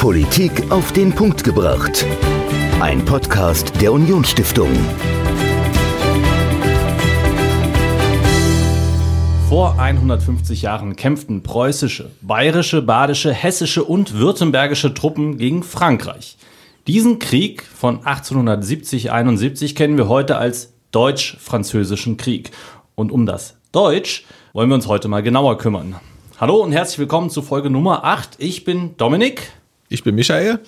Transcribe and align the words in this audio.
Politik 0.00 0.72
auf 0.72 0.92
den 0.92 1.14
Punkt 1.14 1.44
gebracht. 1.44 2.06
Ein 2.80 3.04
Podcast 3.04 3.82
der 3.82 3.92
Unionsstiftung. 3.92 4.70
Vor 9.50 9.78
150 9.78 10.62
Jahren 10.62 10.96
kämpften 10.96 11.42
preußische, 11.42 12.10
bayerische, 12.22 12.80
badische, 12.80 13.30
hessische 13.30 13.84
und 13.84 14.14
württembergische 14.14 14.94
Truppen 14.94 15.36
gegen 15.36 15.62
Frankreich. 15.62 16.38
Diesen 16.86 17.18
Krieg 17.18 17.62
von 17.62 18.00
1870-71 18.00 19.74
kennen 19.74 19.98
wir 19.98 20.08
heute 20.08 20.38
als 20.38 20.72
Deutsch-Französischen 20.92 22.16
Krieg. 22.16 22.52
Und 22.94 23.12
um 23.12 23.26
das 23.26 23.58
Deutsch 23.70 24.24
wollen 24.54 24.70
wir 24.70 24.76
uns 24.76 24.86
heute 24.86 25.08
mal 25.08 25.22
genauer 25.22 25.58
kümmern. 25.58 25.96
Hallo 26.38 26.56
und 26.62 26.72
herzlich 26.72 27.00
willkommen 27.00 27.28
zu 27.28 27.42
Folge 27.42 27.68
Nummer 27.68 28.02
8. 28.02 28.36
Ich 28.38 28.64
bin 28.64 28.96
Dominik. 28.96 29.59
Ich 29.90 30.04
bin 30.04 30.14
Michael. 30.14 30.60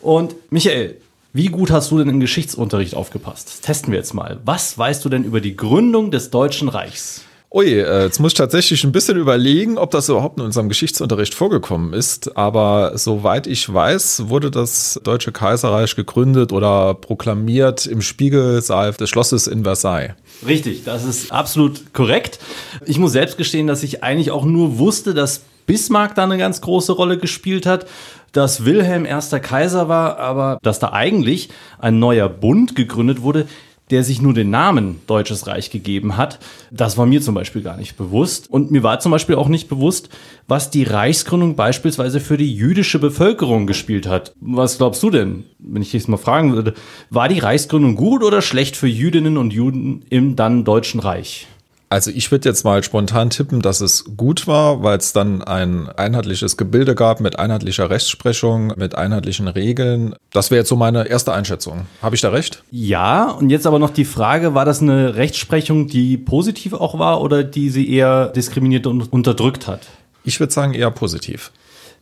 Und 0.00 0.34
Michael, 0.50 0.96
wie 1.32 1.46
gut 1.46 1.70
hast 1.70 1.92
du 1.92 1.98
denn 1.98 2.08
im 2.08 2.18
Geschichtsunterricht 2.18 2.94
aufgepasst? 2.94 3.48
Das 3.48 3.60
testen 3.60 3.92
wir 3.92 3.98
jetzt 3.98 4.12
mal. 4.12 4.40
Was 4.44 4.76
weißt 4.76 5.04
du 5.04 5.08
denn 5.08 5.22
über 5.22 5.40
die 5.40 5.56
Gründung 5.56 6.10
des 6.10 6.30
Deutschen 6.30 6.68
Reichs? 6.68 7.22
Ui, 7.52 7.66
äh, 7.66 8.02
jetzt 8.02 8.18
muss 8.18 8.32
ich 8.32 8.38
tatsächlich 8.38 8.82
ein 8.82 8.90
bisschen 8.90 9.16
überlegen, 9.16 9.78
ob 9.78 9.92
das 9.92 10.08
überhaupt 10.08 10.40
in 10.40 10.44
unserem 10.44 10.68
Geschichtsunterricht 10.68 11.32
vorgekommen 11.32 11.92
ist. 11.92 12.36
Aber 12.36 12.98
soweit 12.98 13.46
ich 13.46 13.72
weiß, 13.72 14.28
wurde 14.28 14.50
das 14.50 15.00
Deutsche 15.04 15.30
Kaiserreich 15.30 15.94
gegründet 15.94 16.52
oder 16.52 16.94
proklamiert 16.94 17.86
im 17.86 18.02
Spiegelsaal 18.02 18.92
des 18.94 19.08
Schlosses 19.08 19.46
in 19.46 19.62
Versailles. 19.62 20.14
Richtig, 20.44 20.82
das 20.82 21.04
ist 21.04 21.30
absolut 21.30 21.94
korrekt. 21.94 22.40
Ich 22.84 22.98
muss 22.98 23.12
selbst 23.12 23.38
gestehen, 23.38 23.68
dass 23.68 23.84
ich 23.84 24.02
eigentlich 24.02 24.32
auch 24.32 24.44
nur 24.44 24.78
wusste, 24.78 25.14
dass 25.14 25.42
Bismarck 25.66 26.14
da 26.14 26.24
eine 26.24 26.38
ganz 26.38 26.60
große 26.60 26.92
Rolle 26.92 27.18
gespielt 27.18 27.66
hat, 27.66 27.86
dass 28.32 28.64
Wilhelm 28.64 29.04
erster 29.04 29.40
Kaiser 29.40 29.88
war, 29.88 30.18
aber 30.18 30.58
dass 30.62 30.78
da 30.78 30.92
eigentlich 30.92 31.48
ein 31.78 31.98
neuer 31.98 32.28
Bund 32.28 32.76
gegründet 32.76 33.22
wurde, 33.22 33.46
der 33.90 34.02
sich 34.02 34.20
nur 34.20 34.34
den 34.34 34.50
Namen 34.50 35.00
Deutsches 35.06 35.46
Reich 35.46 35.70
gegeben 35.70 36.16
hat. 36.16 36.40
Das 36.70 36.98
war 36.98 37.06
mir 37.06 37.20
zum 37.20 37.34
Beispiel 37.34 37.62
gar 37.62 37.76
nicht 37.76 37.96
bewusst. 37.96 38.50
Und 38.50 38.70
mir 38.70 38.82
war 38.82 38.98
zum 38.98 39.12
Beispiel 39.12 39.36
auch 39.36 39.48
nicht 39.48 39.68
bewusst, 39.68 40.08
was 40.48 40.70
die 40.70 40.82
Reichsgründung 40.82 41.54
beispielsweise 41.54 42.20
für 42.20 42.36
die 42.36 42.52
jüdische 42.52 42.98
Bevölkerung 42.98 43.66
gespielt 43.66 44.08
hat. 44.08 44.34
Was 44.40 44.78
glaubst 44.78 45.02
du 45.02 45.10
denn, 45.10 45.44
wenn 45.58 45.82
ich 45.82 45.92
dich 45.92 46.08
mal 46.08 46.16
fragen 46.16 46.52
würde, 46.52 46.74
war 47.10 47.28
die 47.28 47.38
Reichsgründung 47.38 47.94
gut 47.94 48.24
oder 48.24 48.42
schlecht 48.42 48.76
für 48.76 48.88
Jüdinnen 48.88 49.36
und 49.36 49.52
Juden 49.52 50.04
im 50.10 50.34
dann 50.34 50.64
Deutschen 50.64 51.00
Reich? 51.00 51.46
Also 51.88 52.10
ich 52.10 52.32
würde 52.32 52.48
jetzt 52.48 52.64
mal 52.64 52.82
spontan 52.82 53.30
tippen, 53.30 53.62
dass 53.62 53.80
es 53.80 54.04
gut 54.16 54.48
war, 54.48 54.82
weil 54.82 54.98
es 54.98 55.12
dann 55.12 55.42
ein 55.42 55.88
einheitliches 55.88 56.56
Gebilde 56.56 56.96
gab 56.96 57.20
mit 57.20 57.38
einheitlicher 57.38 57.90
Rechtsprechung, 57.90 58.72
mit 58.76 58.96
einheitlichen 58.96 59.46
Regeln. 59.46 60.16
Das 60.32 60.50
wäre 60.50 60.58
jetzt 60.60 60.68
so 60.68 60.74
meine 60.74 61.08
erste 61.08 61.32
Einschätzung. 61.32 61.86
Habe 62.02 62.16
ich 62.16 62.20
da 62.20 62.30
recht? 62.30 62.64
Ja, 62.72 63.30
und 63.30 63.50
jetzt 63.50 63.68
aber 63.68 63.78
noch 63.78 63.90
die 63.90 64.04
Frage, 64.04 64.54
war 64.54 64.64
das 64.64 64.82
eine 64.82 65.14
Rechtsprechung, 65.14 65.86
die 65.86 66.16
positiv 66.16 66.72
auch 66.72 66.98
war 66.98 67.20
oder 67.20 67.44
die 67.44 67.70
sie 67.70 67.88
eher 67.88 68.28
diskriminiert 68.28 68.88
und 68.88 69.12
unterdrückt 69.12 69.68
hat? 69.68 69.82
Ich 70.24 70.40
würde 70.40 70.52
sagen 70.52 70.74
eher 70.74 70.90
positiv. 70.90 71.52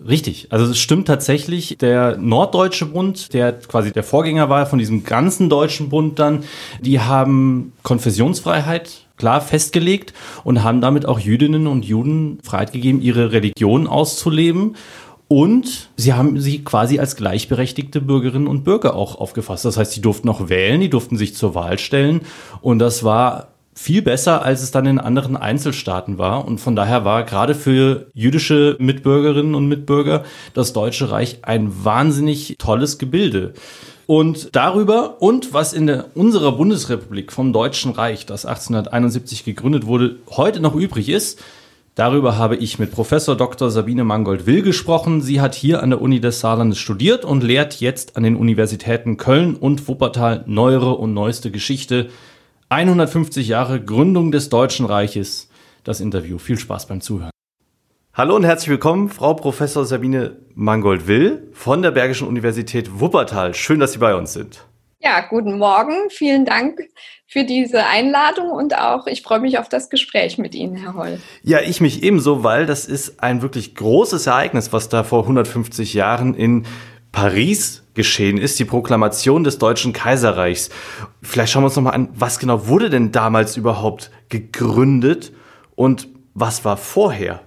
Richtig, 0.06 0.48
also 0.50 0.64
es 0.64 0.78
stimmt 0.78 1.06
tatsächlich, 1.06 1.76
der 1.78 2.16
Norddeutsche 2.16 2.86
Bund, 2.86 3.32
der 3.32 3.52
quasi 3.52 3.92
der 3.92 4.02
Vorgänger 4.02 4.48
war 4.48 4.66
von 4.66 4.78
diesem 4.78 5.04
ganzen 5.04 5.48
deutschen 5.48 5.88
Bund 5.88 6.18
dann, 6.18 6.42
die 6.80 7.00
haben 7.00 7.72
Konfessionsfreiheit 7.82 9.03
klar 9.16 9.40
festgelegt 9.40 10.12
und 10.42 10.62
haben 10.62 10.80
damit 10.80 11.06
auch 11.06 11.18
Jüdinnen 11.18 11.66
und 11.66 11.84
Juden 11.84 12.38
Freiheit 12.42 12.72
gegeben, 12.72 13.00
ihre 13.00 13.32
Religion 13.32 13.86
auszuleben. 13.86 14.76
Und 15.26 15.88
sie 15.96 16.12
haben 16.12 16.38
sie 16.38 16.62
quasi 16.62 16.98
als 16.98 17.16
gleichberechtigte 17.16 18.00
Bürgerinnen 18.00 18.46
und 18.46 18.62
Bürger 18.62 18.94
auch 18.94 19.16
aufgefasst. 19.16 19.64
Das 19.64 19.76
heißt, 19.76 19.92
sie 19.92 20.02
durften 20.02 20.28
auch 20.28 20.48
wählen, 20.48 20.80
die 20.80 20.90
durften 20.90 21.16
sich 21.16 21.34
zur 21.34 21.54
Wahl 21.54 21.78
stellen. 21.78 22.20
Und 22.60 22.78
das 22.78 23.04
war 23.04 23.48
viel 23.74 24.02
besser, 24.02 24.42
als 24.42 24.62
es 24.62 24.70
dann 24.70 24.86
in 24.86 25.00
anderen 25.00 25.36
Einzelstaaten 25.36 26.18
war. 26.18 26.44
Und 26.46 26.58
von 26.58 26.76
daher 26.76 27.04
war 27.04 27.24
gerade 27.24 27.54
für 27.54 28.06
jüdische 28.14 28.76
Mitbürgerinnen 28.78 29.54
und 29.54 29.66
Mitbürger 29.66 30.24
das 30.52 30.72
Deutsche 30.72 31.10
Reich 31.10 31.38
ein 31.42 31.84
wahnsinnig 31.84 32.56
tolles 32.58 32.98
Gebilde. 32.98 33.54
Und 34.06 34.54
darüber 34.54 35.22
und 35.22 35.54
was 35.54 35.72
in 35.72 35.86
der, 35.86 36.06
unserer 36.14 36.52
Bundesrepublik 36.52 37.32
vom 37.32 37.52
Deutschen 37.52 37.92
Reich, 37.92 38.26
das 38.26 38.44
1871 38.44 39.44
gegründet 39.44 39.86
wurde, 39.86 40.16
heute 40.30 40.60
noch 40.60 40.74
übrig 40.74 41.08
ist, 41.08 41.42
darüber 41.94 42.36
habe 42.36 42.56
ich 42.56 42.78
mit 42.78 42.92
Professor 42.92 43.36
Dr. 43.36 43.70
Sabine 43.70 44.04
Mangold-Will 44.04 44.62
gesprochen. 44.62 45.22
Sie 45.22 45.40
hat 45.40 45.54
hier 45.54 45.82
an 45.82 45.90
der 45.90 46.02
Uni 46.02 46.20
des 46.20 46.40
Saarlandes 46.40 46.78
studiert 46.78 47.24
und 47.24 47.42
lehrt 47.42 47.80
jetzt 47.80 48.16
an 48.16 48.24
den 48.24 48.36
Universitäten 48.36 49.16
Köln 49.16 49.54
und 49.54 49.88
Wuppertal 49.88 50.44
neuere 50.46 50.96
und 50.96 51.14
neueste 51.14 51.50
Geschichte. 51.50 52.10
150 52.68 53.48
Jahre 53.48 53.80
Gründung 53.80 54.32
des 54.32 54.48
Deutschen 54.50 54.86
Reiches. 54.86 55.48
Das 55.82 56.00
Interview. 56.00 56.38
Viel 56.38 56.58
Spaß 56.58 56.86
beim 56.86 57.00
Zuhören. 57.00 57.33
Hallo 58.16 58.36
und 58.36 58.44
herzlich 58.44 58.68
willkommen, 58.68 59.08
Frau 59.08 59.34
Professor 59.34 59.84
Sabine 59.84 60.36
Mangold-Will 60.54 61.48
von 61.52 61.82
der 61.82 61.90
Bergischen 61.90 62.28
Universität 62.28 63.00
Wuppertal. 63.00 63.54
Schön, 63.54 63.80
dass 63.80 63.94
Sie 63.94 63.98
bei 63.98 64.14
uns 64.14 64.32
sind. 64.32 64.64
Ja, 65.00 65.22
guten 65.28 65.58
Morgen. 65.58 65.94
Vielen 66.10 66.44
Dank 66.44 66.78
für 67.26 67.42
diese 67.42 67.84
Einladung 67.86 68.52
und 68.52 68.78
auch 68.78 69.08
ich 69.08 69.22
freue 69.22 69.40
mich 69.40 69.58
auf 69.58 69.68
das 69.68 69.90
Gespräch 69.90 70.38
mit 70.38 70.54
Ihnen, 70.54 70.76
Herr 70.76 70.94
Holl. 70.94 71.18
Ja, 71.42 71.58
ich 71.60 71.80
mich 71.80 72.04
ebenso, 72.04 72.44
weil 72.44 72.66
das 72.66 72.84
ist 72.84 73.20
ein 73.20 73.42
wirklich 73.42 73.74
großes 73.74 74.28
Ereignis, 74.28 74.72
was 74.72 74.88
da 74.88 75.02
vor 75.02 75.22
150 75.22 75.92
Jahren 75.92 76.34
in 76.34 76.66
Paris 77.10 77.82
geschehen 77.94 78.38
ist, 78.38 78.60
die 78.60 78.64
Proklamation 78.64 79.42
des 79.42 79.58
Deutschen 79.58 79.92
Kaiserreichs. 79.92 80.70
Vielleicht 81.20 81.52
schauen 81.52 81.64
wir 81.64 81.66
uns 81.66 81.74
nochmal 81.74 81.94
an, 81.94 82.10
was 82.14 82.38
genau 82.38 82.68
wurde 82.68 82.90
denn 82.90 83.10
damals 83.10 83.56
überhaupt 83.56 84.12
gegründet 84.28 85.32
und 85.74 86.06
was 86.32 86.64
war 86.64 86.76
vorher? 86.76 87.40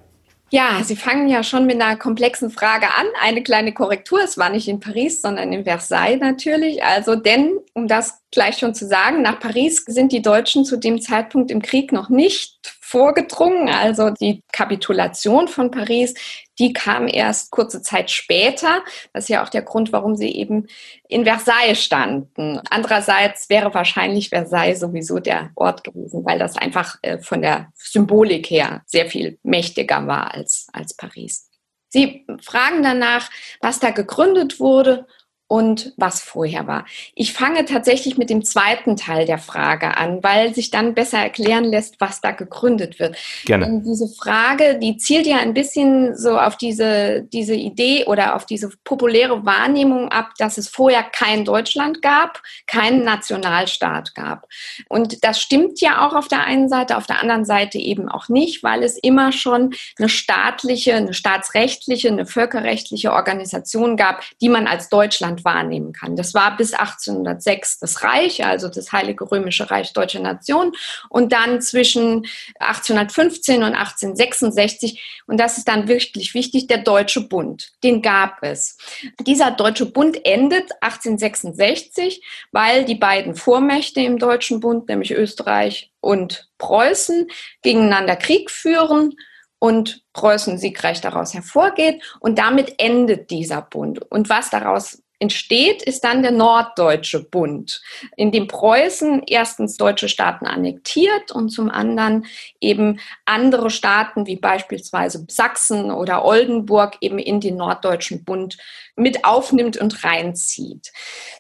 Ja, 0.50 0.82
Sie 0.84 0.96
fangen 0.96 1.28
ja 1.28 1.44
schon 1.44 1.66
mit 1.66 1.82
einer 1.82 1.98
komplexen 1.98 2.50
Frage 2.50 2.88
an. 2.88 3.06
Eine 3.22 3.44
kleine 3.44 3.74
Korrektur. 3.74 4.22
Es 4.24 4.38
war 4.38 4.50
nicht 4.50 4.70
in 4.70 4.80
Paris, 4.80 5.22
sondern 5.22 5.52
in 5.52 5.66
Versailles 5.66 6.22
natürlich. 6.22 6.84
Also, 6.84 7.16
denn, 7.16 7.58
um 7.74 7.88
das 7.88 8.22
gleich 8.32 8.58
schon 8.58 8.74
zu 8.74 8.88
sagen, 8.88 9.22
nach 9.22 9.40
Paris 9.40 9.84
sind 9.86 10.12
die 10.14 10.22
Deutschen 10.22 10.64
zu 10.64 10.78
dem 10.78 11.02
Zeitpunkt 11.02 11.52
im 11.52 11.62
Krieg 11.62 11.92
noch 11.92 12.08
nicht 12.08 12.77
vorgedrungen. 12.88 13.68
Also 13.68 14.12
die 14.12 14.44
Kapitulation 14.54 15.50
von 15.50 15.72
Paris, 15.72 16.14
die 16.58 16.72
kam 16.72 17.10
erst 17.10 17.52
kurze 17.52 17.82
Zeit 17.82 18.10
später. 18.10 18.82
Das 19.12 19.26
ist 19.26 19.30
ja 19.30 19.44
auch 19.44 19.50
der 19.50 19.62
Grund, 19.62 19.92
warum 19.92 20.16
sie 20.16 20.32
eben 20.32 20.68
in 21.10 21.26
Versailles 21.26 21.84
standen. 21.84 22.62
Andererseits 22.70 23.50
wäre 23.50 23.74
wahrscheinlich 23.74 24.30
Versailles 24.30 24.80
sowieso 24.80 25.20
der 25.20 25.52
Ort 25.56 25.84
gewesen, 25.84 26.24
weil 26.24 26.40
das 26.40 26.56
einfach 26.56 26.98
äh, 27.02 27.18
von 27.18 27.42
der 27.42 27.74
Symbolik 27.76 28.50
her 28.50 28.84
sehr 28.86 29.08
viel 29.08 29.38
mächtiger 29.44 30.08
war 30.08 30.34
als, 30.34 30.68
als 30.72 30.96
Paris. 30.96 31.50
Sie 31.90 32.26
fragen 32.42 32.84
danach, 32.84 33.30
was 33.60 33.80
da 33.80 33.92
gegründet 33.92 34.62
wurde 34.62 35.08
und 35.48 35.94
was 35.96 36.22
vorher 36.22 36.68
war. 36.68 36.86
Ich 37.16 37.32
fange 37.32 37.64
tatsächlich 37.66 38.18
mit 38.18 38.30
dem 38.30 38.44
zweiten 38.44 38.98
Teil 38.98 39.26
der 39.26 39.38
Frage 39.38 39.96
an, 39.96 40.22
weil 40.22 40.54
sich 40.54 40.72
dann 40.72 40.94
besser 40.94 41.20
erklären 41.20 41.64
lässt, 41.64 42.02
was 42.02 42.20
da 42.20 42.32
gegründet 42.32 43.00
wird. 43.00 43.16
Gerne. 43.46 43.66
Und 43.66 43.84
diese 43.84 44.10
Frage, 44.10 44.78
die 44.78 44.98
zielt 44.98 45.26
ja 45.26 45.38
ein 45.38 45.54
bisschen 45.54 46.18
so 46.18 46.38
auf 46.38 46.58
diese, 46.58 47.24
diese 47.32 47.56
Idee 47.56 48.06
oder 48.06 48.36
auf 48.36 48.46
diese 48.46 48.70
populäre 48.84 49.46
Wahrnehmung 49.46 50.10
ab, 50.10 50.32
dass 50.38 50.58
es 50.58 50.68
vorher 50.68 51.04
kein 51.04 51.46
Deutschland 51.46 52.02
gab, 52.02 52.42
keinen 52.66 53.06
Nationalstaat 53.06 54.16
gab. 54.16 54.48
Und 54.90 55.24
das 55.24 55.40
stimmt 55.40 55.80
ja 55.80 56.06
auch 56.06 56.14
auf 56.14 56.28
der 56.28 56.44
einen 56.44 56.68
Seite, 56.68 56.98
auf 56.98 57.08
der 57.08 57.22
anderen 57.22 57.46
Seite 57.46 57.78
eben 57.78 58.10
auch 58.10 58.28
nicht, 58.28 58.64
weil 58.64 58.84
es 58.84 58.98
immer 58.98 59.32
schon 59.32 59.74
eine 59.98 60.10
staatliche, 60.10 60.96
eine 60.96 61.14
staatsrechtliche, 61.14 62.10
eine 62.10 62.26
völkerrechtliche 62.26 63.14
Organisation 63.14 63.96
gab, 63.96 64.24
die 64.42 64.50
man 64.50 64.68
als 64.68 64.90
Deutschland 64.90 65.37
Deutschland 65.38 65.46
wahrnehmen 65.46 65.94
kann. 65.94 66.16
Das 66.16 66.34
war 66.34 66.56
bis 66.58 66.74
1806 66.74 67.80
das 67.80 68.04
Reich, 68.04 68.46
also 68.46 68.70
das 68.70 68.92
Heilige 68.92 69.30
Römische 69.30 69.70
Reich 69.70 69.94
Deutsche 69.94 70.20
Nation 70.20 70.74
und 71.10 71.32
dann 71.32 71.62
zwischen 71.62 72.26
1815 72.60 73.64
und 73.64 73.74
1866 73.76 75.24
und 75.28 75.40
das 75.40 75.58
ist 75.58 75.68
dann 75.68 75.88
wirklich 75.88 76.34
wichtig, 76.34 76.68
der 76.68 76.80
Deutsche 76.80 77.22
Bund. 77.22 77.72
Den 77.84 78.02
gab 78.02 78.38
es. 78.42 78.78
Dieser 79.22 79.52
Deutsche 79.52 79.86
Bund 79.86 80.26
endet 80.26 80.72
1866, 80.82 82.24
weil 82.52 82.86
die 82.86 82.96
beiden 82.96 83.36
Vormächte 83.36 84.02
im 84.02 84.18
Deutschen 84.18 84.60
Bund, 84.60 84.88
nämlich 84.88 85.12
Österreich 85.12 85.92
und 86.02 86.50
Preußen, 86.58 87.28
gegeneinander 87.62 88.16
Krieg 88.16 88.50
führen 88.50 89.16
und 89.60 90.04
Preußen 90.14 90.58
siegreich 90.58 91.02
daraus 91.02 91.34
hervorgeht 91.34 92.02
und 92.20 92.38
damit 92.38 92.76
endet 92.80 93.32
dieser 93.32 93.62
Bund. 93.62 94.00
Und 94.12 94.30
was 94.30 94.50
daraus 94.50 95.02
entsteht, 95.20 95.82
ist 95.82 96.04
dann 96.04 96.22
der 96.22 96.32
Norddeutsche 96.32 97.24
Bund, 97.24 97.82
in 98.16 98.32
dem 98.32 98.48
Preußen 98.48 99.24
erstens 99.26 99.78
deutsche 99.78 100.10
Staaten 100.10 100.46
annektiert 100.46 101.32
und 101.32 101.50
zum 101.50 101.70
anderen 101.70 102.26
eben 102.62 103.00
andere 103.26 103.70
Staaten 103.70 104.28
wie 104.28 104.36
beispielsweise 104.36 105.26
Sachsen 105.30 105.92
oder 105.92 106.24
Oldenburg 106.24 106.98
eben 107.02 107.20
in 107.20 107.40
den 107.40 107.58
Norddeutschen 107.58 108.24
Bund 108.24 108.58
mit 108.96 109.26
aufnimmt 109.26 109.78
und 109.78 110.04
reinzieht. 110.04 110.92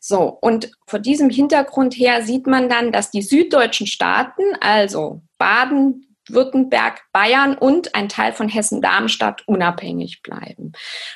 So, 0.01 0.37
und 0.41 0.71
vor 0.85 0.99
diesem 0.99 1.29
Hintergrund 1.29 1.93
her 1.95 2.23
sieht 2.23 2.47
man 2.47 2.69
dann, 2.69 2.91
dass 2.91 3.11
die 3.11 3.21
süddeutschen 3.21 3.87
Staaten, 3.87 4.43
also 4.59 5.21
Baden, 5.37 6.06
Württemberg, 6.31 7.01
Bayern 7.11 7.57
und 7.57 7.95
ein 7.95 8.09
Teil 8.09 8.33
von 8.33 8.49
Hessen-Darmstadt 8.49 9.47
unabhängig 9.47 10.21
bleiben 10.21 10.71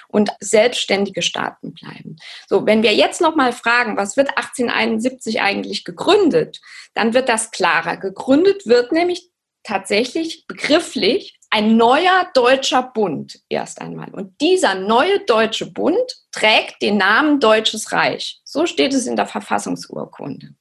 und 0.08 0.32
selbstständige 0.40 1.22
Staaten 1.22 1.74
bleiben. 1.74 2.18
So, 2.48 2.66
wenn 2.66 2.84
wir 2.84 2.94
jetzt 2.94 3.22
noch 3.22 3.36
mal 3.36 3.54
fragen, 3.54 3.98
was 3.98 4.18
wird 4.18 4.30
1871 4.30 5.42
eigentlich 5.42 5.84
gegründet, 5.84 6.60
dann 6.94 7.14
wird 7.14 7.30
das 7.30 7.52
klarer. 7.52 7.98
Gegründet 7.98 8.66
wird 8.66 8.92
nämlich 8.92 9.30
tatsächlich 9.64 10.48
begrifflich 10.48 11.38
ein 11.50 11.76
neuer 11.76 12.28
deutscher 12.34 12.82
Bund 12.82 13.40
erst 13.50 13.82
einmal. 13.82 14.10
Und 14.14 14.40
dieser 14.40 14.74
neue 14.76 15.20
deutsche 15.26 15.70
Bund 15.70 16.00
trägt 16.32 16.82
den 16.82 16.98
Namen 16.98 17.40
Deutsches 17.40 17.92
Reich. 17.92 18.42
So 18.46 18.66
steht 18.66 18.94
es 18.94 19.06
in 19.06 19.18
der 19.18 19.26
Verfassungsurkunde. 19.26 20.56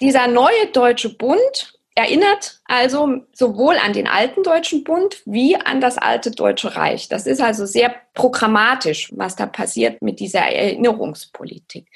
Dieser 0.00 0.28
neue 0.28 0.68
deutsche 0.72 1.14
Bund 1.16 1.79
erinnert 1.94 2.60
also 2.64 3.20
sowohl 3.32 3.76
an 3.76 3.92
den 3.92 4.06
alten 4.06 4.42
Deutschen 4.42 4.84
Bund 4.84 5.22
wie 5.24 5.56
an 5.56 5.80
das 5.80 5.98
alte 5.98 6.30
Deutsche 6.30 6.76
Reich. 6.76 7.08
Das 7.08 7.26
ist 7.26 7.40
also 7.40 7.66
sehr 7.66 7.94
programmatisch, 8.14 9.10
was 9.16 9.36
da 9.36 9.46
passiert 9.46 10.00
mit 10.00 10.20
dieser 10.20 10.40
Erinnerungspolitik. 10.40 11.88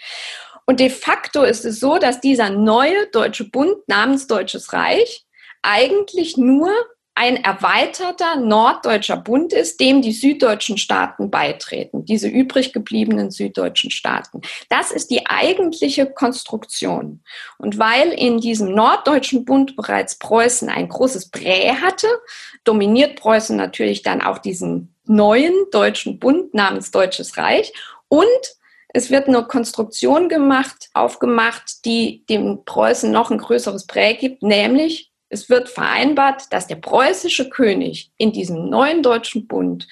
Und 0.66 0.80
de 0.80 0.90
facto 0.90 1.42
ist 1.42 1.64
es 1.64 1.80
so, 1.80 1.98
dass 1.98 2.20
dieser 2.20 2.50
neue 2.50 3.06
Deutsche 3.08 3.48
Bund 3.48 3.76
namens 3.86 4.26
Deutsches 4.26 4.72
Reich 4.72 5.24
eigentlich 5.62 6.36
nur 6.36 6.70
ein 7.16 7.36
erweiterter 7.44 8.36
norddeutscher 8.36 9.16
Bund 9.16 9.52
ist, 9.52 9.78
dem 9.78 10.02
die 10.02 10.12
süddeutschen 10.12 10.78
Staaten 10.78 11.30
beitreten, 11.30 12.04
diese 12.04 12.28
übrig 12.28 12.72
gebliebenen 12.72 13.30
süddeutschen 13.30 13.92
Staaten. 13.92 14.40
Das 14.68 14.90
ist 14.90 15.10
die 15.10 15.26
eigentliche 15.26 16.06
Konstruktion. 16.06 17.22
Und 17.58 17.78
weil 17.78 18.08
in 18.10 18.40
diesem 18.40 18.74
norddeutschen 18.74 19.44
Bund 19.44 19.76
bereits 19.76 20.18
Preußen 20.18 20.68
ein 20.68 20.88
großes 20.88 21.30
Prä 21.30 21.74
hatte, 21.80 22.08
dominiert 22.64 23.16
Preußen 23.16 23.56
natürlich 23.56 24.02
dann 24.02 24.20
auch 24.20 24.38
diesen 24.38 24.94
neuen 25.04 25.54
deutschen 25.70 26.18
Bund 26.18 26.52
namens 26.52 26.90
Deutsches 26.90 27.36
Reich 27.36 27.72
und 28.08 28.26
es 28.96 29.10
wird 29.10 29.26
eine 29.26 29.42
Konstruktion 29.44 30.28
gemacht, 30.28 30.88
aufgemacht, 30.94 31.84
die 31.84 32.24
dem 32.26 32.64
Preußen 32.64 33.10
noch 33.10 33.30
ein 33.30 33.38
größeres 33.38 33.86
Prä 33.86 34.14
gibt, 34.14 34.42
nämlich 34.42 35.10
es 35.28 35.48
wird 35.48 35.68
vereinbart, 35.68 36.52
dass 36.52 36.66
der 36.66 36.76
preußische 36.76 37.48
König 37.50 38.10
in 38.16 38.32
diesem 38.32 38.68
neuen 38.68 39.02
deutschen 39.02 39.46
Bund 39.46 39.88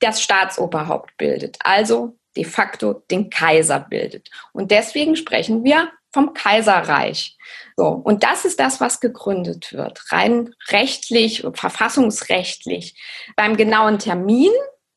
das 0.00 0.22
Staatsoberhaupt 0.22 1.16
bildet, 1.16 1.58
also 1.60 2.16
de 2.36 2.44
facto 2.44 3.02
den 3.10 3.30
Kaiser 3.30 3.80
bildet. 3.80 4.30
Und 4.52 4.70
deswegen 4.70 5.16
sprechen 5.16 5.64
wir 5.64 5.90
vom 6.12 6.34
Kaiserreich. 6.34 7.36
So, 7.76 7.88
und 7.88 8.22
das 8.22 8.44
ist 8.44 8.60
das, 8.60 8.80
was 8.80 9.00
gegründet 9.00 9.72
wird, 9.72 10.00
rein 10.12 10.54
rechtlich, 10.68 11.44
verfassungsrechtlich. 11.54 12.94
Beim 13.36 13.56
genauen 13.56 13.98
Termin, 13.98 14.50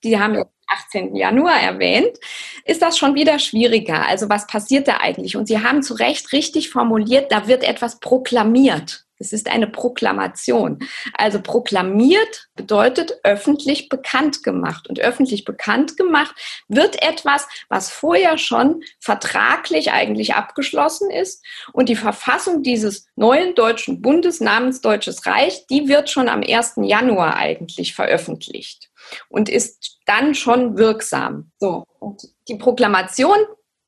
die 0.04 0.20
haben 0.20 0.36
wir 0.36 0.50
18. 0.68 1.16
Januar 1.16 1.60
erwähnt, 1.60 2.18
ist 2.64 2.82
das 2.82 2.98
schon 2.98 3.16
wieder 3.16 3.40
schwieriger. 3.40 4.06
Also 4.08 4.30
was 4.30 4.48
passiert 4.48 4.88
da 4.88 4.98
eigentlich? 4.98 5.36
Und 5.36 5.48
Sie 5.48 5.62
haben 5.62 5.82
zu 5.82 5.96
Recht 5.96 6.32
richtig 6.32 6.70
formuliert, 6.70 7.32
da 7.32 7.48
wird 7.48 7.64
etwas 7.64 8.00
proklamiert. 8.00 9.06
Es 9.20 9.34
ist 9.34 9.50
eine 9.50 9.68
Proklamation. 9.68 10.80
Also 11.14 11.42
proklamiert 11.42 12.48
bedeutet 12.56 13.20
öffentlich 13.24 13.90
bekannt 13.90 14.44
gemacht. 14.44 14.88
Und 14.88 15.00
öffentlich 15.00 15.46
bekannt 15.46 15.98
gemacht 15.98 16.36
wird 16.68 17.04
etwas, 17.04 17.48
was 17.68 17.92
vorher 17.92 18.38
schon 18.38 18.82
vertraglich 19.00 19.92
eigentlich 19.92 20.36
abgeschlossen 20.36 21.12
ist. 21.12 21.46
Und 21.74 21.90
die 21.90 21.96
Verfassung 21.96 22.64
dieses 22.64 23.08
neuen 23.16 23.56
deutschen 23.56 24.02
Bundes 24.02 24.40
namens 24.40 24.82
Deutsches 24.82 25.26
Reich, 25.26 25.68
die 25.68 25.88
wird 25.90 26.10
schon 26.10 26.30
am 26.30 26.42
1. 26.42 26.76
Januar 26.78 27.36
eigentlich 27.36 27.94
veröffentlicht 27.94 28.90
und 29.28 29.50
ist 29.50 29.98
dann 30.06 30.34
schon 30.34 30.78
wirksam. 30.78 31.52
So. 31.60 31.84
Und 32.00 32.22
die 32.48 32.56
Proklamation 32.56 33.38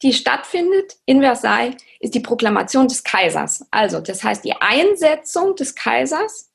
die 0.04 0.14
stattfindet 0.14 0.96
in 1.06 1.22
Versailles, 1.22 1.76
ist 2.00 2.16
die 2.16 2.20
Proklamation 2.20 2.88
des 2.88 3.04
Kaisers. 3.04 3.66
Also, 3.72 4.00
das 4.00 4.24
heißt, 4.24 4.44
die 4.44 4.54
Einsetzung 4.54 5.56
des 5.56 5.76
Kaisers 5.76 6.52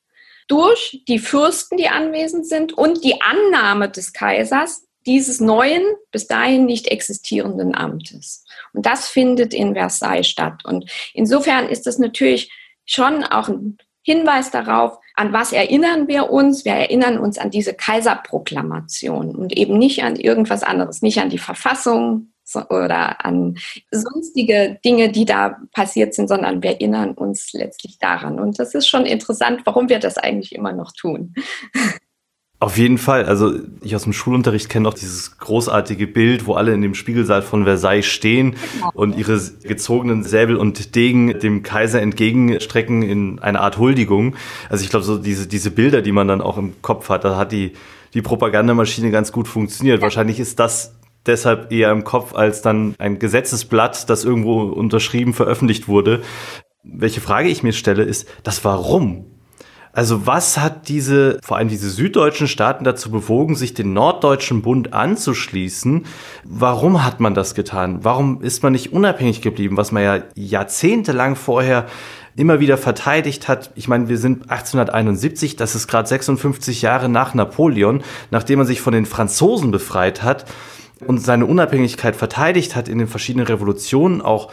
durch 0.48 1.02
die 1.08 1.18
Fürsten, 1.18 1.76
die 1.76 1.88
anwesend 1.88 2.46
sind 2.46 2.72
und 2.72 3.04
die 3.04 3.20
Annahme 3.20 3.88
des 3.88 4.12
Kaisers 4.12 4.86
dieses 5.06 5.40
neuen, 5.40 5.84
bis 6.10 6.26
dahin 6.26 6.66
nicht 6.66 6.88
existierenden 6.88 7.76
Amtes. 7.76 8.44
Und 8.72 8.86
das 8.86 9.08
findet 9.08 9.54
in 9.54 9.74
Versailles 9.74 10.26
statt. 10.26 10.64
Und 10.64 10.90
insofern 11.14 11.68
ist 11.68 11.86
das 11.86 11.98
natürlich 11.98 12.52
schon 12.84 13.22
auch 13.24 13.48
ein 13.48 13.78
Hinweis 14.02 14.50
darauf, 14.50 14.98
an 15.14 15.32
was 15.32 15.52
erinnern 15.52 16.06
wir 16.08 16.30
uns? 16.30 16.64
Wir 16.64 16.74
erinnern 16.74 17.18
uns 17.18 17.38
an 17.38 17.50
diese 17.50 17.74
Kaiserproklamation 17.74 19.34
und 19.34 19.56
eben 19.56 19.78
nicht 19.78 20.04
an 20.04 20.16
irgendwas 20.16 20.62
anderes, 20.62 21.02
nicht 21.02 21.18
an 21.18 21.30
die 21.30 21.38
Verfassung, 21.38 22.32
oder 22.54 23.24
an 23.24 23.56
sonstige 23.90 24.78
Dinge, 24.84 25.10
die 25.10 25.24
da 25.24 25.56
passiert 25.72 26.14
sind, 26.14 26.28
sondern 26.28 26.62
wir 26.62 26.70
erinnern 26.70 27.12
uns 27.12 27.52
letztlich 27.52 27.98
daran. 27.98 28.38
Und 28.38 28.58
das 28.58 28.74
ist 28.74 28.88
schon 28.88 29.06
interessant, 29.06 29.62
warum 29.64 29.88
wir 29.88 29.98
das 29.98 30.18
eigentlich 30.18 30.54
immer 30.54 30.72
noch 30.72 30.92
tun. 30.92 31.34
Auf 32.58 32.78
jeden 32.78 32.96
Fall. 32.96 33.26
Also 33.26 33.52
ich 33.82 33.94
aus 33.94 34.04
dem 34.04 34.14
Schulunterricht 34.14 34.70
kenne 34.70 34.84
noch 34.84 34.94
dieses 34.94 35.36
großartige 35.36 36.06
Bild, 36.06 36.46
wo 36.46 36.54
alle 36.54 36.72
in 36.72 36.80
dem 36.80 36.94
Spiegelsaal 36.94 37.42
von 37.42 37.64
Versailles 37.64 38.06
stehen 38.06 38.56
genau. 38.72 38.90
und 38.94 39.18
ihre 39.18 39.38
gezogenen 39.62 40.22
Säbel 40.24 40.56
und 40.56 40.94
Degen 40.94 41.38
dem 41.38 41.62
Kaiser 41.62 42.00
entgegenstrecken 42.00 43.02
in 43.02 43.40
eine 43.40 43.60
Art 43.60 43.76
Huldigung. 43.76 44.36
Also 44.70 44.84
ich 44.84 44.90
glaube, 44.90 45.04
so 45.04 45.18
diese, 45.18 45.46
diese 45.46 45.70
Bilder, 45.70 46.00
die 46.00 46.12
man 46.12 46.28
dann 46.28 46.40
auch 46.40 46.56
im 46.56 46.80
Kopf 46.80 47.10
hat, 47.10 47.24
da 47.24 47.36
hat 47.36 47.52
die, 47.52 47.74
die 48.14 48.22
Propagandamaschine 48.22 49.10
ganz 49.10 49.32
gut 49.32 49.48
funktioniert. 49.48 49.98
Ja. 49.98 50.02
Wahrscheinlich 50.02 50.40
ist 50.40 50.58
das 50.58 50.94
deshalb 51.26 51.72
eher 51.72 51.90
im 51.90 52.04
Kopf 52.04 52.34
als 52.34 52.62
dann 52.62 52.94
ein 52.98 53.18
Gesetzesblatt, 53.18 54.08
das 54.08 54.24
irgendwo 54.24 54.62
unterschrieben 54.62 55.34
veröffentlicht 55.34 55.88
wurde. 55.88 56.22
Welche 56.82 57.20
Frage 57.20 57.48
ich 57.48 57.62
mir 57.62 57.72
stelle, 57.72 58.02
ist 58.02 58.28
das 58.42 58.64
Warum? 58.64 59.26
Also 59.96 60.26
was 60.26 60.58
hat 60.58 60.90
diese, 60.90 61.38
vor 61.42 61.56
allem 61.56 61.68
diese 61.68 61.88
süddeutschen 61.88 62.48
Staaten 62.48 62.84
dazu 62.84 63.10
bewogen, 63.10 63.54
sich 63.54 63.72
den 63.72 63.94
norddeutschen 63.94 64.60
Bund 64.60 64.92
anzuschließen? 64.92 66.04
Warum 66.44 67.02
hat 67.02 67.18
man 67.18 67.32
das 67.32 67.54
getan? 67.54 68.00
Warum 68.02 68.42
ist 68.42 68.62
man 68.62 68.72
nicht 68.72 68.92
unabhängig 68.92 69.40
geblieben, 69.40 69.78
was 69.78 69.92
man 69.92 70.02
ja 70.02 70.22
jahrzehntelang 70.34 71.34
vorher 71.34 71.86
immer 72.36 72.60
wieder 72.60 72.76
verteidigt 72.76 73.48
hat. 73.48 73.70
Ich 73.74 73.88
meine, 73.88 74.10
wir 74.10 74.18
sind 74.18 74.50
1871, 74.50 75.56
das 75.56 75.74
ist 75.74 75.88
gerade 75.88 76.06
56 76.06 76.82
Jahre 76.82 77.08
nach 77.08 77.32
Napoleon, 77.32 78.02
nachdem 78.30 78.58
man 78.58 78.66
sich 78.66 78.82
von 78.82 78.92
den 78.92 79.06
Franzosen 79.06 79.70
befreit 79.70 80.22
hat 80.22 80.44
und 81.04 81.18
seine 81.18 81.46
Unabhängigkeit 81.46 82.16
verteidigt 82.16 82.74
hat 82.76 82.88
in 82.88 82.98
den 82.98 83.08
verschiedenen 83.08 83.46
Revolutionen, 83.46 84.22
auch 84.22 84.52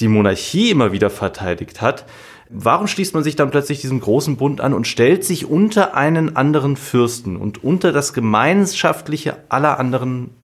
die 0.00 0.08
Monarchie 0.08 0.70
immer 0.70 0.92
wieder 0.92 1.10
verteidigt 1.10 1.80
hat, 1.80 2.06
warum 2.48 2.86
schließt 2.86 3.14
man 3.14 3.24
sich 3.24 3.36
dann 3.36 3.50
plötzlich 3.50 3.80
diesem 3.80 4.00
großen 4.00 4.36
Bund 4.36 4.60
an 4.60 4.72
und 4.72 4.86
stellt 4.86 5.24
sich 5.24 5.46
unter 5.46 5.94
einen 5.94 6.36
anderen 6.36 6.76
Fürsten 6.76 7.36
und 7.36 7.64
unter 7.64 7.92
das 7.92 8.12
Gemeinschaftliche 8.12 9.38
aller 9.48 9.78
anderen? 9.78 10.42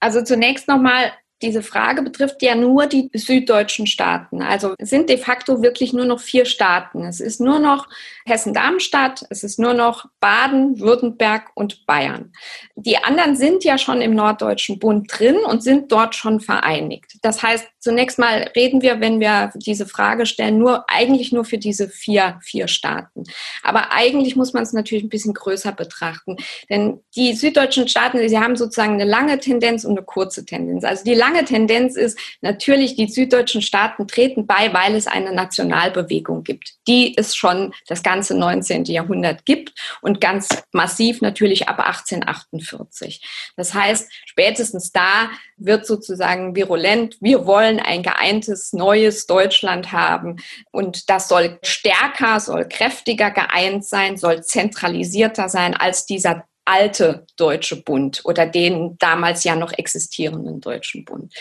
Also 0.00 0.22
zunächst 0.22 0.68
nochmal, 0.68 1.12
diese 1.42 1.62
Frage 1.62 2.02
betrifft 2.02 2.42
ja 2.42 2.54
nur 2.54 2.86
die 2.86 3.10
süddeutschen 3.14 3.86
Staaten. 3.86 4.42
Also 4.42 4.74
es 4.78 4.90
sind 4.90 5.08
de 5.08 5.18
facto 5.18 5.62
wirklich 5.62 5.92
nur 5.92 6.04
noch 6.04 6.20
vier 6.20 6.44
Staaten. 6.44 7.04
Es 7.04 7.20
ist 7.20 7.40
nur 7.40 7.58
noch 7.58 7.88
Hessen-Darmstadt, 8.26 9.26
es 9.28 9.44
ist 9.44 9.58
nur 9.58 9.74
noch 9.74 10.06
Baden, 10.18 10.80
Württemberg 10.80 11.50
und 11.54 11.84
Bayern. 11.86 12.32
Die 12.74 12.96
anderen 12.96 13.36
sind 13.36 13.64
ja 13.64 13.76
schon 13.76 14.00
im 14.00 14.14
Norddeutschen 14.14 14.78
Bund 14.78 15.10
drin 15.12 15.36
und 15.46 15.62
sind 15.62 15.92
dort 15.92 16.14
schon 16.14 16.40
vereinigt. 16.40 17.18
Das 17.22 17.42
heißt, 17.42 17.66
zunächst 17.80 18.18
mal 18.18 18.50
reden 18.56 18.80
wir, 18.80 19.00
wenn 19.00 19.20
wir 19.20 19.52
diese 19.54 19.86
Frage 19.86 20.24
stellen, 20.24 20.58
nur 20.58 20.88
eigentlich 20.88 21.32
nur 21.32 21.44
für 21.44 21.58
diese 21.58 21.88
vier, 21.88 22.38
vier 22.42 22.66
Staaten. 22.66 23.24
Aber 23.62 23.92
eigentlich 23.92 24.36
muss 24.36 24.54
man 24.54 24.62
es 24.62 24.72
natürlich 24.72 25.04
ein 25.04 25.10
bisschen 25.10 25.34
größer 25.34 25.72
betrachten. 25.72 26.36
Denn 26.70 27.00
die 27.14 27.34
süddeutschen 27.34 27.88
Staaten, 27.88 28.26
sie 28.26 28.38
haben 28.38 28.56
sozusagen 28.56 28.94
eine 28.94 29.04
lange 29.04 29.38
Tendenz 29.38 29.84
und 29.84 29.98
eine 29.98 30.04
kurze 30.04 30.46
Tendenz. 30.46 30.84
Also 30.84 31.04
die 31.04 31.14
lange 31.14 31.44
Tendenz 31.44 31.94
ist 31.96 32.18
natürlich, 32.40 32.96
die 32.96 33.08
süddeutschen 33.08 33.60
Staaten 33.60 34.08
treten 34.08 34.46
bei, 34.46 34.72
weil 34.72 34.94
es 34.94 35.06
eine 35.06 35.32
Nationalbewegung 35.32 36.42
gibt, 36.42 36.72
die 36.88 37.14
es 37.18 37.36
schon 37.36 37.74
das 37.86 38.02
ganze 38.02 38.13
19. 38.16 38.84
Jahrhundert 38.84 39.44
gibt 39.44 39.72
und 40.02 40.20
ganz 40.20 40.48
massiv 40.72 41.20
natürlich 41.20 41.68
ab 41.68 41.80
1848. 41.80 43.52
Das 43.56 43.74
heißt, 43.74 44.10
spätestens 44.26 44.92
da 44.92 45.30
wird 45.56 45.86
sozusagen 45.86 46.56
virulent, 46.56 47.16
wir 47.20 47.46
wollen 47.46 47.80
ein 47.80 48.02
geeintes 48.02 48.72
neues 48.72 49.26
Deutschland 49.26 49.92
haben 49.92 50.36
und 50.70 51.10
das 51.10 51.28
soll 51.28 51.58
stärker, 51.62 52.40
soll 52.40 52.68
kräftiger 52.68 53.30
geeint 53.30 53.84
sein, 53.84 54.16
soll 54.16 54.42
zentralisierter 54.42 55.48
sein 55.48 55.74
als 55.74 56.06
dieser 56.06 56.44
alte 56.64 57.26
Deutsche 57.36 57.82
Bund 57.82 58.22
oder 58.24 58.46
den 58.46 58.96
damals 58.98 59.44
ja 59.44 59.54
noch 59.54 59.72
existierenden 59.72 60.60
Deutschen 60.60 61.04
Bund. 61.04 61.32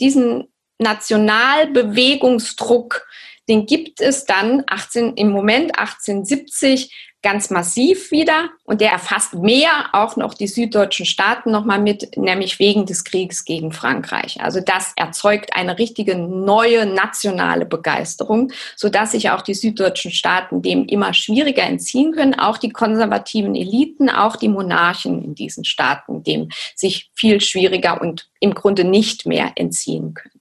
Diesen 0.00 0.48
Nationalbewegungsdruck, 0.78 3.06
den 3.50 3.66
gibt 3.66 4.00
es 4.00 4.24
dann 4.24 4.62
18, 4.68 5.14
im 5.16 5.30
Moment 5.30 5.76
1870 5.76 7.10
ganz 7.22 7.50
massiv 7.50 8.12
wieder 8.12 8.48
und 8.64 8.80
der 8.80 8.92
erfasst 8.92 9.34
mehr 9.34 9.90
auch 9.92 10.16
noch 10.16 10.32
die 10.34 10.46
süddeutschen 10.46 11.04
Staaten 11.04 11.50
nochmal 11.50 11.80
mit, 11.80 12.16
nämlich 12.16 12.58
wegen 12.58 12.86
des 12.86 13.04
Kriegs 13.04 13.44
gegen 13.44 13.72
Frankreich. 13.72 14.40
Also 14.40 14.60
das 14.60 14.92
erzeugt 14.96 15.54
eine 15.54 15.78
richtige 15.78 16.16
neue 16.16 16.86
nationale 16.86 17.66
Begeisterung, 17.66 18.52
sodass 18.76 19.12
sich 19.12 19.30
auch 19.30 19.42
die 19.42 19.54
süddeutschen 19.54 20.12
Staaten 20.12 20.62
dem 20.62 20.86
immer 20.86 21.12
schwieriger 21.12 21.64
entziehen 21.64 22.12
können, 22.12 22.38
auch 22.38 22.56
die 22.56 22.70
konservativen 22.70 23.54
Eliten, 23.54 24.08
auch 24.08 24.36
die 24.36 24.48
Monarchen 24.48 25.22
in 25.22 25.34
diesen 25.34 25.64
Staaten 25.64 26.22
dem 26.22 26.48
sich 26.74 27.10
viel 27.14 27.40
schwieriger 27.40 28.00
und 28.00 28.30
im 28.38 28.54
Grunde 28.54 28.84
nicht 28.84 29.26
mehr 29.26 29.52
entziehen 29.56 30.14
können. 30.14 30.40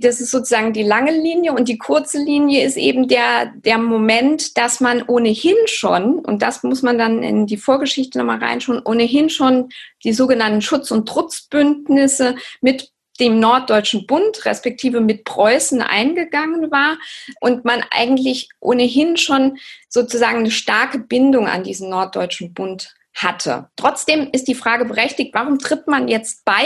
Das 0.00 0.20
ist 0.20 0.30
sozusagen 0.30 0.72
die 0.72 0.82
lange 0.82 1.12
Linie 1.12 1.52
und 1.52 1.68
die 1.68 1.78
kurze 1.78 2.18
Linie 2.18 2.64
ist 2.64 2.76
eben 2.76 3.08
der, 3.08 3.52
der 3.64 3.78
Moment, 3.78 4.56
dass 4.56 4.80
man 4.80 5.02
ohnehin 5.02 5.56
schon, 5.66 6.20
und 6.20 6.42
das 6.42 6.62
muss 6.62 6.82
man 6.82 6.98
dann 6.98 7.22
in 7.22 7.46
die 7.46 7.56
Vorgeschichte 7.56 8.18
nochmal 8.18 8.38
reinschauen, 8.38 8.82
ohnehin 8.84 9.30
schon 9.30 9.70
die 10.04 10.12
sogenannten 10.12 10.62
Schutz- 10.62 10.90
und 10.90 11.08
Trutzbündnisse 11.08 12.36
mit 12.60 12.90
dem 13.20 13.40
Norddeutschen 13.40 14.06
Bund, 14.06 14.44
respektive 14.44 15.00
mit 15.00 15.24
Preußen 15.24 15.82
eingegangen 15.82 16.70
war 16.70 16.98
und 17.40 17.64
man 17.64 17.82
eigentlich 17.90 18.48
ohnehin 18.60 19.16
schon 19.16 19.58
sozusagen 19.88 20.38
eine 20.38 20.50
starke 20.50 20.98
Bindung 20.98 21.48
an 21.48 21.64
diesen 21.64 21.90
Norddeutschen 21.90 22.54
Bund 22.54 22.94
hatte. 23.22 23.68
Trotzdem 23.76 24.28
ist 24.32 24.48
die 24.48 24.54
Frage 24.54 24.84
berechtigt, 24.84 25.34
warum 25.34 25.58
tritt 25.58 25.86
man 25.86 26.08
jetzt 26.08 26.44
bei? 26.44 26.64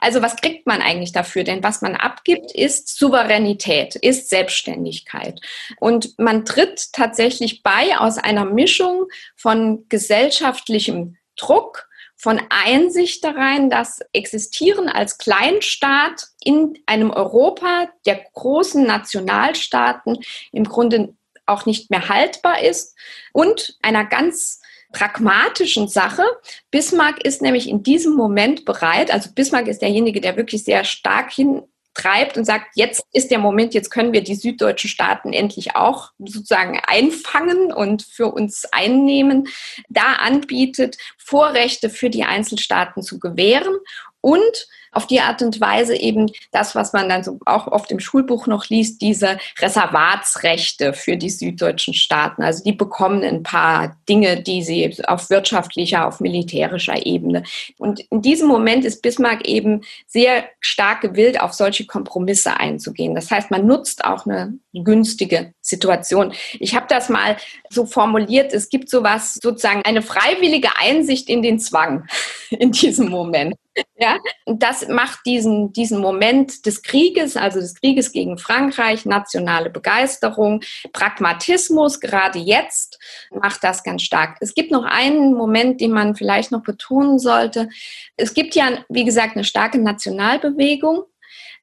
Also 0.00 0.22
was 0.22 0.36
kriegt 0.36 0.66
man 0.66 0.82
eigentlich 0.82 1.12
dafür? 1.12 1.44
Denn 1.44 1.62
was 1.62 1.82
man 1.82 1.96
abgibt, 1.96 2.52
ist 2.52 2.96
Souveränität, 2.98 3.96
ist 3.96 4.30
Selbstständigkeit. 4.30 5.40
Und 5.80 6.18
man 6.18 6.44
tritt 6.44 6.92
tatsächlich 6.92 7.62
bei 7.62 7.96
aus 7.98 8.18
einer 8.18 8.44
Mischung 8.44 9.06
von 9.36 9.86
gesellschaftlichem 9.88 11.16
Druck, 11.36 11.88
von 12.16 12.40
Einsicht 12.48 13.24
da 13.24 13.32
rein, 13.32 13.70
dass 13.70 14.00
Existieren 14.12 14.88
als 14.88 15.18
Kleinstaat 15.18 16.28
in 16.40 16.78
einem 16.86 17.10
Europa 17.10 17.88
der 18.06 18.24
großen 18.32 18.82
Nationalstaaten 18.84 20.18
im 20.52 20.64
Grunde 20.64 21.14
auch 21.46 21.66
nicht 21.66 21.90
mehr 21.90 22.08
haltbar 22.08 22.62
ist 22.62 22.96
und 23.32 23.76
einer 23.82 24.06
ganz 24.06 24.60
pragmatischen 24.94 25.88
Sache. 25.88 26.22
Bismarck 26.70 27.22
ist 27.22 27.42
nämlich 27.42 27.68
in 27.68 27.82
diesem 27.82 28.14
Moment 28.14 28.64
bereit, 28.64 29.12
also 29.12 29.30
Bismarck 29.34 29.66
ist 29.66 29.82
derjenige, 29.82 30.22
der 30.22 30.36
wirklich 30.36 30.64
sehr 30.64 30.84
stark 30.84 31.32
hintreibt 31.32 32.38
und 32.38 32.44
sagt, 32.44 32.68
jetzt 32.76 33.04
ist 33.12 33.30
der 33.30 33.38
Moment, 33.38 33.74
jetzt 33.74 33.90
können 33.90 34.14
wir 34.14 34.22
die 34.22 34.36
süddeutschen 34.36 34.88
Staaten 34.88 35.32
endlich 35.32 35.76
auch 35.76 36.12
sozusagen 36.18 36.80
einfangen 36.86 37.72
und 37.72 38.02
für 38.02 38.32
uns 38.32 38.64
einnehmen, 38.72 39.48
da 39.88 40.14
anbietet, 40.14 40.96
Vorrechte 41.18 41.90
für 41.90 42.08
die 42.08 42.24
Einzelstaaten 42.24 43.02
zu 43.02 43.18
gewähren 43.18 43.74
und 44.20 44.68
auf 44.94 45.06
die 45.06 45.20
Art 45.20 45.42
und 45.42 45.60
Weise 45.60 45.96
eben 45.96 46.30
das, 46.52 46.74
was 46.74 46.92
man 46.92 47.08
dann 47.08 47.24
so 47.24 47.38
auch 47.46 47.66
oft 47.66 47.90
im 47.90 48.00
Schulbuch 48.00 48.46
noch 48.46 48.68
liest, 48.68 49.02
diese 49.02 49.38
Reservatsrechte 49.58 50.92
für 50.92 51.16
die 51.16 51.30
süddeutschen 51.30 51.94
Staaten. 51.94 52.42
Also 52.42 52.62
die 52.64 52.72
bekommen 52.72 53.22
ein 53.22 53.42
paar 53.42 53.96
Dinge, 54.08 54.42
die 54.42 54.62
sie 54.62 54.94
auf 55.06 55.30
wirtschaftlicher, 55.30 56.06
auf 56.06 56.20
militärischer 56.20 57.06
Ebene. 57.06 57.42
Und 57.78 58.00
in 58.10 58.22
diesem 58.22 58.48
Moment 58.48 58.84
ist 58.84 59.02
Bismarck 59.02 59.46
eben 59.46 59.82
sehr 60.06 60.44
stark 60.60 61.00
gewillt, 61.00 61.40
auf 61.40 61.52
solche 61.52 61.86
Kompromisse 61.86 62.58
einzugehen. 62.58 63.14
Das 63.14 63.30
heißt, 63.30 63.50
man 63.50 63.66
nutzt 63.66 64.04
auch 64.04 64.26
eine 64.26 64.58
günstige 64.72 65.54
Situation. 65.60 66.32
Ich 66.58 66.74
habe 66.74 66.86
das 66.88 67.08
mal 67.08 67.36
so 67.70 67.86
formuliert, 67.86 68.52
es 68.52 68.68
gibt 68.68 68.90
sowas, 68.90 69.38
sozusagen 69.42 69.82
eine 69.84 70.02
freiwillige 70.02 70.70
Einsicht 70.78 71.28
in 71.28 71.42
den 71.42 71.58
Zwang 71.58 72.06
in 72.50 72.72
diesem 72.72 73.08
Moment. 73.08 73.54
Ja, 73.96 74.18
und 74.44 74.62
das 74.62 74.83
macht 74.88 75.20
diesen, 75.26 75.72
diesen 75.72 76.00
Moment 76.00 76.66
des 76.66 76.82
Krieges, 76.82 77.36
also 77.36 77.60
des 77.60 77.74
Krieges 77.74 78.12
gegen 78.12 78.38
Frankreich, 78.38 79.06
nationale 79.06 79.70
Begeisterung, 79.70 80.62
Pragmatismus, 80.92 82.00
gerade 82.00 82.38
jetzt, 82.38 82.98
macht 83.30 83.64
das 83.64 83.82
ganz 83.82 84.02
stark. 84.02 84.36
Es 84.40 84.54
gibt 84.54 84.70
noch 84.70 84.84
einen 84.84 85.34
Moment, 85.34 85.80
den 85.80 85.92
man 85.92 86.14
vielleicht 86.14 86.52
noch 86.52 86.62
betonen 86.62 87.18
sollte. 87.18 87.68
Es 88.16 88.34
gibt 88.34 88.54
ja, 88.54 88.84
wie 88.88 89.04
gesagt, 89.04 89.36
eine 89.36 89.44
starke 89.44 89.78
Nationalbewegung. 89.78 91.04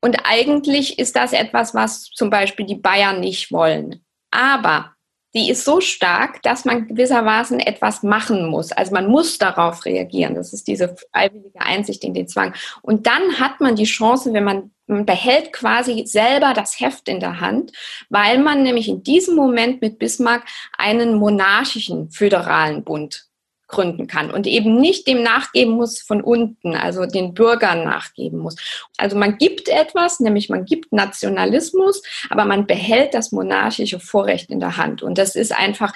Und 0.01 0.17
eigentlich 0.23 0.97
ist 0.97 1.15
das 1.15 1.31
etwas, 1.31 1.75
was 1.75 2.09
zum 2.11 2.29
Beispiel 2.29 2.65
die 2.65 2.75
Bayern 2.75 3.19
nicht 3.19 3.51
wollen. 3.51 4.03
Aber 4.31 4.95
die 5.33 5.49
ist 5.49 5.63
so 5.63 5.79
stark, 5.79 6.41
dass 6.43 6.65
man 6.65 6.87
gewissermaßen 6.87 7.59
etwas 7.59 8.03
machen 8.03 8.47
muss. 8.47 8.71
Also 8.71 8.93
man 8.93 9.07
muss 9.07 9.37
darauf 9.37 9.85
reagieren. 9.85 10.35
Das 10.35 10.51
ist 10.53 10.67
diese 10.67 10.95
freiwillige 11.11 11.61
Einsicht 11.61 12.03
in 12.03 12.13
den 12.13 12.27
Zwang. 12.27 12.53
Und 12.81 13.07
dann 13.07 13.39
hat 13.39 13.61
man 13.61 13.75
die 13.75 13.85
Chance, 13.85 14.33
wenn 14.33 14.43
man, 14.43 14.71
man 14.87 15.05
behält 15.05 15.53
quasi 15.53 16.05
selber 16.05 16.53
das 16.53 16.79
Heft 16.79 17.07
in 17.07 17.19
der 17.19 17.39
Hand, 17.39 17.71
weil 18.09 18.39
man 18.39 18.63
nämlich 18.63 18.89
in 18.89 19.03
diesem 19.03 19.35
Moment 19.35 19.81
mit 19.81 19.99
Bismarck 19.99 20.43
einen 20.77 21.15
monarchischen 21.15 22.11
föderalen 22.11 22.83
Bund 22.83 23.30
gründen 23.71 24.07
kann 24.07 24.29
und 24.29 24.45
eben 24.45 24.75
nicht 24.75 25.07
dem 25.07 25.23
nachgeben 25.23 25.73
muss 25.73 26.01
von 26.01 26.21
unten, 26.21 26.75
also 26.75 27.05
den 27.05 27.33
Bürgern 27.33 27.83
nachgeben 27.83 28.39
muss. 28.39 28.55
Also 28.97 29.17
man 29.17 29.37
gibt 29.37 29.69
etwas, 29.69 30.19
nämlich 30.19 30.49
man 30.49 30.65
gibt 30.65 30.93
Nationalismus, 30.93 32.03
aber 32.29 32.45
man 32.45 32.67
behält 32.67 33.13
das 33.13 33.31
monarchische 33.31 33.99
Vorrecht 33.99 34.51
in 34.51 34.59
der 34.59 34.77
Hand. 34.77 35.01
Und 35.01 35.17
das 35.17 35.35
ist 35.35 35.51
einfach 35.51 35.93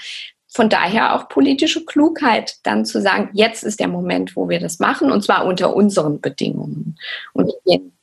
von 0.48 0.70
daher 0.70 1.14
auch 1.14 1.28
politische 1.28 1.84
Klugheit, 1.84 2.56
dann 2.64 2.86
zu 2.86 3.02
sagen, 3.02 3.30
jetzt 3.34 3.64
ist 3.64 3.82
der 3.82 3.90
Moment, 3.90 4.38
wo 4.38 4.48
wir 4.48 4.62
das 4.62 4.80
machen, 4.80 5.12
und 5.12 5.22
zwar 5.22 5.46
unter 5.46 5.76
unseren 5.76 6.22
Bedingungen 6.22 6.98
und 7.34 7.52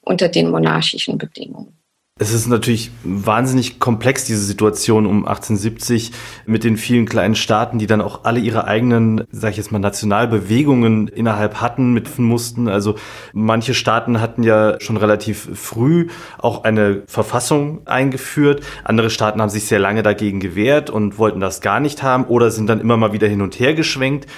unter 0.03 0.29
den 0.29 0.51
monarchischen 0.51 1.17
Bedingungen. 1.17 1.82
Es 2.23 2.33
ist 2.33 2.47
natürlich 2.47 2.93
wahnsinnig 3.03 3.81
komplex, 3.81 4.25
diese 4.25 4.45
Situation 4.45 5.07
um 5.07 5.27
1870 5.27 6.13
mit 6.47 6.63
den 6.63 6.77
vielen 6.77 7.05
kleinen 7.05 7.35
Staaten, 7.35 7.81
die 7.81 7.89
dann 7.89 8.01
auch 8.01 8.23
alle 8.23 8.39
ihre 8.39 8.69
eigenen, 8.69 9.25
sag 9.33 9.51
ich 9.51 9.57
jetzt 9.57 9.73
mal, 9.73 9.81
Nationalbewegungen 9.81 11.09
innerhalb 11.09 11.61
hatten, 11.61 11.93
mitfinden 11.93 12.27
mussten. 12.27 12.69
Also 12.69 12.95
manche 13.33 13.75
Staaten 13.75 14.21
hatten 14.21 14.45
ja 14.45 14.81
schon 14.81 14.99
relativ 14.99 15.49
früh 15.55 16.11
auch 16.39 16.63
eine 16.63 17.03
Verfassung 17.09 17.85
eingeführt. 17.89 18.63
Andere 18.85 19.11
Staaten 19.11 19.43
haben 19.43 19.51
sich 19.51 19.65
sehr 19.65 19.81
lange 19.81 20.05
dagegen 20.05 20.39
gewehrt 20.39 20.91
und 20.91 21.19
wollten 21.19 21.41
das 21.41 21.61
gar 21.61 21.81
nicht 21.81 22.05
haben 22.05 22.27
oder 22.27 22.53
sind 22.53 22.69
dann 22.69 22.81
immer 22.81 22.97
mal 22.97 23.13
wieder 23.13 23.27
hin 23.27 23.43
und 23.43 23.59
her 23.59 23.75
geschwenkt. 23.75 24.29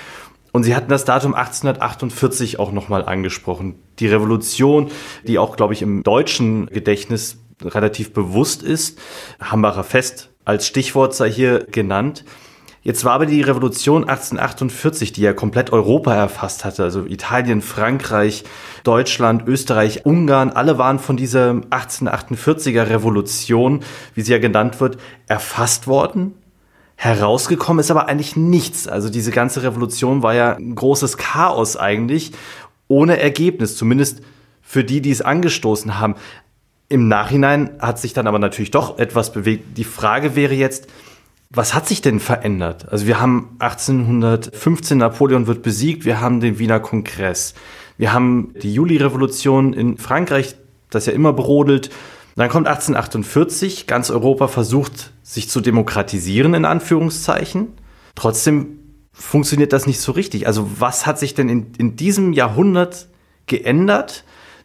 Und 0.55 0.63
sie 0.63 0.77
hatten 0.77 0.89
das 0.89 1.05
Datum 1.05 1.35
1848 1.35 2.61
auch 2.61 2.71
nochmal 2.71 3.05
angesprochen. 3.05 3.75
Die 3.99 4.07
Revolution, 4.07 4.89
die 5.27 5.41
auch, 5.41 5.57
glaube 5.57 5.75
ich, 5.75 5.83
im 5.83 6.05
deutschen 6.05 6.67
Gedächtnis 6.67 7.44
relativ 7.65 8.13
bewusst 8.13 8.63
ist. 8.63 8.99
Hambacher 9.41 9.85
Fest 9.85 10.31
als 10.45 10.67
Stichwort 10.67 11.15
sei 11.15 11.31
hier 11.31 11.67
genannt. 11.71 12.25
Jetzt 12.85 13.03
war 13.07 13.13
aber 13.13 13.25
die 13.25 13.41
Revolution 13.41 14.03
1848, 14.03 15.13
die 15.13 15.23
ja 15.23 15.33
komplett 15.33 15.73
Europa 15.73 16.15
erfasst 16.15 16.67
hatte, 16.67 16.83
also 16.83 17.07
Italien, 17.07 17.63
Frankreich, 17.63 18.45
Deutschland, 18.83 19.49
Österreich, 19.49 20.05
Ungarn, 20.05 20.51
alle 20.51 20.77
waren 20.77 20.99
von 20.99 21.17
dieser 21.17 21.53
1848er 21.71 22.91
Revolution, 22.91 23.81
wie 24.15 24.21
sie 24.21 24.33
ja 24.33 24.39
genannt 24.39 24.81
wird, 24.81 24.99
erfasst 25.29 25.87
worden. 25.87 26.35
Herausgekommen 26.97 27.81
ist 27.81 27.91
aber 27.91 28.07
eigentlich 28.07 28.37
nichts. 28.37 28.87
Also 28.87 29.09
diese 29.09 29.31
ganze 29.31 29.63
Revolution 29.63 30.23
war 30.23 30.35
ja 30.35 30.55
ein 30.55 30.75
großes 30.75 31.17
Chaos 31.17 31.79
eigentlich, 31.79 32.33
ohne 32.89 33.19
Ergebnis, 33.19 33.77
zumindest 33.77 34.21
für 34.61 34.85
die, 34.85 35.01
die 35.01 35.11
es 35.11 35.23
angestoßen 35.23 35.99
haben. 35.99 36.17
Im 36.89 37.09
Nachhinein 37.09 37.71
hat 37.81 37.99
sich 37.99 38.13
dann 38.13 38.27
aber 38.27 38.39
natürlich 38.39 38.71
doch 38.71 38.99
etwas 38.99 39.33
bewegt. 39.33 39.79
Die 39.79 39.85
Frage 39.85 40.37
wäre 40.37 40.55
jetzt, 40.55 40.87
was 41.51 41.75
hat 41.75 41.89
sich 41.89 42.03
denn 42.03 42.21
verändert? 42.21 42.89
Also 42.91 43.07
wir 43.07 43.21
haben 43.21 43.57
1815, 43.59 44.99
Napoleon 44.99 45.47
wird 45.47 45.63
besiegt, 45.63 46.05
wir 46.05 46.21
haben 46.21 46.41
den 46.41 46.59
Wiener 46.59 46.81
Kongress, 46.81 47.55
wir 47.97 48.13
haben 48.13 48.55
die 48.61 48.75
Juli-Revolution 48.75 49.73
in 49.73 49.97
Frankreich, 49.99 50.57
das 50.91 51.07
ja 51.07 51.13
immer 51.13 51.33
brodelt. 51.33 51.91
Dann 52.37 52.49
kommt 52.49 52.67
1848, 52.67 53.87
ganz 53.87 54.11
Europa 54.11 54.49
versucht 54.49 55.13
sich 55.23 55.49
zu 55.49 55.61
demokratisieren, 55.61 56.55
in 56.55 56.65
Anführungszeichen. 56.65 57.69
Trotzdem 58.17 58.81
funktioniert 59.13 59.73
das 59.73 59.87
nicht 59.87 60.01
so 60.01 60.13
richtig. 60.13 60.49
Also 60.49 60.69
was 60.79 61.07
hat 61.07 61.21
sich 61.21 61.35
denn 61.35 61.49
in, 61.49 61.73
in 61.79 61.97
diesem 61.97 62.33
Jahrhundert 62.33 63.07
geändert, 63.47 64.25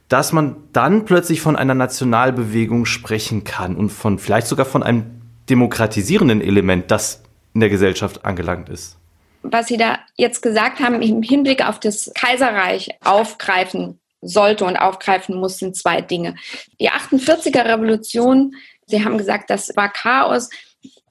dass 0.09 0.33
man 0.33 0.57
dann 0.73 1.05
plötzlich 1.05 1.39
von 1.39 1.55
einer 1.55 1.75
Nationalbewegung 1.75 2.85
sprechen 2.85 3.43
kann 3.43 3.75
und 3.75 3.91
von 3.91 4.19
vielleicht 4.19 4.47
sogar 4.47 4.65
von 4.65 4.83
einem 4.83 5.21
demokratisierenden 5.49 6.41
Element, 6.41 6.91
das 6.91 7.23
in 7.53 7.61
der 7.61 7.69
Gesellschaft 7.69 8.25
angelangt 8.25 8.69
ist? 8.69 8.97
Was 9.43 9.67
Sie 9.67 9.77
da 9.77 9.99
jetzt 10.17 10.41
gesagt 10.41 10.79
haben, 10.79 11.01
im 11.01 11.21
Hinblick 11.21 11.65
auf 11.65 11.79
das 11.79 12.11
Kaiserreich 12.13 12.89
aufgreifen 13.05 13.99
sollte 14.21 14.65
und 14.65 14.75
aufgreifen 14.75 15.37
muss, 15.37 15.59
sind 15.59 15.77
zwei 15.77 16.01
Dinge. 16.01 16.35
Die 16.79 16.89
48er 16.89 17.65
Revolution, 17.65 18.53
Sie 18.85 19.05
haben 19.05 19.17
gesagt, 19.17 19.49
das 19.49 19.71
war 19.75 19.89
Chaos. 19.89 20.49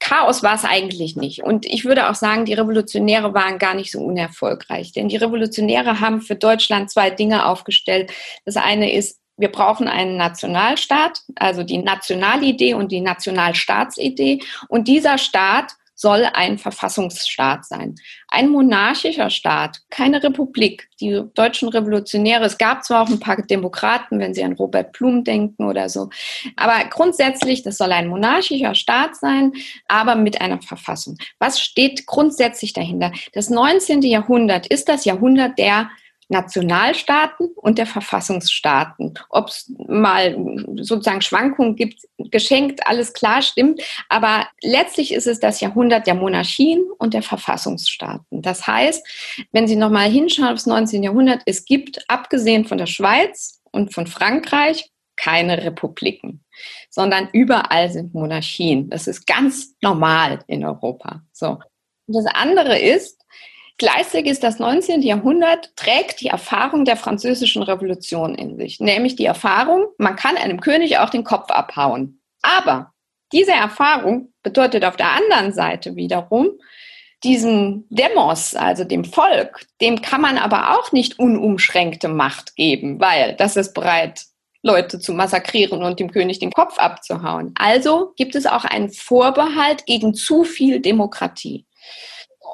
Chaos 0.00 0.42
war 0.42 0.54
es 0.54 0.64
eigentlich 0.64 1.16
nicht. 1.16 1.42
Und 1.42 1.66
ich 1.66 1.84
würde 1.84 2.08
auch 2.08 2.14
sagen, 2.14 2.44
die 2.44 2.54
Revolutionäre 2.54 3.34
waren 3.34 3.58
gar 3.58 3.74
nicht 3.74 3.90
so 3.90 4.00
unerfolgreich. 4.00 4.92
Denn 4.92 5.08
die 5.08 5.16
Revolutionäre 5.16 6.00
haben 6.00 6.20
für 6.20 6.36
Deutschland 6.36 6.90
zwei 6.90 7.10
Dinge 7.10 7.46
aufgestellt. 7.46 8.12
Das 8.44 8.56
eine 8.56 8.92
ist, 8.92 9.18
wir 9.36 9.50
brauchen 9.50 9.88
einen 9.88 10.16
Nationalstaat, 10.16 11.20
also 11.36 11.62
die 11.62 11.78
Nationalidee 11.78 12.74
und 12.74 12.90
die 12.92 13.00
Nationalstaatsidee. 13.00 14.40
Und 14.68 14.88
dieser 14.88 15.18
Staat 15.18 15.72
soll 15.98 16.28
ein 16.32 16.58
Verfassungsstaat 16.58 17.64
sein. 17.64 17.96
Ein 18.28 18.50
monarchischer 18.50 19.30
Staat, 19.30 19.80
keine 19.90 20.22
Republik. 20.22 20.88
Die 21.00 21.22
deutschen 21.34 21.68
Revolutionäre, 21.68 22.44
es 22.44 22.56
gab 22.56 22.84
zwar 22.84 23.02
auch 23.02 23.08
ein 23.08 23.18
paar 23.18 23.42
Demokraten, 23.42 24.20
wenn 24.20 24.32
Sie 24.32 24.44
an 24.44 24.52
Robert 24.52 24.92
Blum 24.92 25.24
denken 25.24 25.64
oder 25.64 25.88
so, 25.88 26.08
aber 26.54 26.84
grundsätzlich, 26.88 27.62
das 27.62 27.78
soll 27.78 27.90
ein 27.90 28.06
monarchischer 28.06 28.76
Staat 28.76 29.16
sein, 29.16 29.52
aber 29.88 30.14
mit 30.14 30.40
einer 30.40 30.62
Verfassung. 30.62 31.18
Was 31.40 31.60
steht 31.60 32.06
grundsätzlich 32.06 32.72
dahinter? 32.72 33.10
Das 33.32 33.50
19. 33.50 34.02
Jahrhundert 34.02 34.68
ist 34.68 34.88
das 34.88 35.04
Jahrhundert 35.04 35.58
der 35.58 35.90
Nationalstaaten 36.28 37.50
und 37.56 37.78
der 37.78 37.86
Verfassungsstaaten. 37.86 39.14
Ob 39.30 39.48
es 39.48 39.72
mal 39.88 40.36
sozusagen 40.76 41.22
Schwankungen 41.22 41.74
gibt, 41.74 42.02
geschenkt, 42.18 42.86
alles 42.86 43.14
klar, 43.14 43.40
stimmt. 43.42 43.80
Aber 44.08 44.46
letztlich 44.62 45.12
ist 45.12 45.26
es 45.26 45.40
das 45.40 45.60
Jahrhundert 45.60 46.06
der 46.06 46.14
Monarchien 46.14 46.84
und 46.98 47.14
der 47.14 47.22
Verfassungsstaaten. 47.22 48.42
Das 48.42 48.66
heißt, 48.66 49.06
wenn 49.52 49.66
Sie 49.66 49.76
nochmal 49.76 50.10
hinschauen 50.10 50.48
aufs 50.48 50.66
19. 50.66 51.02
Jahrhundert, 51.02 51.42
es 51.46 51.64
gibt, 51.64 52.04
abgesehen 52.08 52.66
von 52.66 52.78
der 52.78 52.86
Schweiz 52.86 53.60
und 53.72 53.94
von 53.94 54.06
Frankreich, 54.06 54.90
keine 55.16 55.64
Republiken, 55.64 56.44
sondern 56.90 57.28
überall 57.32 57.90
sind 57.90 58.14
Monarchien. 58.14 58.88
Das 58.88 59.06
ist 59.06 59.26
ganz 59.26 59.74
normal 59.82 60.44
in 60.46 60.64
Europa. 60.64 61.22
So. 61.32 61.58
Und 62.06 62.14
das 62.14 62.26
andere 62.26 62.78
ist, 62.78 63.17
Gleichzeitig 63.78 64.32
ist 64.32 64.42
das 64.42 64.58
19. 64.58 65.02
Jahrhundert, 65.02 65.70
trägt 65.76 66.20
die 66.20 66.26
Erfahrung 66.26 66.84
der 66.84 66.96
französischen 66.96 67.62
Revolution 67.62 68.34
in 68.34 68.56
sich, 68.56 68.80
nämlich 68.80 69.14
die 69.14 69.24
Erfahrung, 69.24 69.86
man 69.98 70.16
kann 70.16 70.36
einem 70.36 70.60
König 70.60 70.98
auch 70.98 71.10
den 71.10 71.22
Kopf 71.22 71.50
abhauen. 71.50 72.20
Aber 72.42 72.92
diese 73.32 73.52
Erfahrung 73.52 74.32
bedeutet 74.42 74.84
auf 74.84 74.96
der 74.96 75.12
anderen 75.12 75.52
Seite 75.52 75.94
wiederum, 75.94 76.50
diesen 77.22 77.86
Demos, 77.88 78.56
also 78.56 78.82
dem 78.82 79.04
Volk, 79.04 79.66
dem 79.80 80.02
kann 80.02 80.20
man 80.20 80.38
aber 80.38 80.76
auch 80.76 80.90
nicht 80.90 81.18
unumschränkte 81.20 82.08
Macht 82.08 82.56
geben, 82.56 83.00
weil 83.00 83.34
das 83.36 83.56
ist 83.56 83.74
bereit, 83.74 84.24
Leute 84.62 84.98
zu 84.98 85.12
massakrieren 85.12 85.84
und 85.84 86.00
dem 86.00 86.10
König 86.10 86.40
den 86.40 86.50
Kopf 86.50 86.78
abzuhauen. 86.78 87.54
Also 87.56 88.12
gibt 88.16 88.34
es 88.34 88.46
auch 88.46 88.64
einen 88.64 88.90
Vorbehalt 88.90 89.86
gegen 89.86 90.14
zu 90.14 90.42
viel 90.42 90.80
Demokratie 90.80 91.64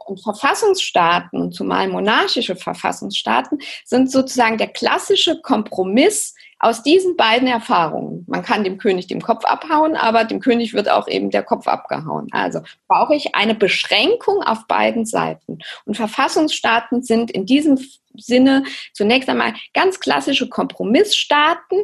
und 0.07 0.23
Verfassungsstaaten 0.23 1.41
und 1.41 1.55
zumal 1.55 1.89
monarchische 1.89 2.57
Verfassungsstaaten 2.57 3.59
sind 3.85 4.11
sozusagen 4.11 4.59
der 4.59 4.69
klassische 4.69 5.41
Kompromiss 5.41 6.35
aus 6.59 6.83
diesen 6.83 7.17
beiden 7.17 7.47
Erfahrungen. 7.47 8.25
Man 8.27 8.43
kann 8.43 8.65
dem 8.65 8.79
König 8.79 9.07
den 9.07 9.21
Kopf 9.21 9.45
abhauen, 9.45 9.97
aber 9.97 10.25
dem 10.25 10.41
König 10.41 10.73
wird 10.73 10.89
auch 10.89 11.09
eben 11.09 11.31
der 11.31 11.43
Kopf 11.43 11.67
abgehauen. 11.69 12.29
Also 12.31 12.61
brauche 12.89 13.15
ich 13.15 13.35
eine 13.35 13.55
Beschränkung 13.55 14.43
auf 14.43 14.67
beiden 14.67 15.05
Seiten. 15.05 15.59
Und 15.85 15.97
Verfassungsstaaten 15.97 17.03
sind 17.03 17.31
in 17.31 17.45
diesem 17.45 17.79
Sinne 18.17 18.65
zunächst 18.93 19.29
einmal 19.29 19.55
ganz 19.75 20.01
klassische 20.01 20.49
Kompromissstaaten, 20.49 21.83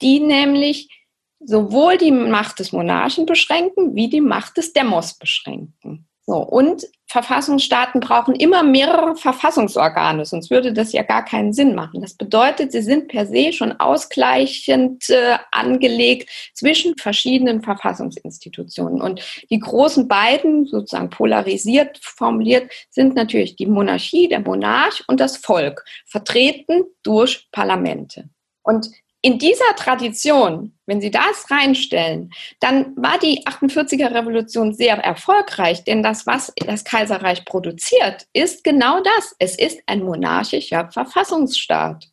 die 0.00 0.20
nämlich 0.20 0.88
sowohl 1.40 1.96
die 1.96 2.12
Macht 2.12 2.58
des 2.58 2.72
Monarchen 2.72 3.26
beschränken, 3.26 3.94
wie 3.94 4.08
die 4.08 4.20
Macht 4.20 4.58
des 4.58 4.72
Demos 4.72 5.14
beschränken. 5.14 6.06
So, 6.30 6.36
und 6.36 6.86
Verfassungsstaaten 7.08 8.00
brauchen 8.00 8.36
immer 8.36 8.62
mehrere 8.62 9.16
Verfassungsorgane, 9.16 10.24
sonst 10.24 10.48
würde 10.48 10.72
das 10.72 10.92
ja 10.92 11.02
gar 11.02 11.24
keinen 11.24 11.52
Sinn 11.52 11.74
machen. 11.74 12.02
Das 12.02 12.14
bedeutet, 12.14 12.70
sie 12.70 12.82
sind 12.82 13.08
per 13.08 13.26
se 13.26 13.52
schon 13.52 13.72
ausgleichend 13.80 15.10
äh, 15.10 15.38
angelegt 15.50 16.30
zwischen 16.54 16.96
verschiedenen 16.96 17.62
Verfassungsinstitutionen. 17.62 19.02
Und 19.02 19.22
die 19.50 19.58
großen 19.58 20.06
beiden, 20.06 20.66
sozusagen 20.66 21.10
polarisiert 21.10 21.98
formuliert, 22.00 22.70
sind 22.90 23.16
natürlich 23.16 23.56
die 23.56 23.66
Monarchie, 23.66 24.28
der 24.28 24.38
Monarch 24.38 25.02
und 25.08 25.18
das 25.18 25.36
Volk, 25.36 25.84
vertreten 26.06 26.84
durch 27.02 27.48
Parlamente. 27.50 28.28
Und 28.62 28.88
in 29.22 29.38
dieser 29.38 29.76
Tradition, 29.76 30.72
wenn 30.86 31.00
Sie 31.00 31.10
das 31.10 31.50
reinstellen, 31.50 32.32
dann 32.58 32.96
war 32.96 33.18
die 33.18 33.46
48er 33.46 34.14
Revolution 34.14 34.72
sehr 34.72 34.96
erfolgreich, 34.96 35.84
denn 35.84 36.02
das, 36.02 36.26
was 36.26 36.52
das 36.56 36.84
Kaiserreich 36.84 37.44
produziert, 37.44 38.26
ist 38.32 38.64
genau 38.64 39.00
das. 39.02 39.34
Es 39.38 39.58
ist 39.58 39.80
ein 39.86 40.02
monarchischer 40.02 40.90
Verfassungsstaat 40.90 42.08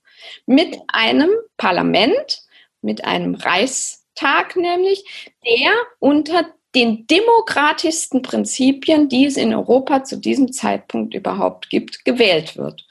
mit 0.46 0.78
einem 0.88 1.30
Parlament, 1.56 2.42
mit 2.82 3.06
einem 3.06 3.36
Reichstag 3.36 4.56
nämlich, 4.56 5.32
der 5.46 5.72
unter 6.00 6.46
den 6.76 7.08
demokratischsten 7.08 8.22
Prinzipien, 8.22 9.10
die 9.10 9.26
es 9.26 9.38
in 9.38 9.54
Europa 9.54 10.04
zu 10.04 10.18
diesem 10.18 10.52
Zeitpunkt 10.52 11.14
überhaupt 11.14 11.70
gibt, 11.70 12.04
gewählt 12.06 12.58
wird. 12.58 12.87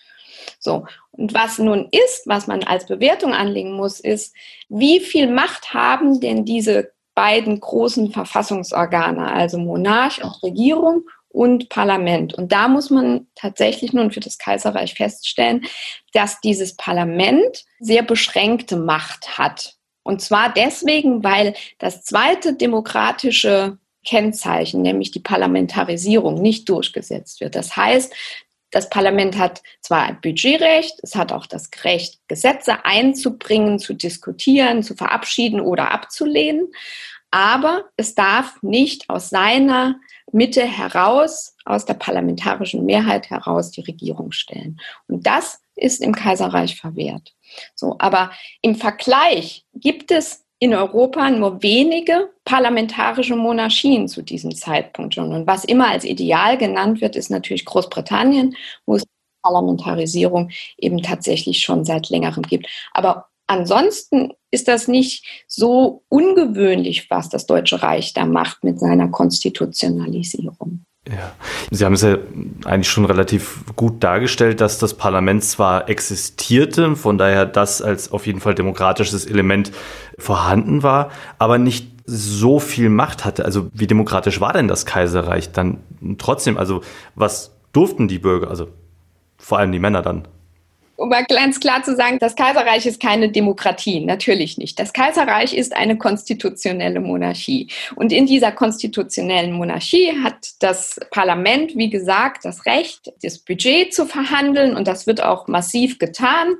So. 0.66 0.84
Und 1.12 1.32
was 1.32 1.58
nun 1.58 1.88
ist, 1.92 2.26
was 2.26 2.48
man 2.48 2.64
als 2.64 2.86
Bewertung 2.86 3.32
anlegen 3.32 3.72
muss, 3.72 4.00
ist, 4.00 4.34
wie 4.68 4.98
viel 4.98 5.30
Macht 5.32 5.72
haben 5.72 6.20
denn 6.20 6.44
diese 6.44 6.90
beiden 7.14 7.60
großen 7.60 8.10
Verfassungsorgane, 8.10 9.32
also 9.32 9.58
Monarch 9.58 10.22
und 10.22 10.42
Regierung 10.42 11.04
und 11.28 11.68
Parlament. 11.68 12.34
Und 12.34 12.50
da 12.50 12.66
muss 12.66 12.90
man 12.90 13.28
tatsächlich 13.36 13.92
nun 13.92 14.10
für 14.10 14.20
das 14.20 14.38
Kaiserreich 14.38 14.94
feststellen, 14.94 15.64
dass 16.12 16.40
dieses 16.40 16.76
Parlament 16.76 17.64
sehr 17.78 18.02
beschränkte 18.02 18.76
Macht 18.76 19.38
hat. 19.38 19.76
Und 20.02 20.20
zwar 20.20 20.52
deswegen, 20.52 21.22
weil 21.22 21.54
das 21.78 22.02
zweite 22.02 22.54
demokratische 22.54 23.78
Kennzeichen, 24.04 24.82
nämlich 24.82 25.10
die 25.10 25.20
Parlamentarisierung, 25.20 26.40
nicht 26.40 26.68
durchgesetzt 26.68 27.40
wird. 27.40 27.54
Das 27.54 27.76
heißt, 27.76 28.12
das 28.76 28.90
Parlament 28.90 29.38
hat 29.38 29.62
zwar 29.80 30.02
ein 30.02 30.20
Budgetrecht, 30.20 31.00
es 31.02 31.14
hat 31.14 31.32
auch 31.32 31.46
das 31.46 31.70
Recht, 31.82 32.20
Gesetze 32.28 32.84
einzubringen, 32.84 33.78
zu 33.78 33.94
diskutieren, 33.94 34.82
zu 34.82 34.94
verabschieden 34.94 35.62
oder 35.62 35.92
abzulehnen, 35.92 36.68
aber 37.30 37.86
es 37.96 38.14
darf 38.14 38.62
nicht 38.62 39.08
aus 39.08 39.30
seiner 39.30 39.96
Mitte 40.30 40.62
heraus, 40.62 41.56
aus 41.64 41.86
der 41.86 41.94
parlamentarischen 41.94 42.84
Mehrheit 42.84 43.30
heraus 43.30 43.70
die 43.70 43.80
Regierung 43.80 44.32
stellen. 44.32 44.78
Und 45.08 45.26
das 45.26 45.62
ist 45.74 46.02
im 46.02 46.14
Kaiserreich 46.14 46.78
verwehrt. 46.78 47.34
So, 47.74 47.96
aber 47.98 48.30
im 48.60 48.74
Vergleich 48.74 49.64
gibt 49.74 50.10
es 50.10 50.45
in 50.58 50.74
Europa 50.74 51.30
nur 51.30 51.62
wenige 51.62 52.30
parlamentarische 52.44 53.36
Monarchien 53.36 54.08
zu 54.08 54.22
diesem 54.22 54.54
Zeitpunkt 54.54 55.14
schon. 55.14 55.32
Und 55.32 55.46
was 55.46 55.64
immer 55.64 55.88
als 55.88 56.04
Ideal 56.04 56.56
genannt 56.56 57.00
wird, 57.00 57.16
ist 57.16 57.30
natürlich 57.30 57.64
Großbritannien, 57.64 58.56
wo 58.86 58.94
es 58.96 59.04
Parlamentarisierung 59.42 60.50
eben 60.78 61.02
tatsächlich 61.02 61.60
schon 61.60 61.84
seit 61.84 62.08
längerem 62.08 62.42
gibt. 62.42 62.66
Aber 62.92 63.26
ansonsten 63.46 64.32
ist 64.50 64.66
das 64.66 64.88
nicht 64.88 65.24
so 65.46 66.02
ungewöhnlich, 66.08 67.10
was 67.10 67.28
das 67.28 67.46
Deutsche 67.46 67.82
Reich 67.82 68.12
da 68.12 68.24
macht 68.26 68.64
mit 68.64 68.80
seiner 68.80 69.08
Konstitutionalisierung. 69.08 70.84
Ja, 71.08 71.32
Sie 71.70 71.84
haben 71.84 71.92
es 71.92 72.02
ja 72.02 72.18
eigentlich 72.64 72.90
schon 72.90 73.04
relativ 73.04 73.64
gut 73.76 74.02
dargestellt, 74.02 74.60
dass 74.60 74.78
das 74.78 74.94
Parlament 74.94 75.44
zwar 75.44 75.88
existierte, 75.88 76.96
von 76.96 77.16
daher 77.16 77.46
das 77.46 77.80
als 77.80 78.10
auf 78.10 78.26
jeden 78.26 78.40
Fall 78.40 78.56
demokratisches 78.56 79.24
Element 79.24 79.70
vorhanden 80.18 80.82
war, 80.82 81.10
aber 81.38 81.58
nicht 81.58 81.92
so 82.06 82.58
viel 82.58 82.88
Macht 82.88 83.24
hatte. 83.24 83.44
Also 83.44 83.68
wie 83.72 83.86
demokratisch 83.86 84.40
war 84.40 84.52
denn 84.52 84.66
das 84.66 84.84
Kaiserreich 84.84 85.52
dann 85.52 85.78
trotzdem? 86.18 86.56
Also 86.56 86.82
was 87.14 87.52
durften 87.72 88.08
die 88.08 88.18
Bürger, 88.18 88.48
also 88.48 88.68
vor 89.38 89.58
allem 89.58 89.70
die 89.70 89.78
Männer 89.78 90.02
dann? 90.02 90.26
Um 90.96 91.08
mal 91.08 91.24
ganz 91.24 91.60
klar 91.60 91.82
zu 91.82 91.94
sagen, 91.94 92.18
das 92.18 92.36
Kaiserreich 92.36 92.86
ist 92.86 93.00
keine 93.00 93.30
Demokratie, 93.30 94.00
natürlich 94.00 94.58
nicht. 94.58 94.78
Das 94.78 94.92
Kaiserreich 94.92 95.54
ist 95.54 95.76
eine 95.76 95.98
konstitutionelle 95.98 97.00
Monarchie. 97.00 97.68
Und 97.94 98.12
in 98.12 98.26
dieser 98.26 98.52
konstitutionellen 98.52 99.52
Monarchie 99.52 100.12
hat 100.22 100.54
das 100.60 100.98
Parlament, 101.10 101.76
wie 101.76 101.90
gesagt, 101.90 102.44
das 102.44 102.66
Recht, 102.66 103.12
das 103.22 103.38
Budget 103.38 103.94
zu 103.94 104.06
verhandeln 104.06 104.76
und 104.76 104.88
das 104.88 105.06
wird 105.06 105.22
auch 105.22 105.48
massiv 105.48 105.98
getan. 105.98 106.54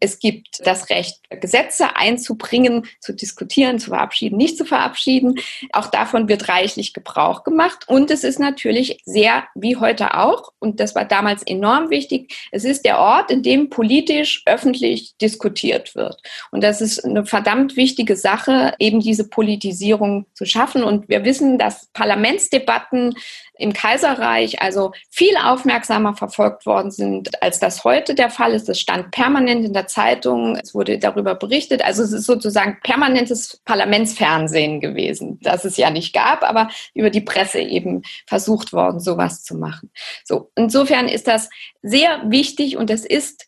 Es 0.00 0.18
gibt 0.18 0.66
das 0.66 0.90
Recht, 0.90 1.20
Gesetze 1.40 1.96
einzubringen, 1.96 2.86
zu 3.00 3.12
diskutieren, 3.12 3.78
zu 3.78 3.90
verabschieden, 3.90 4.36
nicht 4.36 4.56
zu 4.56 4.64
verabschieden. 4.64 5.36
Auch 5.72 5.86
davon 5.86 6.28
wird 6.28 6.48
reichlich 6.48 6.92
Gebrauch 6.92 7.44
gemacht. 7.44 7.88
Und 7.88 8.10
es 8.10 8.24
ist 8.24 8.38
natürlich 8.38 9.00
sehr, 9.04 9.44
wie 9.54 9.76
heute 9.76 10.14
auch, 10.16 10.52
und 10.58 10.80
das 10.80 10.94
war 10.94 11.04
damals 11.04 11.42
enorm 11.42 11.90
wichtig, 11.90 12.34
es 12.50 12.64
ist 12.64 12.84
der 12.84 12.98
Ort, 12.98 13.30
in 13.30 13.42
dem 13.42 13.68
politisch 13.82 14.42
öffentlich 14.46 15.16
diskutiert 15.20 15.96
wird. 15.96 16.22
Und 16.52 16.62
das 16.62 16.80
ist 16.80 17.04
eine 17.04 17.26
verdammt 17.26 17.74
wichtige 17.74 18.14
Sache, 18.14 18.74
eben 18.78 19.00
diese 19.00 19.28
Politisierung 19.28 20.26
zu 20.34 20.44
schaffen. 20.44 20.84
Und 20.84 21.08
wir 21.08 21.24
wissen, 21.24 21.58
dass 21.58 21.88
Parlamentsdebatten 21.92 23.16
im 23.58 23.72
Kaiserreich 23.72 24.62
also 24.62 24.92
viel 25.10 25.36
aufmerksamer 25.36 26.14
verfolgt 26.14 26.64
worden 26.64 26.92
sind, 26.92 27.42
als 27.42 27.58
das 27.58 27.82
heute 27.82 28.14
der 28.14 28.30
Fall 28.30 28.54
ist. 28.54 28.68
Es 28.68 28.78
stand 28.78 29.10
permanent 29.10 29.64
in 29.64 29.72
der 29.72 29.88
Zeitung, 29.88 30.56
es 30.56 30.74
wurde 30.74 30.98
darüber 30.98 31.34
berichtet. 31.34 31.84
Also 31.84 32.04
es 32.04 32.12
ist 32.12 32.26
sozusagen 32.26 32.78
permanentes 32.84 33.60
Parlamentsfernsehen 33.64 34.80
gewesen, 34.80 35.40
das 35.42 35.64
es 35.64 35.76
ja 35.76 35.90
nicht 35.90 36.12
gab, 36.12 36.44
aber 36.44 36.70
über 36.94 37.10
die 37.10 37.20
Presse 37.20 37.60
eben 37.60 38.02
versucht 38.28 38.72
worden, 38.72 39.00
sowas 39.00 39.42
zu 39.42 39.56
machen. 39.56 39.90
So, 40.24 40.50
insofern 40.54 41.08
ist 41.08 41.26
das 41.26 41.50
sehr 41.82 42.22
wichtig 42.30 42.76
und 42.76 42.90
es 42.90 43.04
ist 43.04 43.46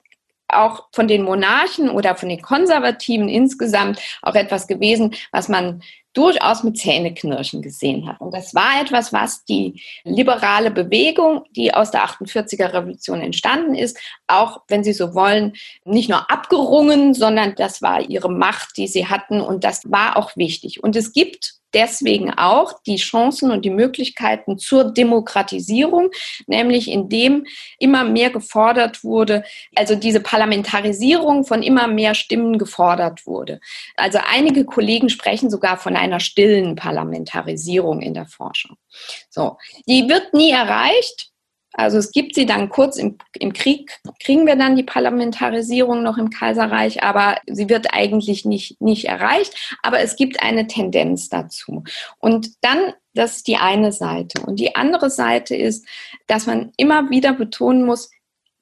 auch 0.49 0.89
von 0.93 1.09
den 1.09 1.23
Monarchen 1.23 1.89
oder 1.89 2.15
von 2.15 2.29
den 2.29 2.43
Konservativen 2.43 3.29
insgesamt 3.29 4.01
auch 4.23 4.35
etwas 4.35 4.67
gewesen, 4.67 5.15
was 5.33 5.49
man 5.49 5.83
durchaus 6.15 6.63
mit 6.63 6.79
Zähneknirschen 6.79 7.61
gesehen 7.61 8.07
hat. 8.07 8.21
Und 8.21 8.33
das 8.33 8.55
war 8.55 8.81
etwas, 8.81 9.13
was 9.13 9.45
die 9.45 9.83
liberale 10.05 10.71
Bewegung, 10.71 11.45
die 11.51 11.75
aus 11.75 11.91
der 11.91 12.07
48er 12.07 12.73
Revolution 12.73 13.21
entstanden 13.21 13.75
ist, 13.75 13.99
auch, 14.29 14.63
wenn 14.69 14.85
Sie 14.85 14.93
so 14.93 15.15
wollen, 15.15 15.55
nicht 15.85 16.09
nur 16.09 16.31
abgerungen, 16.31 17.15
sondern 17.15 17.57
das 17.57 17.83
war 17.83 18.01
ihre 18.01 18.31
Macht, 18.31 18.77
die 18.77 18.87
sie 18.87 19.09
hatten 19.09 19.41
und 19.41 19.65
das 19.65 19.83
war 19.91 20.17
auch 20.17 20.37
wichtig. 20.37 20.83
Und 20.83 20.95
es 20.95 21.13
gibt 21.13 21.55
deswegen 21.75 22.33
auch 22.33 22.81
die 22.87 22.97
Chancen 22.97 23.51
und 23.51 23.65
die 23.65 23.71
Möglichkeiten 23.71 24.59
zur 24.59 24.93
Demokratisierung, 24.93 26.11
nämlich 26.47 26.91
indem 26.91 27.47
immer 27.79 28.05
mehr 28.05 28.31
gefordert 28.31 29.05
wurde, 29.05 29.45
also 29.75 29.95
diese 29.95 30.21
Parlamentarisierung 30.21 31.45
von 31.45 31.63
immer 31.63 31.87
mehr 31.87 32.15
Stimmen 32.15 32.59
gefordert 32.59 33.27
wurde. 33.27 33.61
Also 33.97 34.19
einige 34.27 34.65
Kollegen 34.65 35.11
sprechen 35.11 35.51
sogar 35.51 35.77
von 35.77 35.97
einer 35.97 36.21
stillen 36.21 36.77
Parlamentarisierung 36.77 38.01
in 38.01 38.15
der 38.15 38.27
Forschung. 38.27 38.77
So, 39.29 39.59
die 39.87 40.09
wird 40.09 40.33
nie 40.35 40.51
erreicht. 40.51 41.34
Also 41.77 41.99
es 41.99 42.13
gibt 42.13 42.37
sie 42.37 42.47
dann 42.47 42.69
kurz 42.69 42.97
im, 42.97 43.19
im, 43.35 43.53
Krieg, 43.53 43.99
kriegen 44.23 44.47
wir 44.47 44.55
dann 44.55 44.77
die 44.77 44.85
Parlamentarisierung 44.85 46.03
noch 46.03 46.19
im 46.19 46.31
Kaiserreich, 46.31 47.03
aber 47.03 47.37
sie 47.47 47.69
wird 47.69 47.93
eigentlich 47.93 48.45
nicht, 48.45 48.81
nicht 48.81 49.07
erreicht. 49.07 49.77
Aber 49.83 49.99
es 49.99 50.15
gibt 50.15 50.41
eine 50.41 50.69
Tendenz 50.69 51.29
dazu. 51.29 51.83
Und 52.19 52.53
dann, 52.61 52.95
das 53.13 53.37
ist 53.37 53.49
die 53.49 53.57
eine 53.57 53.91
Seite. 53.91 54.41
Und 54.47 54.61
die 54.61 54.77
andere 54.77 55.11
Seite 55.11 55.57
ist, 55.57 55.87
dass 56.29 56.47
man 56.47 56.73
immer 56.77 57.11
wieder 57.11 57.33
betonen 57.33 57.85
muss, 57.85 58.11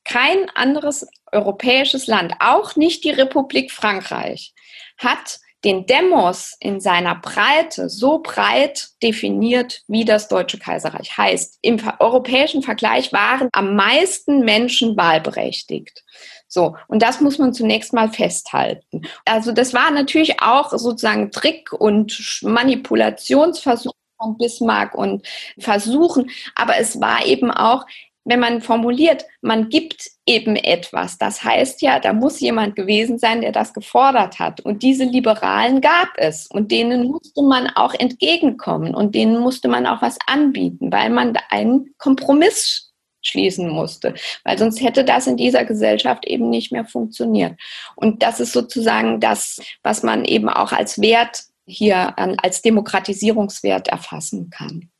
kein 0.04 0.48
anderes 0.54 1.06
europäisches 1.30 2.06
Land, 2.06 2.34
auch 2.40 2.76
nicht 2.76 3.04
die 3.04 3.10
Republik 3.10 3.70
Frankreich, 3.70 4.54
hat 4.98 5.38
den 5.64 5.86
Demos 5.86 6.56
in 6.60 6.80
seiner 6.80 7.14
Breite 7.14 7.88
so 7.88 8.18
breit 8.18 8.88
definiert 9.02 9.82
wie 9.86 10.04
das 10.04 10.28
Deutsche 10.28 10.58
Kaiserreich. 10.58 11.16
Heißt, 11.16 11.58
im 11.62 11.80
europäischen 11.98 12.62
Vergleich 12.62 13.12
waren 13.12 13.48
am 13.52 13.76
meisten 13.76 14.40
Menschen 14.44 14.96
wahlberechtigt. 14.96 16.04
So, 16.48 16.76
und 16.88 17.02
das 17.02 17.20
muss 17.20 17.38
man 17.38 17.54
zunächst 17.54 17.92
mal 17.92 18.10
festhalten. 18.10 19.02
Also 19.24 19.52
das 19.52 19.72
war 19.72 19.90
natürlich 19.90 20.42
auch 20.42 20.70
sozusagen 20.70 21.30
Trick 21.30 21.72
und 21.72 22.40
Manipulationsversuch 22.42 23.94
von 24.18 24.36
Bismarck 24.36 24.94
und 24.94 25.26
Versuchen, 25.58 26.30
aber 26.54 26.76
es 26.76 27.00
war 27.00 27.24
eben 27.24 27.50
auch 27.50 27.86
wenn 28.24 28.40
man 28.40 28.60
formuliert, 28.60 29.24
man 29.40 29.68
gibt 29.68 30.08
eben 30.26 30.56
etwas. 30.56 31.18
Das 31.18 31.42
heißt 31.42 31.82
ja, 31.82 31.98
da 31.98 32.12
muss 32.12 32.40
jemand 32.40 32.76
gewesen 32.76 33.18
sein, 33.18 33.40
der 33.40 33.52
das 33.52 33.74
gefordert 33.74 34.38
hat. 34.38 34.60
Und 34.60 34.82
diese 34.82 35.04
Liberalen 35.04 35.80
gab 35.80 36.08
es. 36.16 36.46
Und 36.46 36.70
denen 36.70 37.08
musste 37.08 37.42
man 37.42 37.68
auch 37.68 37.94
entgegenkommen. 37.94 38.94
Und 38.94 39.14
denen 39.14 39.38
musste 39.40 39.68
man 39.68 39.86
auch 39.86 40.00
was 40.00 40.18
anbieten, 40.26 40.92
weil 40.92 41.10
man 41.10 41.36
einen 41.50 41.94
Kompromiss 41.98 42.92
schließen 43.22 43.68
musste. 43.68 44.14
Weil 44.44 44.58
sonst 44.58 44.80
hätte 44.80 45.04
das 45.04 45.26
in 45.26 45.36
dieser 45.36 45.64
Gesellschaft 45.64 46.24
eben 46.26 46.50
nicht 46.50 46.72
mehr 46.72 46.84
funktioniert. 46.84 47.60
Und 47.96 48.22
das 48.22 48.40
ist 48.40 48.52
sozusagen 48.52 49.20
das, 49.20 49.60
was 49.82 50.02
man 50.02 50.24
eben 50.24 50.48
auch 50.48 50.72
als 50.72 51.00
Wert 51.00 51.42
hier 51.66 52.18
als 52.18 52.62
Demokratisierungswert 52.62 53.88
erfassen 53.88 54.50
kann. 54.50 54.91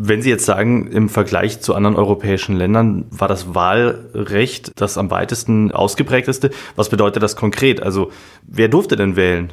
Wenn 0.00 0.22
Sie 0.22 0.30
jetzt 0.30 0.44
sagen, 0.46 0.92
im 0.92 1.08
Vergleich 1.08 1.60
zu 1.60 1.74
anderen 1.74 1.96
europäischen 1.96 2.54
Ländern 2.54 3.06
war 3.10 3.26
das 3.26 3.56
Wahlrecht 3.56 4.70
das 4.76 4.96
am 4.96 5.10
weitesten 5.10 5.72
ausgeprägteste, 5.72 6.50
was 6.76 6.88
bedeutet 6.88 7.20
das 7.20 7.34
konkret? 7.34 7.82
Also 7.82 8.12
wer 8.44 8.68
durfte 8.68 8.94
denn 8.94 9.16
wählen? 9.16 9.52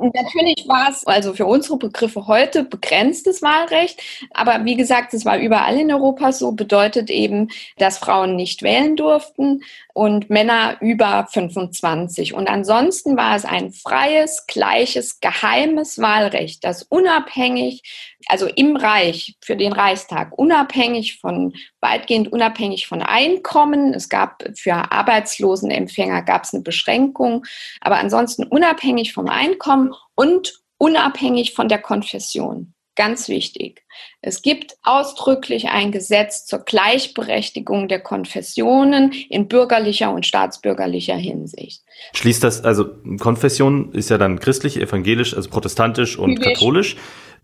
Natürlich 0.00 0.64
war 0.68 0.88
es 0.90 1.04
also 1.06 1.32
für 1.32 1.46
unsere 1.46 1.76
Begriffe 1.76 2.28
heute 2.28 2.62
begrenztes 2.62 3.42
Wahlrecht, 3.42 4.00
aber 4.32 4.64
wie 4.64 4.76
gesagt, 4.76 5.12
es 5.12 5.24
war 5.24 5.38
überall 5.38 5.76
in 5.76 5.92
Europa 5.92 6.30
so, 6.30 6.52
bedeutet 6.52 7.10
eben, 7.10 7.48
dass 7.78 7.98
Frauen 7.98 8.36
nicht 8.36 8.62
wählen 8.62 8.94
durften 8.94 9.62
und 9.94 10.30
Männer 10.30 10.76
über 10.80 11.26
25. 11.28 12.32
Und 12.32 12.48
ansonsten 12.48 13.16
war 13.16 13.34
es 13.34 13.44
ein 13.44 13.72
freies, 13.72 14.46
gleiches, 14.46 15.18
geheimes 15.18 15.98
Wahlrecht, 15.98 16.62
das 16.62 16.84
unabhängig, 16.84 17.82
also 18.28 18.46
im 18.46 18.76
Reich, 18.76 19.36
für 19.42 19.56
den 19.56 19.72
Reichstag, 19.72 20.38
unabhängig 20.38 21.18
von, 21.18 21.54
weitgehend 21.80 22.30
unabhängig 22.30 22.86
von 22.86 23.02
Einkommen. 23.02 23.94
Es 23.94 24.08
gab 24.08 24.44
für 24.54 24.92
Arbeitslosenempfänger 24.92 26.22
gab 26.22 26.44
es 26.44 26.54
eine 26.54 26.62
Beschränkung, 26.62 27.44
aber 27.80 27.96
ansonsten 27.96 28.44
unabhängig 28.44 29.12
vom 29.12 29.28
Einkommen 29.28 29.94
und 30.14 30.60
unabhängig 30.78 31.54
von 31.54 31.68
der 31.68 31.78
Konfession. 31.78 32.74
Ganz 32.98 33.28
wichtig. 33.28 33.84
Es 34.22 34.42
gibt 34.42 34.76
ausdrücklich 34.82 35.68
ein 35.68 35.92
Gesetz 35.92 36.46
zur 36.46 36.60
Gleichberechtigung 36.64 37.86
der 37.86 38.00
Konfessionen 38.00 39.12
in 39.12 39.46
bürgerlicher 39.46 40.12
und 40.12 40.26
staatsbürgerlicher 40.26 41.14
Hinsicht. 41.14 41.84
Schließt 42.14 42.42
das, 42.42 42.64
also 42.64 42.86
Konfession 43.20 43.92
ist 43.92 44.10
ja 44.10 44.18
dann 44.18 44.40
christlich, 44.40 44.80
evangelisch, 44.80 45.32
also 45.34 45.48
protestantisch 45.48 46.18
und 46.18 46.30
Jüdisch. 46.30 46.54
katholisch. 46.54 46.96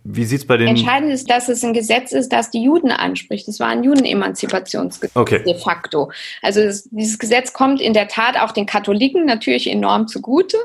Wie 0.07 0.25
sieht's 0.25 0.47
bei 0.47 0.59
den. 0.59 0.69
Entscheidend 0.69 1.11
ist, 1.11 1.31
dass 1.31 1.49
es 1.49 1.64
ein 1.64 1.73
Gesetz 1.73 2.12
ist, 2.12 2.31
das 2.31 2.51
die 2.51 2.62
Juden 2.62 2.93
anspricht. 2.93 3.49
Es 3.49 3.59
war 3.59 3.69
ein 3.69 3.83
Judenemanzipationsgesetz 3.83 5.17
okay. 5.17 5.43
de 5.43 5.55
facto. 5.59 6.12
Also 6.43 6.61
es, 6.61 6.87
dieses 6.90 7.19
Gesetz 7.19 7.55
kommt 7.55 7.81
in 7.81 7.95
der 7.95 8.09
Tat 8.09 8.38
auch 8.38 8.53
den 8.53 8.67
Katholiken 8.67 9.25
natürlich 9.25 9.67
enorm 9.67 10.07
zugute, 10.07 10.59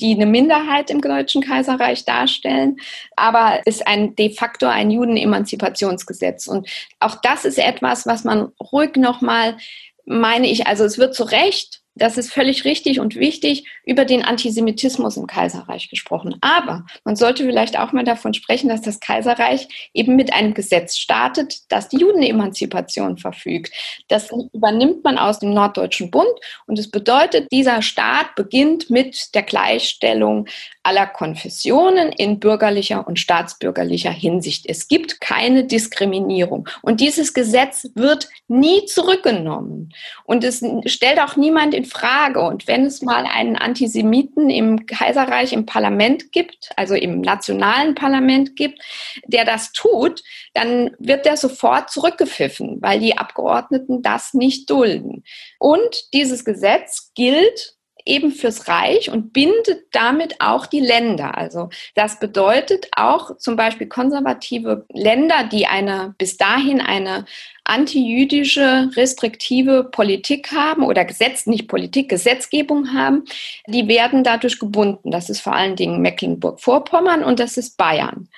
die 0.00 0.14
eine 0.14 0.24
Minderheit 0.24 0.88
im 0.88 1.02
Deutschen 1.02 1.42
Kaiserreich 1.42 2.06
darstellen, 2.06 2.76
aber 3.14 3.60
ist 3.66 3.86
ein 3.86 4.16
de 4.16 4.30
facto 4.34 4.66
ein 4.66 4.90
Judenemanzipationsgesetz. 4.90 6.46
Und 6.46 6.66
auch 6.98 7.16
das 7.16 7.44
ist 7.44 7.58
etwas, 7.58 8.06
was 8.06 8.24
man 8.24 8.52
ruhig 8.72 8.96
nochmal, 8.96 9.58
meine 10.06 10.48
ich, 10.48 10.66
also 10.66 10.84
es 10.84 10.96
wird 10.96 11.14
zu 11.14 11.24
Recht 11.24 11.82
das 11.98 12.16
ist 12.16 12.32
völlig 12.32 12.64
richtig 12.64 13.00
und 13.00 13.16
wichtig, 13.16 13.66
über 13.84 14.04
den 14.04 14.24
Antisemitismus 14.24 15.16
im 15.16 15.26
Kaiserreich 15.26 15.90
gesprochen. 15.90 16.36
Aber 16.40 16.86
man 17.04 17.16
sollte 17.16 17.44
vielleicht 17.44 17.78
auch 17.78 17.92
mal 17.92 18.04
davon 18.04 18.34
sprechen, 18.34 18.68
dass 18.68 18.82
das 18.82 19.00
Kaiserreich 19.00 19.68
eben 19.92 20.16
mit 20.16 20.32
einem 20.32 20.54
Gesetz 20.54 20.96
startet, 20.96 21.60
das 21.68 21.88
die 21.88 21.98
Judenemanzipation 21.98 23.18
verfügt. 23.18 23.72
Das 24.08 24.30
übernimmt 24.52 25.04
man 25.04 25.18
aus 25.18 25.38
dem 25.38 25.52
Norddeutschen 25.52 26.10
Bund 26.10 26.28
und 26.66 26.78
es 26.78 26.90
bedeutet, 26.90 27.48
dieser 27.52 27.82
Staat 27.82 28.34
beginnt 28.34 28.90
mit 28.90 29.34
der 29.34 29.42
Gleichstellung 29.42 30.46
aller 30.88 31.06
Konfessionen 31.06 32.10
in 32.12 32.40
bürgerlicher 32.40 33.06
und 33.06 33.20
staatsbürgerlicher 33.20 34.10
Hinsicht. 34.10 34.64
Es 34.66 34.88
gibt 34.88 35.20
keine 35.20 35.64
Diskriminierung. 35.64 36.66
Und 36.80 37.02
dieses 37.02 37.34
Gesetz 37.34 37.90
wird 37.94 38.30
nie 38.48 38.86
zurückgenommen. 38.86 39.92
Und 40.24 40.44
es 40.44 40.64
stellt 40.86 41.20
auch 41.20 41.36
niemand 41.36 41.74
in 41.74 41.84
Frage. 41.84 42.40
Und 42.40 42.66
wenn 42.66 42.86
es 42.86 43.02
mal 43.02 43.26
einen 43.26 43.56
Antisemiten 43.56 44.48
im 44.48 44.86
Kaiserreich 44.86 45.52
im 45.52 45.66
Parlament 45.66 46.32
gibt, 46.32 46.70
also 46.76 46.94
im 46.94 47.20
nationalen 47.20 47.94
Parlament 47.94 48.56
gibt, 48.56 48.80
der 49.26 49.44
das 49.44 49.72
tut, 49.72 50.22
dann 50.54 50.92
wird 50.98 51.26
der 51.26 51.36
sofort 51.36 51.90
zurückgepfiffen, 51.90 52.78
weil 52.80 52.98
die 52.98 53.18
Abgeordneten 53.18 54.00
das 54.00 54.32
nicht 54.32 54.70
dulden. 54.70 55.22
Und 55.58 56.14
dieses 56.14 56.46
Gesetz 56.46 57.12
gilt 57.14 57.77
eben 58.08 58.32
fürs 58.32 58.68
Reich 58.68 59.10
und 59.10 59.32
bindet 59.32 59.86
damit 59.92 60.40
auch 60.40 60.66
die 60.66 60.80
Länder. 60.80 61.36
Also 61.36 61.68
das 61.94 62.18
bedeutet 62.18 62.88
auch 62.96 63.36
zum 63.36 63.56
Beispiel 63.56 63.86
konservative 63.86 64.86
Länder, 64.92 65.44
die 65.44 65.66
eine 65.66 66.14
bis 66.18 66.36
dahin 66.36 66.80
eine 66.80 67.24
antijüdische, 67.64 68.90
restriktive 68.96 69.84
Politik 69.84 70.52
haben 70.52 70.82
oder 70.84 71.04
Gesetz, 71.04 71.46
nicht 71.46 71.68
Politik, 71.68 72.08
Gesetzgebung 72.08 72.94
haben, 72.94 73.24
die 73.66 73.86
werden 73.88 74.24
dadurch 74.24 74.58
gebunden. 74.58 75.10
Das 75.10 75.28
ist 75.28 75.40
vor 75.40 75.54
allen 75.54 75.76
Dingen 75.76 76.00
Mecklenburg-Vorpommern 76.00 77.22
und 77.22 77.38
das 77.38 77.56
ist 77.58 77.76
Bayern. 77.76 78.28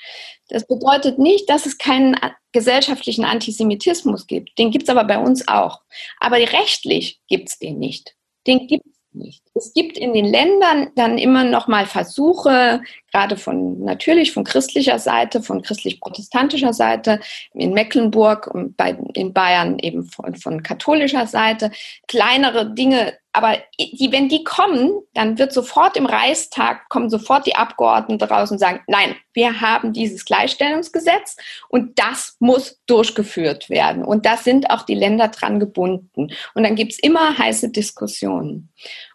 Das 0.48 0.66
bedeutet 0.66 1.18
nicht, 1.20 1.48
dass 1.48 1.64
es 1.64 1.78
keinen 1.78 2.16
gesellschaftlichen 2.52 3.24
Antisemitismus 3.24 4.26
gibt. 4.26 4.59
Den 4.59 4.72
gibt 4.72 4.85
es 4.85 4.88
aber 4.88 5.04
bei 5.04 5.18
uns 5.18 5.46
auch. 5.46 5.80
Aber 6.18 6.37
rechtlich 6.37 7.20
gibt 7.28 7.50
es 7.50 7.59
den 7.59 7.78
nicht. 7.78 8.16
Den 8.48 8.66
gibt 8.66 8.85
es 8.85 8.99
nicht. 9.14 9.42
Es 9.54 9.72
gibt 9.74 9.98
in 9.98 10.12
den 10.12 10.24
Ländern 10.24 10.88
dann 10.94 11.18
immer 11.18 11.44
noch 11.44 11.68
mal 11.68 11.86
Versuche, 11.86 12.82
gerade 13.12 13.36
von 13.36 13.82
natürlich 13.82 14.32
von 14.32 14.44
christlicher 14.44 14.98
Seite, 14.98 15.42
von 15.42 15.62
christlich-protestantischer 15.62 16.72
Seite, 16.72 17.20
in 17.54 17.72
Mecklenburg 17.72 18.46
und 18.46 18.76
bei, 18.76 18.96
in 19.14 19.32
Bayern 19.32 19.78
eben 19.78 20.04
von, 20.04 20.34
von 20.36 20.62
katholischer 20.62 21.26
Seite, 21.26 21.70
kleinere 22.06 22.72
Dinge. 22.74 23.14
Aber 23.32 23.56
die, 23.78 24.10
wenn 24.10 24.28
die 24.28 24.42
kommen, 24.42 24.90
dann 25.14 25.38
wird 25.38 25.52
sofort 25.52 25.96
im 25.96 26.06
Reichstag, 26.06 26.88
kommen 26.88 27.10
sofort 27.10 27.46
die 27.46 27.54
Abgeordneten 27.54 28.24
raus 28.24 28.50
und 28.50 28.58
sagen, 28.58 28.80
nein, 28.88 29.14
wir 29.32 29.60
haben 29.60 29.92
dieses 29.92 30.24
Gleichstellungsgesetz 30.24 31.36
und 31.68 31.98
das 31.98 32.36
muss 32.40 32.80
durchgeführt 32.86 33.70
werden. 33.70 34.04
Und 34.04 34.26
da 34.26 34.36
sind 34.36 34.70
auch 34.70 34.82
die 34.82 34.96
Länder 34.96 35.28
dran 35.28 35.60
gebunden. 35.60 36.32
Und 36.54 36.62
dann 36.64 36.74
gibt 36.74 36.92
es 36.92 36.98
immer 36.98 37.38
heiße 37.38 37.70
Diskussionen. 37.70 38.72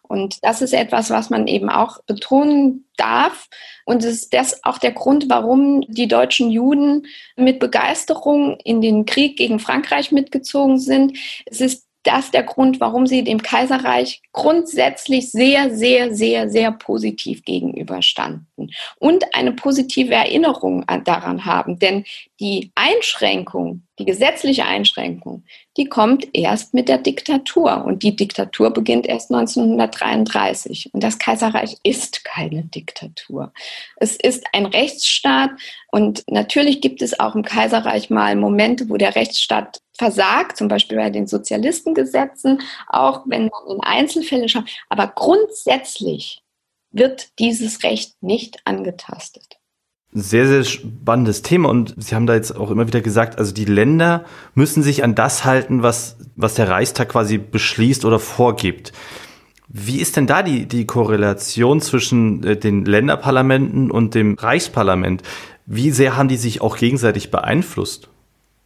Und 0.08 0.44
das 0.44 0.62
ist 0.62 0.74
etwas, 0.74 1.10
was 1.10 1.30
man 1.30 1.48
eben 1.48 1.70
auch 1.70 2.04
betonen 2.04 2.88
darf. 2.96 3.48
Und 3.86 4.04
es 4.04 4.14
ist 4.14 4.34
das 4.34 4.64
auch 4.64 4.78
der 4.78 4.92
Grund, 4.92 5.30
warum 5.30 5.82
die 5.82 6.08
deutschen 6.08 6.52
Juden 6.52 7.08
mit 7.36 7.60
Begeisterung 7.60 8.58
in 8.64 8.82
den 8.82 9.06
Krieg 9.06 9.38
gegen 9.38 9.60
Frankreich 9.60 10.12
mitgezogen 10.12 10.80
sind. 10.80 11.18
Es 11.46 11.60
ist 11.60 11.86
das 12.06 12.32
der 12.32 12.44
Grund, 12.44 12.80
warum 12.80 13.08
sie 13.08 13.24
dem 13.24 13.42
Kaiserreich 13.42 14.22
grundsätzlich 14.32 15.32
sehr, 15.32 15.76
sehr, 15.76 16.14
sehr, 16.14 16.50
sehr 16.50 16.72
positiv 16.72 17.44
gegenüberstanden 17.44 18.48
und 19.00 19.36
eine 19.36 19.52
positive 19.52 20.14
Erinnerung 20.14 20.86
daran 21.04 21.46
haben. 21.46 21.80
Denn 21.80 22.06
die 22.40 22.72
Einschränkung, 22.76 23.84
die 23.98 24.06
gesetzliche 24.06 24.66
Einschränkung, 24.66 25.46
die 25.78 25.86
kommt 25.86 26.28
erst 26.34 26.74
mit 26.74 26.90
der 26.90 26.98
Diktatur. 26.98 27.86
Und 27.86 28.04
die 28.04 28.16
Diktatur 28.16 28.72
beginnt 28.72 29.08
erst 29.08 29.32
1933. 29.32 30.90
Und 30.94 31.02
das 31.04 31.18
Kaiserreich 31.18 31.78
ist 31.84 32.26
keine 32.26 32.64
Diktatur. 32.64 33.54
Es 33.98 34.16
ist 34.18 34.46
ein 34.52 34.66
Rechtsstaat. 34.66 35.52
Und 35.92 36.24
natürlich 36.30 36.82
gibt 36.82 37.02
es 37.02 37.20
auch 37.20 37.36
im 37.36 37.44
Kaiserreich 37.44 38.10
mal 38.10 38.36
Momente, 38.36 38.90
wo 38.90 38.98
der 38.98 39.16
Rechtsstaat 39.16 39.80
versagt, 39.98 40.58
zum 40.58 40.68
Beispiel 40.68 40.98
bei 40.98 41.10
den 41.10 41.28
Sozialistengesetzen, 41.28 42.62
auch 42.88 43.24
wenn 43.28 43.50
man 43.50 43.76
in 43.76 43.82
Einzelfälle 43.82 44.50
schaut. 44.50 44.70
Aber 44.90 45.08
grundsätzlich 45.08 46.44
wird 46.92 47.40
dieses 47.40 47.84
Recht 47.84 48.14
nicht 48.22 48.60
angetastet 48.66 49.58
sehr, 50.16 50.48
sehr 50.48 50.64
spannendes 50.64 51.42
Thema 51.42 51.70
und 51.70 51.94
Sie 51.98 52.16
haben 52.16 52.26
da 52.26 52.36
jetzt 52.36 52.56
auch 52.56 52.72
immer 52.72 52.88
wieder 52.88 53.02
gesagt, 53.02 53.38
also 53.38 53.54
die 53.54 53.66
Länder 53.66 54.24
müssen 54.54 54.82
sich 54.82 55.04
an 55.04 55.14
das 55.14 55.44
halten, 55.44 55.84
was, 55.84 56.16
was 56.38 56.56
der 56.56 56.70
Reichstag 56.70 57.10
quasi 57.10 57.38
beschließt 57.38 58.06
oder 58.06 58.18
vorgibt. 58.18 58.94
Wie 59.68 60.00
ist 60.00 60.16
denn 60.16 60.26
da 60.26 60.42
die, 60.42 60.68
die 60.68 60.86
Korrelation 60.86 61.82
zwischen 61.82 62.44
äh, 62.46 62.56
den 62.56 62.86
Länderparlamenten 62.86 63.92
und 63.92 64.16
dem 64.16 64.36
Reichsparlament? 64.36 65.22
Wie 65.66 65.92
sehr 65.92 66.16
haben 66.16 66.30
die 66.30 66.38
sich 66.38 66.62
auch 66.62 66.78
gegenseitig 66.78 67.30
beeinflusst? 67.30 68.08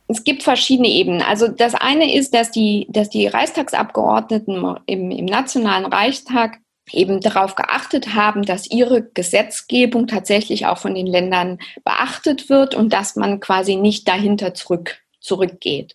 Es 0.10 0.24
gibt 0.24 0.41
verschiedene 0.41 0.89
Ebenen. 0.89 1.22
Also 1.22 1.48
das 1.48 1.76
eine 1.76 2.15
ist, 2.15 2.34
dass 2.34 2.50
die, 2.50 2.88
dass 2.89 3.10
die 3.10 3.28
Reichstagsabgeordneten 3.28 4.78
im, 4.88 5.12
im 5.12 5.26
Nationalen 5.26 5.86
Reichstag 5.86 6.58
eben 6.91 7.22
darauf 7.22 7.54
geachtet 7.54 8.15
haben, 8.15 8.41
dass 8.41 8.72
ihre 8.72 9.04
Gesetzgebung 9.04 10.08
tatsächlich 10.08 10.65
auch 10.65 10.80
von 10.80 10.95
den 10.95 11.06
Ländern 11.06 11.60
beachtet 11.84 12.50
wird 12.50 12.74
und 12.74 12.91
dass 12.91 13.15
man 13.15 13.39
quasi 13.39 13.76
nicht 13.76 14.08
dahinter 14.08 14.56
zurück, 14.56 14.98
zurückgeht. 15.19 15.93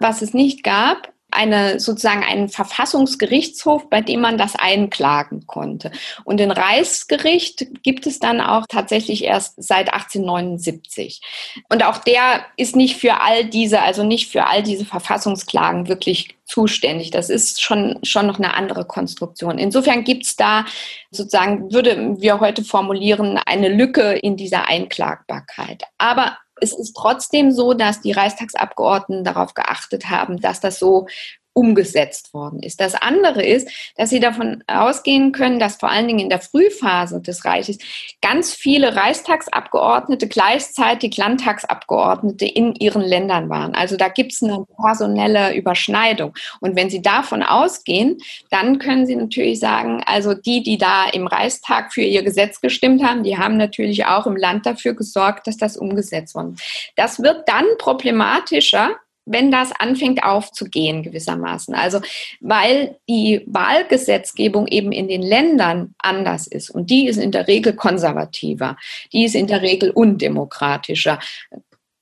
Was 0.00 0.22
es 0.22 0.34
nicht 0.34 0.64
gab, 0.64 1.12
eine 1.32 1.80
sozusagen 1.80 2.22
einen 2.22 2.48
Verfassungsgerichtshof, 2.48 3.88
bei 3.90 4.00
dem 4.00 4.20
man 4.20 4.38
das 4.38 4.54
einklagen 4.56 5.46
konnte. 5.46 5.90
Und 6.24 6.38
den 6.38 6.50
Reichsgericht 6.50 7.66
gibt 7.82 8.06
es 8.06 8.18
dann 8.18 8.40
auch 8.40 8.64
tatsächlich 8.68 9.24
erst 9.24 9.62
seit 9.62 9.92
1879. 9.92 11.20
Und 11.68 11.84
auch 11.84 11.98
der 11.98 12.44
ist 12.56 12.76
nicht 12.76 12.96
für 12.96 13.20
all 13.20 13.44
diese, 13.44 13.80
also 13.82 14.04
nicht 14.04 14.30
für 14.30 14.46
all 14.46 14.62
diese 14.62 14.84
Verfassungsklagen 14.84 15.88
wirklich 15.88 16.36
zuständig. 16.44 17.10
Das 17.10 17.30
ist 17.30 17.62
schon, 17.62 17.98
schon 18.02 18.26
noch 18.26 18.38
eine 18.38 18.54
andere 18.54 18.84
Konstruktion. 18.84 19.58
Insofern 19.58 20.04
gibt 20.04 20.24
es 20.24 20.36
da 20.36 20.66
sozusagen, 21.10 21.72
würde 21.72 22.20
wir 22.20 22.40
heute 22.40 22.62
formulieren, 22.62 23.38
eine 23.46 23.68
Lücke 23.68 24.12
in 24.12 24.36
dieser 24.36 24.68
Einklagbarkeit. 24.68 25.84
Aber 25.96 26.36
es 26.62 26.72
ist 26.72 26.94
trotzdem 26.94 27.50
so, 27.50 27.74
dass 27.74 28.00
die 28.00 28.12
Reichstagsabgeordneten 28.12 29.24
darauf 29.24 29.54
geachtet 29.54 30.08
haben, 30.08 30.40
dass 30.40 30.60
das 30.60 30.78
so 30.78 31.08
umgesetzt 31.54 32.32
worden 32.32 32.62
ist. 32.62 32.80
Das 32.80 32.94
andere 32.94 33.44
ist, 33.44 33.68
dass 33.96 34.10
sie 34.10 34.20
davon 34.20 34.64
ausgehen 34.66 35.32
können, 35.32 35.58
dass 35.58 35.76
vor 35.76 35.90
allen 35.90 36.06
Dingen 36.06 36.20
in 36.20 36.30
der 36.30 36.40
Frühphase 36.40 37.20
des 37.20 37.44
Reiches 37.44 37.78
ganz 38.22 38.54
viele 38.54 38.96
Reichstagsabgeordnete 38.96 40.28
gleichzeitig 40.28 41.16
Landtagsabgeordnete 41.16 42.46
in 42.46 42.74
ihren 42.76 43.02
Ländern 43.02 43.50
waren. 43.50 43.74
Also 43.74 43.96
da 43.96 44.08
gibt 44.08 44.32
es 44.32 44.42
eine 44.42 44.64
personelle 44.80 45.54
Überschneidung. 45.54 46.34
Und 46.60 46.76
wenn 46.76 46.90
Sie 46.90 47.02
davon 47.02 47.42
ausgehen, 47.42 48.18
dann 48.50 48.78
können 48.78 49.06
Sie 49.06 49.16
natürlich 49.16 49.60
sagen, 49.60 50.02
also 50.06 50.34
die, 50.34 50.62
die 50.62 50.78
da 50.78 51.08
im 51.08 51.26
Reichstag 51.26 51.92
für 51.92 52.02
ihr 52.02 52.22
Gesetz 52.22 52.60
gestimmt 52.60 53.04
haben, 53.04 53.22
die 53.22 53.38
haben 53.38 53.56
natürlich 53.56 54.06
auch 54.06 54.26
im 54.26 54.36
Land 54.36 54.66
dafür 54.66 54.94
gesorgt, 54.94 55.46
dass 55.46 55.56
das 55.56 55.76
umgesetzt 55.76 56.34
wurde. 56.34 56.54
Das 56.96 57.22
wird 57.22 57.48
dann 57.48 57.64
problematischer, 57.78 58.96
wenn 59.24 59.50
das 59.50 59.72
anfängt 59.78 60.24
aufzugehen 60.24 61.02
gewissermaßen. 61.02 61.74
Also 61.74 62.00
weil 62.40 62.96
die 63.08 63.42
Wahlgesetzgebung 63.46 64.66
eben 64.66 64.92
in 64.92 65.08
den 65.08 65.22
Ländern 65.22 65.94
anders 65.98 66.46
ist 66.46 66.70
und 66.70 66.90
die 66.90 67.06
ist 67.06 67.18
in 67.18 67.32
der 67.32 67.46
Regel 67.46 67.74
konservativer, 67.74 68.76
die 69.12 69.24
ist 69.24 69.34
in 69.34 69.46
der 69.46 69.62
Regel 69.62 69.90
undemokratischer. 69.90 71.18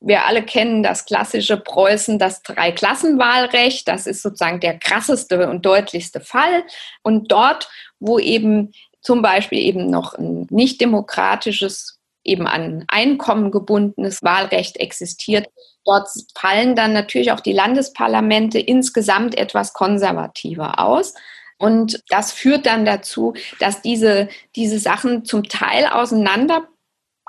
Wir 0.02 0.26
alle 0.26 0.42
kennen 0.42 0.82
das 0.82 1.04
klassische 1.04 1.58
Preußen, 1.58 2.18
das 2.18 2.42
Dreiklassenwahlrecht. 2.42 3.86
Das 3.86 4.06
ist 4.06 4.22
sozusagen 4.22 4.60
der 4.60 4.78
krasseste 4.78 5.50
und 5.50 5.66
deutlichste 5.66 6.20
Fall. 6.20 6.64
Und 7.02 7.30
dort, 7.30 7.68
wo 7.98 8.18
eben 8.18 8.72
zum 9.02 9.20
Beispiel 9.20 9.58
eben 9.58 9.90
noch 9.90 10.14
ein 10.14 10.46
nicht 10.48 10.80
demokratisches 10.80 12.00
eben 12.24 12.46
an 12.46 12.84
Einkommen 12.88 13.50
gebundenes 13.50 14.22
Wahlrecht 14.22 14.78
existiert. 14.78 15.48
Dort 15.84 16.08
fallen 16.36 16.76
dann 16.76 16.92
natürlich 16.92 17.32
auch 17.32 17.40
die 17.40 17.52
Landesparlamente 17.52 18.58
insgesamt 18.58 19.36
etwas 19.36 19.72
konservativer 19.72 20.78
aus. 20.78 21.14
Und 21.58 22.02
das 22.08 22.32
führt 22.32 22.66
dann 22.66 22.84
dazu, 22.84 23.34
dass 23.58 23.82
diese, 23.82 24.28
diese 24.56 24.78
Sachen 24.78 25.24
zum 25.24 25.44
Teil 25.44 25.86
auseinander 25.86 26.68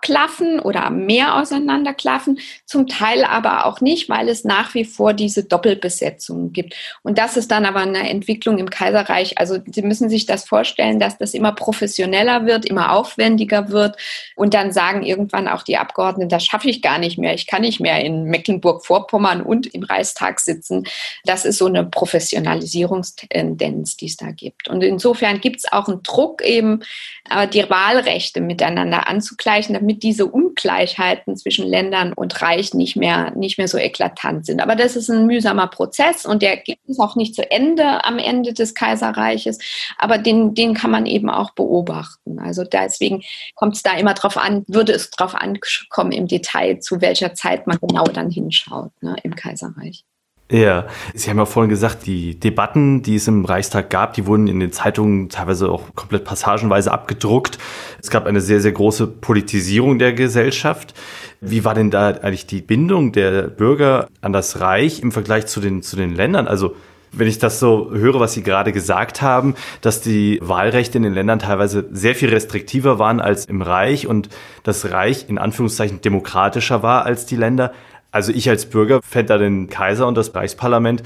abklaffen 0.01 0.59
oder 0.59 0.89
mehr 0.89 1.35
auseinanderklaffen, 1.35 2.39
zum 2.65 2.87
Teil 2.87 3.23
aber 3.23 3.65
auch 3.65 3.79
nicht, 3.81 4.09
weil 4.09 4.27
es 4.29 4.43
nach 4.43 4.73
wie 4.73 4.85
vor 4.85 5.13
diese 5.13 5.43
Doppelbesetzungen 5.43 6.53
gibt. 6.53 6.73
Und 7.03 7.19
das 7.19 7.37
ist 7.37 7.51
dann 7.51 7.65
aber 7.65 7.81
eine 7.81 8.09
Entwicklung 8.09 8.57
im 8.57 8.71
Kaiserreich. 8.71 9.37
Also 9.37 9.59
Sie 9.65 9.83
müssen 9.83 10.09
sich 10.09 10.25
das 10.25 10.45
vorstellen, 10.45 10.99
dass 10.99 11.17
das 11.17 11.33
immer 11.33 11.51
professioneller 11.51 12.45
wird, 12.45 12.63
immer 12.65 12.93
aufwendiger 12.93 13.69
wird. 13.69 13.97
Und 14.35 14.53
dann 14.53 14.71
sagen 14.71 15.01
irgendwann 15.03 15.47
auch 15.47 15.63
die 15.63 15.77
Abgeordneten, 15.77 16.29
das 16.29 16.45
schaffe 16.45 16.69
ich 16.69 16.81
gar 16.81 16.97
nicht 16.97 17.19
mehr. 17.19 17.33
Ich 17.33 17.47
kann 17.47 17.61
nicht 17.61 17.79
mehr 17.79 18.03
in 18.03 18.25
Mecklenburg-Vorpommern 18.25 19.41
und 19.41 19.67
im 19.67 19.83
Reichstag 19.83 20.39
sitzen. 20.39 20.87
Das 21.25 21.45
ist 21.45 21.59
so 21.59 21.67
eine 21.67 21.85
Professionalisierungstendenz, 21.85 23.97
die 23.97 24.07
es 24.07 24.17
da 24.17 24.31
gibt. 24.31 24.67
Und 24.67 24.83
insofern 24.83 25.41
gibt 25.41 25.57
es 25.57 25.71
auch 25.71 25.87
einen 25.87 26.01
Druck 26.01 26.43
eben, 26.43 26.81
äh, 27.29 27.47
die 27.47 27.69
Wahlrechte 27.69 28.41
miteinander 28.41 29.07
anzugleichen, 29.07 29.75
damit 29.75 29.90
diese 29.97 30.25
Ungleichheiten 30.25 31.36
zwischen 31.38 31.67
Ländern 31.67 32.13
und 32.13 32.41
Reich 32.41 32.73
nicht 32.73 32.95
mehr, 32.95 33.32
nicht 33.36 33.58
mehr 33.58 33.67
so 33.67 33.77
eklatant 33.77 34.45
sind. 34.45 34.62
Aber 34.62 34.75
das 34.75 34.95
ist 34.95 35.10
ein 35.10 35.25
mühsamer 35.25 35.67
Prozess 35.67 36.25
und 36.25 36.41
der 36.41 36.58
gibt 36.58 36.88
es 36.89 36.99
auch 36.99 37.15
nicht 37.15 37.36
zu 37.36 37.49
Ende 37.49 38.04
am 38.06 38.17
Ende 38.17 38.54
des 38.54 38.73
Kaiserreiches. 38.73 39.60
Aber 39.97 40.17
den, 40.17 40.54
den 40.54 40.73
kann 40.73 40.91
man 40.91 41.06
eben 41.06 41.30
auch 41.30 41.51
beobachten. 41.51 42.39
Also 42.39 42.63
deswegen 42.63 43.23
kommt 43.56 43.75
es 43.75 43.84
da 43.84 43.97
immer 43.97 44.13
drauf 44.13 44.38
an, 44.38 44.63
würde 44.67 44.93
es 44.93 45.10
drauf 45.12 45.36
ankommen 45.36 46.12
im 46.12 46.27
Detail, 46.27 46.80
zu 46.80 47.01
welcher 47.01 47.34
Zeit 47.34 47.67
man 47.67 47.77
genau 47.82 48.04
dann 48.04 48.30
hinschaut 48.30 48.91
ne, 49.01 49.15
im 49.23 49.36
Kaiserreich. 49.36 50.06
Ja, 50.51 50.87
Sie 51.13 51.29
haben 51.29 51.37
ja 51.37 51.45
vorhin 51.45 51.69
gesagt, 51.69 52.05
die 52.05 52.37
Debatten, 52.37 53.01
die 53.03 53.15
es 53.15 53.27
im 53.29 53.45
Reichstag 53.45 53.89
gab, 53.89 54.15
die 54.15 54.27
wurden 54.27 54.47
in 54.47 54.59
den 54.59 54.73
Zeitungen 54.73 55.29
teilweise 55.29 55.69
auch 55.69 55.95
komplett 55.95 56.25
passagenweise 56.25 56.91
abgedruckt. 56.91 57.57
Es 58.01 58.09
gab 58.09 58.25
eine 58.25 58.41
sehr, 58.41 58.59
sehr 58.59 58.73
große 58.73 59.07
Politisierung 59.07 59.97
der 59.97 60.11
Gesellschaft. 60.11 60.93
Wie 61.39 61.63
war 61.63 61.73
denn 61.73 61.89
da 61.89 62.09
eigentlich 62.09 62.47
die 62.47 62.61
Bindung 62.61 63.13
der 63.13 63.43
Bürger 63.43 64.09
an 64.19 64.33
das 64.33 64.59
Reich 64.59 65.01
im 65.01 65.13
Vergleich 65.13 65.47
zu 65.47 65.61
den, 65.61 65.83
zu 65.83 65.95
den 65.95 66.13
Ländern? 66.13 66.49
Also 66.49 66.75
wenn 67.13 67.27
ich 67.27 67.39
das 67.39 67.59
so 67.59 67.89
höre, 67.91 68.19
was 68.19 68.33
Sie 68.33 68.43
gerade 68.43 68.71
gesagt 68.71 69.21
haben, 69.21 69.55
dass 69.81 70.01
die 70.01 70.39
Wahlrechte 70.41 70.97
in 70.97 71.03
den 71.03 71.13
Ländern 71.13 71.39
teilweise 71.39 71.87
sehr 71.91 72.15
viel 72.15 72.29
restriktiver 72.29 72.99
waren 72.99 73.19
als 73.19 73.45
im 73.45 73.61
Reich 73.61 74.07
und 74.07 74.29
das 74.63 74.91
Reich 74.91 75.25
in 75.27 75.37
Anführungszeichen 75.37 76.01
demokratischer 76.01 76.83
war 76.83 77.05
als 77.05 77.25
die 77.25 77.35
Länder. 77.35 77.73
Also 78.12 78.32
ich 78.32 78.50
als 78.50 78.65
Bürger 78.65 79.02
fände 79.02 79.34
da 79.34 79.38
den 79.38 79.69
Kaiser 79.69 80.08
und 80.08 80.15
das 80.15 80.36
Reichsparlament 80.36 81.04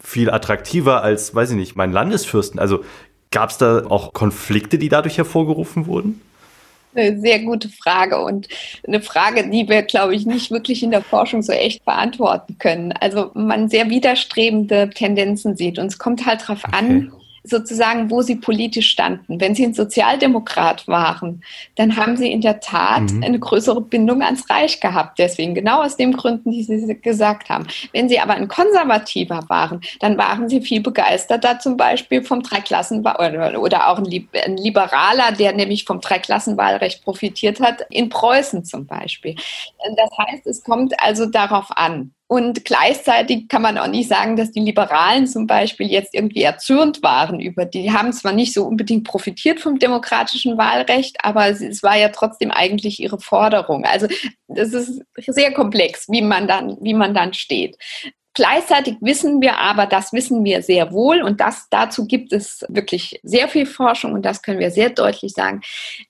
viel 0.00 0.30
attraktiver 0.30 1.02
als, 1.02 1.34
weiß 1.34 1.50
ich 1.50 1.56
nicht, 1.56 1.76
mein 1.76 1.92
Landesfürsten. 1.92 2.58
Also 2.58 2.84
gab 3.30 3.50
es 3.50 3.58
da 3.58 3.86
auch 3.86 4.12
Konflikte, 4.12 4.78
die 4.78 4.88
dadurch 4.88 5.18
hervorgerufen 5.18 5.86
wurden? 5.86 6.20
Eine 6.94 7.18
sehr 7.20 7.38
gute 7.38 7.70
Frage 7.70 8.22
und 8.22 8.48
eine 8.86 9.00
Frage, 9.00 9.48
die 9.48 9.66
wir, 9.66 9.82
glaube 9.82 10.14
ich, 10.14 10.26
nicht 10.26 10.50
wirklich 10.50 10.82
in 10.82 10.90
der 10.90 11.00
Forschung 11.00 11.40
so 11.40 11.52
echt 11.52 11.84
beantworten 11.86 12.58
können. 12.58 12.92
Also 12.92 13.30
man 13.32 13.70
sehr 13.70 13.88
widerstrebende 13.88 14.90
Tendenzen 14.90 15.56
sieht 15.56 15.78
und 15.78 15.86
es 15.86 15.98
kommt 15.98 16.26
halt 16.26 16.42
darauf 16.42 16.64
okay. 16.64 16.76
an, 16.76 17.12
sozusagen, 17.44 18.10
wo 18.10 18.22
sie 18.22 18.36
politisch 18.36 18.90
standen. 18.90 19.40
Wenn 19.40 19.54
sie 19.54 19.64
ein 19.64 19.74
Sozialdemokrat 19.74 20.86
waren, 20.86 21.42
dann 21.76 21.96
haben 21.96 22.16
sie 22.16 22.30
in 22.30 22.40
der 22.40 22.60
Tat 22.60 23.10
mhm. 23.10 23.22
eine 23.22 23.38
größere 23.38 23.80
Bindung 23.80 24.22
ans 24.22 24.48
Reich 24.48 24.80
gehabt. 24.80 25.18
Deswegen, 25.18 25.54
genau 25.54 25.82
aus 25.82 25.96
den 25.96 26.12
Gründen, 26.12 26.50
die 26.50 26.62
Sie 26.62 27.00
gesagt 27.00 27.48
haben. 27.48 27.66
Wenn 27.92 28.08
sie 28.08 28.20
aber 28.20 28.34
ein 28.34 28.48
Konservativer 28.48 29.44
waren, 29.48 29.80
dann 30.00 30.16
waren 30.18 30.48
sie 30.48 30.60
viel 30.60 30.80
begeisterter 30.80 31.58
zum 31.58 31.76
Beispiel 31.76 32.22
vom 32.22 32.42
Dreiklassenwahl 32.42 33.16
oder, 33.16 33.60
oder 33.60 33.88
auch 33.88 33.98
ein, 33.98 34.28
ein 34.44 34.56
Liberaler, 34.56 35.32
der 35.32 35.52
nämlich 35.52 35.84
vom 35.84 36.00
Dreiklassenwahlrecht 36.00 37.02
profitiert 37.02 37.60
hat, 37.60 37.86
in 37.90 38.08
Preußen 38.08 38.64
zum 38.64 38.86
Beispiel. 38.86 39.34
Das 39.96 40.10
heißt, 40.18 40.46
es 40.46 40.62
kommt 40.62 40.98
also 41.00 41.26
darauf 41.26 41.76
an. 41.76 42.12
Und 42.32 42.64
gleichzeitig 42.64 43.48
kann 43.48 43.60
man 43.60 43.76
auch 43.76 43.88
nicht 43.88 44.08
sagen, 44.08 44.36
dass 44.36 44.52
die 44.52 44.60
Liberalen 44.60 45.26
zum 45.26 45.46
Beispiel 45.46 45.88
jetzt 45.88 46.14
irgendwie 46.14 46.40
erzürnt 46.40 47.02
waren 47.02 47.40
über 47.40 47.66
die. 47.66 47.82
Die 47.82 47.92
haben 47.92 48.10
zwar 48.14 48.32
nicht 48.32 48.54
so 48.54 48.64
unbedingt 48.64 49.04
profitiert 49.04 49.60
vom 49.60 49.78
demokratischen 49.78 50.56
Wahlrecht, 50.56 51.18
aber 51.22 51.48
es 51.48 51.82
war 51.82 51.98
ja 51.98 52.08
trotzdem 52.08 52.50
eigentlich 52.50 53.00
ihre 53.00 53.20
Forderung. 53.20 53.84
Also 53.84 54.06
das 54.48 54.72
ist 54.72 55.02
sehr 55.26 55.52
komplex, 55.52 56.08
wie 56.08 56.22
man 56.22 56.48
dann, 56.48 56.78
wie 56.80 56.94
man 56.94 57.12
dann 57.12 57.34
steht. 57.34 57.76
Gleichzeitig 58.32 58.96
wissen 59.02 59.42
wir 59.42 59.58
aber, 59.58 59.84
das 59.84 60.14
wissen 60.14 60.42
wir 60.42 60.62
sehr 60.62 60.90
wohl 60.90 61.20
und 61.20 61.38
das, 61.38 61.66
dazu 61.68 62.06
gibt 62.06 62.32
es 62.32 62.64
wirklich 62.70 63.20
sehr 63.22 63.46
viel 63.46 63.66
Forschung 63.66 64.14
und 64.14 64.22
das 64.22 64.40
können 64.40 64.58
wir 64.58 64.70
sehr 64.70 64.88
deutlich 64.88 65.34
sagen. 65.34 65.60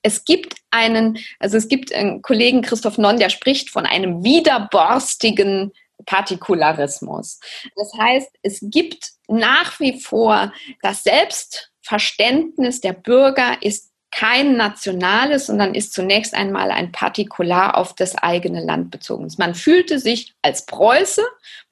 Es 0.03 0.23
gibt 0.23 0.55
einen, 0.71 1.17
also 1.39 1.57
es 1.57 1.67
gibt 1.67 1.93
einen 1.93 2.21
Kollegen 2.21 2.61
Christoph 2.61 2.97
Nonn, 2.97 3.19
der 3.19 3.27
spricht 3.27 3.69
von 3.69 3.85
einem 3.85 4.23
widerborstigen 4.23 5.73
Partikularismus. 6.05 7.39
Das 7.75 7.91
heißt, 7.97 8.29
es 8.41 8.59
gibt 8.61 9.11
nach 9.27 9.79
wie 9.79 9.99
vor 9.99 10.53
das 10.81 11.03
Selbstverständnis 11.03 12.81
der 12.81 12.93
Bürger 12.93 13.57
ist 13.61 13.93
kein 14.11 14.57
nationales, 14.57 15.47
sondern 15.47 15.73
ist 15.73 15.91
zunächst 15.91 16.35
einmal 16.35 16.69
ein 16.69 16.91
Partikular 16.91 17.75
auf 17.75 17.95
das 17.95 18.15
eigene 18.15 18.63
Land 18.63 18.91
bezogen. 18.91 19.27
Man 19.39 19.55
fühlte 19.55 19.97
sich 19.97 20.35
als 20.43 20.67
Preuße 20.67 21.23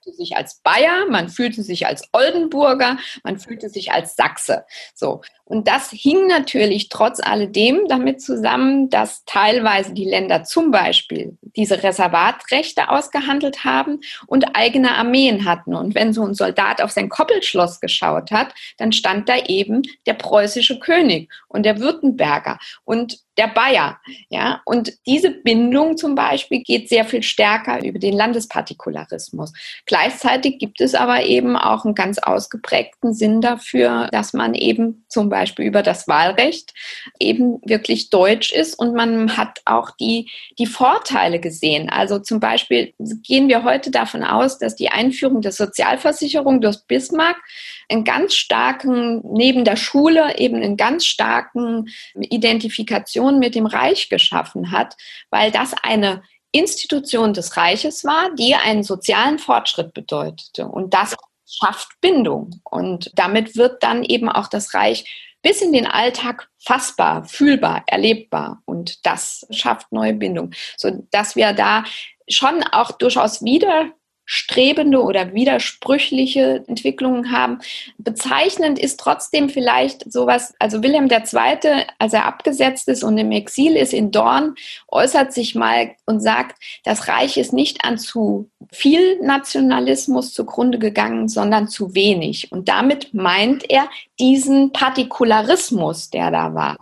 fühlte 0.04 0.18
sich 0.18 0.36
als 0.36 0.62
Bayer, 0.64 1.06
man 1.10 1.30
fühlte 1.30 1.64
sich 1.64 1.86
als 1.86 2.08
Oldenburger, 2.12 2.98
man 3.24 3.38
fühlte 3.38 3.70
sich 3.70 3.92
als 3.92 4.16
Sachse. 4.16 4.66
So. 4.96 5.22
Und 5.46 5.68
das 5.68 5.92
hing 5.92 6.28
natürlich 6.28 6.90
trotz 6.90 7.20
alledem 7.20 7.88
damit 7.88 8.22
zusammen, 8.22 8.90
dass 8.90 9.26
teilweise 9.26 9.94
die 9.94 10.06
Länder 10.06 10.44
zum 10.44 10.72
Beispiel 10.72 11.38
diese 11.42 11.84
Reservatrechte 11.84 12.90
ausgehandelt 12.90 13.64
haben 13.66 14.00
und 14.28 14.56
eigene 14.56 14.96
Armeen 14.96 15.46
hatten. 15.46 15.76
Und 15.76 15.94
wenn 15.94 16.14
so 16.14 16.26
ein 16.26 16.34
Soldat 16.34 16.82
auf 16.82 16.92
sein 16.92 17.10
Koppelschloss 17.10 17.80
geschaut 17.80 18.32
hat, 18.32 18.54
dann 18.78 18.94
stand 18.94 19.28
da 19.30 19.38
eben 19.46 19.82
der 20.06 20.14
preußische 20.14 20.80
König 20.80 21.32
und 21.48 21.64
der 21.64 21.80
Württemberger 21.80 22.58
und 22.86 23.20
der 23.38 23.48
Bayer. 23.48 24.00
Ja? 24.30 24.62
Und 24.66 24.94
diese 25.06 25.32
Bindung 25.32 25.98
zum 25.98 26.16
Beispiel 26.16 26.62
geht 26.64 26.90
sehr 26.90 27.06
viel 27.06 27.24
stärker 27.24 27.84
über 27.84 27.98
den 27.98 28.14
Landespartikularismus. 28.14 29.54
Gleichzeitig 29.86 30.60
gibt 30.60 30.82
es 30.82 30.96
aber 30.96 31.24
eben 31.24 31.56
auch 31.56 31.86
einen 31.86 31.96
ganz 31.96 32.20
ausgeprägten 32.20 33.14
Sinn 33.14 33.40
dafür, 33.42 34.10
dass 34.12 34.34
man 34.34 34.54
eben 34.54 35.06
zum 35.08 35.30
Beispiel 35.30 35.66
über 35.66 35.82
das 35.82 36.08
Wahlrecht 36.08 36.74
eben 37.20 37.62
wirklich 37.64 38.10
deutsch 38.10 38.52
ist 38.52 38.76
und 38.76 38.94
man 38.94 39.38
hat 39.38 39.62
auch 39.66 39.92
die, 39.92 40.30
die 40.60 40.66
Vorteile 40.66 41.40
gesehen. 41.40 41.90
Also 41.90 42.20
zum 42.20 42.40
Beispiel 42.40 42.94
gehen 43.00 43.48
wir 43.48 43.64
heute 43.64 43.92
davon 43.92 44.24
aus, 44.24 44.58
dass 44.58 44.76
die 44.76 44.90
Einführung 44.90 45.42
der 45.42 45.52
Sozialversicherung 45.54 46.60
durch 46.60 46.78
Bismarck 46.88 47.38
einen 47.90 48.04
ganz 48.04 48.36
starken, 48.36 49.22
neben 49.34 49.66
der 49.66 49.76
Schule 49.76 50.38
eben 50.38 50.58
einen 50.58 50.78
ganz 50.78 51.06
starken 51.06 51.90
Identifikation 52.16 53.21
mit 53.40 53.56
dem 53.56 53.66
Reich 53.66 54.10
geschaffen 54.10 54.72
hat, 54.72 54.96
weil 55.30 55.52
das 55.52 55.74
eine 55.84 56.24
Institution 56.52 57.34
des 57.34 57.56
Reiches 57.56 58.04
war, 58.04 58.34
die 58.36 58.56
einen 58.56 58.84
sozialen 58.84 59.40
Fortschritt 59.40 59.94
bedeutete. 59.94 60.68
Und 60.68 60.94
das 60.94 61.16
schafft 61.50 61.90
Bindung. 62.02 62.62
Und 62.64 63.12
damit 63.16 63.56
wird 63.56 63.84
dann 63.84 64.04
eben 64.04 64.30
auch 64.30 64.48
das 64.48 64.74
Reich 64.74 65.06
bis 65.42 65.62
in 65.62 65.74
den 65.74 65.88
Alltag 65.88 66.50
fassbar, 66.60 67.26
fühlbar, 67.26 67.84
erlebbar. 67.88 68.62
Und 68.66 69.06
das 69.06 69.48
schafft 69.50 69.92
neue 69.92 70.14
Bindung. 70.14 70.52
So 70.78 71.06
dass 71.12 71.36
wir 71.36 71.54
da 71.54 71.84
schon 72.30 72.64
auch 72.64 72.92
durchaus 72.92 73.44
wieder 73.44 73.92
strebende 74.26 75.04
oder 75.04 75.34
widersprüchliche 75.34 76.64
Entwicklungen 76.68 77.32
haben. 77.32 77.60
Bezeichnend 77.98 78.80
ist 78.80 79.00
trotzdem 79.00 79.50
vielleicht 79.50 80.12
sowas, 80.12 80.54
also 80.60 80.84
Wilhelm 80.84 81.10
II., 81.10 81.84
als 82.00 82.14
er 82.14 82.26
abgesetzt 82.26 82.88
ist 82.88 83.04
und 83.04 83.18
im 83.18 83.32
Exil 83.32 83.76
ist 83.76 83.94
in 83.94 84.12
Dorn, 84.12 84.56
äußert 84.88 85.34
sich 85.34 85.56
mal 85.56 85.96
und 86.06 86.22
sagt, 86.22 86.62
das 86.84 87.08
Reich 87.08 87.38
ist 87.38 87.54
nicht 87.54 87.84
an 87.84 87.98
zu 87.98 88.50
viel 88.72 89.20
Nationalismus 89.22 90.34
zugrunde 90.34 90.80
gegangen, 90.80 91.28
sondern 91.28 91.68
zu 91.68 91.96
wenig. 91.96 92.52
Und 92.52 92.70
damit 92.70 93.14
meint 93.14 93.70
er 93.70 93.90
diesen 94.20 94.72
Partikularismus, 94.72 96.10
der 96.10 96.32
da 96.32 96.54
war. 96.54 96.78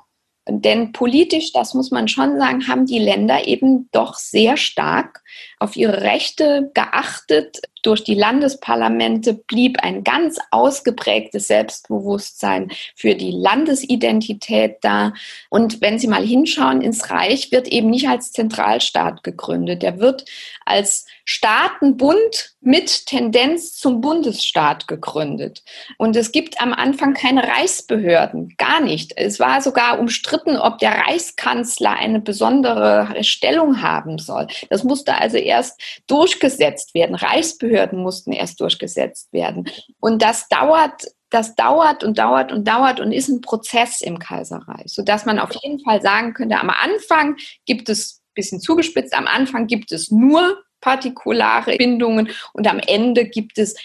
Denn 0.52 0.92
politisch, 0.92 1.52
das 1.54 1.74
muss 1.74 1.92
man 1.92 2.08
schon 2.08 2.38
sagen, 2.38 2.68
haben 2.68 2.86
die 2.86 3.00
Länder 3.00 3.48
eben 3.48 3.90
doch 3.92 4.16
sehr 4.16 4.58
stark 4.58 5.22
auf 5.60 5.76
ihre 5.76 6.02
Rechte 6.02 6.72
geachtet. 6.74 7.60
Durch 7.82 8.04
die 8.04 8.16
Landesparlamente 8.16 9.34
blieb 9.34 9.80
ein 9.82 10.04
ganz 10.04 10.38
ausgeprägtes 10.52 11.48
Selbstbewusstsein 11.48 12.72
für 12.96 13.16
die 13.16 13.32
Landesidentität 13.32 14.78
da. 14.82 15.14
Und 15.50 15.82
wenn 15.82 15.98
Sie 15.98 16.08
mal 16.08 16.26
hinschauen 16.26 16.82
ins 16.82 17.10
Reich, 17.10 17.52
wird 17.52 17.68
eben 17.68 17.90
nicht 17.90 18.10
als 18.10 18.34
Zentralstaat 18.34 19.24
gegründet. 19.24 19.82
Der 19.82 20.00
wird 20.00 20.26
als 20.66 21.06
Staatenbund 21.24 22.56
mit 22.62 23.06
Tendenz 23.06 23.76
zum 23.76 24.02
Bundesstaat 24.02 24.88
gegründet. 24.88 25.64
Und 25.98 26.16
es 26.16 26.32
gibt 26.32 26.62
am 26.62 26.74
Anfang 26.74 27.14
keine 27.14 27.44
Reichsbehörden, 27.44 28.56
gar 28.58 28.82
nicht. 28.82 29.14
Es 29.16 29.40
war 29.40 29.62
sogar 29.62 30.00
umstritten, 30.00 30.58
ob 30.58 30.80
der 30.80 31.08
Reichskanzler 31.08 31.92
eine 31.92 32.20
besondere 32.20 33.24
Stellung 33.24 33.82
haben 33.82 34.20
soll. 34.20 34.48
Das 34.70 34.84
musste 34.84 35.14
also 35.20 35.38
erst 35.38 35.80
durchgesetzt 36.08 36.94
werden. 36.94 37.16
Reichsbehörden 37.16 38.02
mussten 38.02 38.32
erst 38.32 38.60
durchgesetzt 38.60 39.32
werden. 39.34 39.70
Und 40.00 40.22
das 40.22 40.48
dauert 40.48 41.06
das 41.30 41.56
dauert 41.56 42.04
und 42.04 42.18
dauert 42.18 42.52
und 42.52 42.68
dauert 42.68 43.00
und 43.00 43.12
ist 43.12 43.30
ein 43.30 43.42
Prozess 43.42 44.02
im 44.02 44.20
Kaiserreich, 44.20 44.88
sodass 44.88 45.26
man 45.26 45.40
auf 45.40 45.52
jeden 45.62 45.80
Fall 45.80 46.02
sagen 46.02 46.34
könnte, 46.34 46.58
am 46.58 46.70
Anfang 46.70 47.38
gibt 47.66 47.90
es, 47.90 48.22
bisschen 48.34 48.62
zugespitzt, 48.62 49.14
am 49.14 49.28
Anfang 49.28 49.68
gibt 49.68 49.92
es 49.92 50.12
nur 50.12 50.64
partikulare 50.82 51.76
Bindungen 51.78 52.30
und 52.54 52.68
am 52.68 52.80
Ende 52.80 53.26
gibt 53.26 53.58
es 53.58 53.76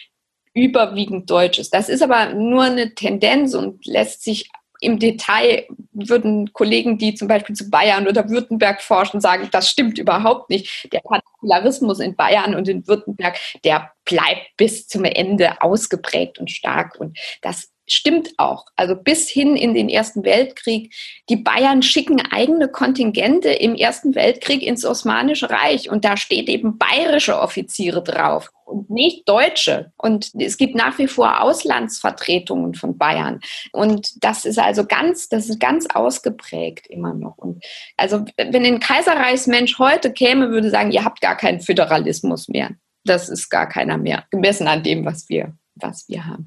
überwiegend 0.54 1.28
Deutsches. 1.28 1.70
Das 1.70 1.88
ist 1.88 2.02
aber 2.02 2.34
nur 2.34 2.62
eine 2.62 2.94
Tendenz 2.94 3.54
und 3.54 3.84
lässt 3.84 4.22
sich 4.22 4.48
im 4.84 4.98
Detail 4.98 5.66
würden 5.92 6.52
Kollegen, 6.52 6.98
die 6.98 7.14
zum 7.14 7.28
Beispiel 7.28 7.54
zu 7.54 7.70
Bayern 7.70 8.06
oder 8.06 8.28
Württemberg 8.28 8.82
forschen, 8.82 9.20
sagen, 9.20 9.48
das 9.52 9.68
stimmt 9.68 9.98
überhaupt 9.98 10.50
nicht. 10.50 10.92
Der 10.92 11.00
Partikularismus 11.00 12.00
in 12.00 12.16
Bayern 12.16 12.54
und 12.54 12.68
in 12.68 12.86
Württemberg, 12.86 13.36
der 13.64 13.90
bleibt 14.04 14.56
bis 14.56 14.86
zum 14.86 15.04
Ende 15.04 15.60
ausgeprägt 15.62 16.38
und 16.38 16.50
stark. 16.50 16.96
Und 16.98 17.18
das 17.42 17.73
stimmt 17.86 18.30
auch. 18.38 18.66
Also 18.76 18.96
bis 18.96 19.28
hin 19.28 19.56
in 19.56 19.74
den 19.74 19.88
Ersten 19.88 20.24
Weltkrieg. 20.24 20.94
Die 21.28 21.36
Bayern 21.36 21.82
schicken 21.82 22.20
eigene 22.30 22.68
Kontingente 22.68 23.50
im 23.50 23.74
Ersten 23.74 24.14
Weltkrieg 24.14 24.62
ins 24.62 24.84
Osmanische 24.84 25.50
Reich 25.50 25.90
und 25.90 26.04
da 26.04 26.16
steht 26.16 26.48
eben 26.48 26.78
bayerische 26.78 27.38
Offiziere 27.38 28.02
drauf 28.02 28.50
und 28.64 28.90
nicht 28.90 29.28
deutsche. 29.28 29.92
Und 29.96 30.32
es 30.38 30.56
gibt 30.56 30.74
nach 30.74 30.98
wie 30.98 31.06
vor 31.06 31.42
Auslandsvertretungen 31.42 32.74
von 32.74 32.96
Bayern. 32.98 33.40
Und 33.72 34.24
das 34.24 34.44
ist 34.44 34.58
also 34.58 34.86
ganz, 34.86 35.28
das 35.28 35.48
ist 35.48 35.60
ganz 35.60 35.86
ausgeprägt 35.92 36.86
immer 36.88 37.14
noch. 37.14 37.36
Und 37.38 37.64
also 37.96 38.24
wenn 38.36 38.64
ein 38.64 38.80
Kaiserreichsmensch 38.80 39.78
heute 39.78 40.12
käme, 40.12 40.50
würde 40.50 40.70
sagen, 40.70 40.92
ihr 40.92 41.04
habt 41.04 41.20
gar 41.20 41.36
keinen 41.36 41.60
Föderalismus 41.60 42.48
mehr. 42.48 42.70
Das 43.04 43.28
ist 43.28 43.50
gar 43.50 43.68
keiner 43.68 43.98
mehr, 43.98 44.24
gemessen 44.30 44.66
an 44.66 44.82
dem, 44.82 45.04
was 45.04 45.28
wir, 45.28 45.54
was 45.74 46.08
wir 46.08 46.24
haben. 46.24 46.46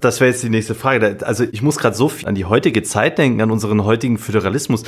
Das 0.00 0.20
wäre 0.20 0.30
jetzt 0.30 0.42
die 0.42 0.50
nächste 0.50 0.74
Frage. 0.74 1.18
Also 1.22 1.44
ich 1.50 1.62
muss 1.62 1.78
gerade 1.78 1.96
so 1.96 2.08
viel 2.08 2.28
an 2.28 2.34
die 2.34 2.44
heutige 2.44 2.82
Zeit 2.82 3.18
denken, 3.18 3.40
an 3.40 3.50
unseren 3.50 3.84
heutigen 3.84 4.18
Föderalismus. 4.18 4.82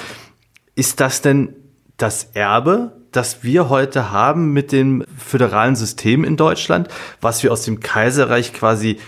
Ist 0.75 1.01
das 1.01 1.23
denn 1.23 1.55
das 1.97 2.25
Erbe, 2.35 2.93
das 3.13 3.43
wir 3.43 3.69
heute 3.71 4.11
haben 4.11 4.53
mit 4.53 4.73
dem 4.73 5.05
föderalen 5.17 5.77
System 5.77 6.25
in 6.25 6.37
Deutschland, 6.37 6.89
was 7.21 7.43
wir 7.43 7.53
aus 7.53 7.63
dem 7.63 7.81
Kaiserreich 7.81 8.53
quasi 8.53 8.99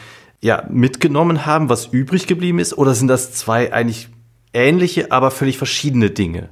ja 0.41 0.65
mitgenommen 0.71 1.45
haben, 1.45 1.69
was 1.69 1.87
übrig 1.87 2.27
geblieben 2.27 2.59
ist? 2.59 2.77
Oder 2.79 2.95
sind 2.95 3.09
das 3.09 3.33
zwei 3.33 3.73
eigentlich 3.73 4.09
ähnliche, 4.55 5.13
aber 5.13 5.31
völlig 5.31 5.59
verschiedene 5.59 6.11
Dinge? 6.11 6.49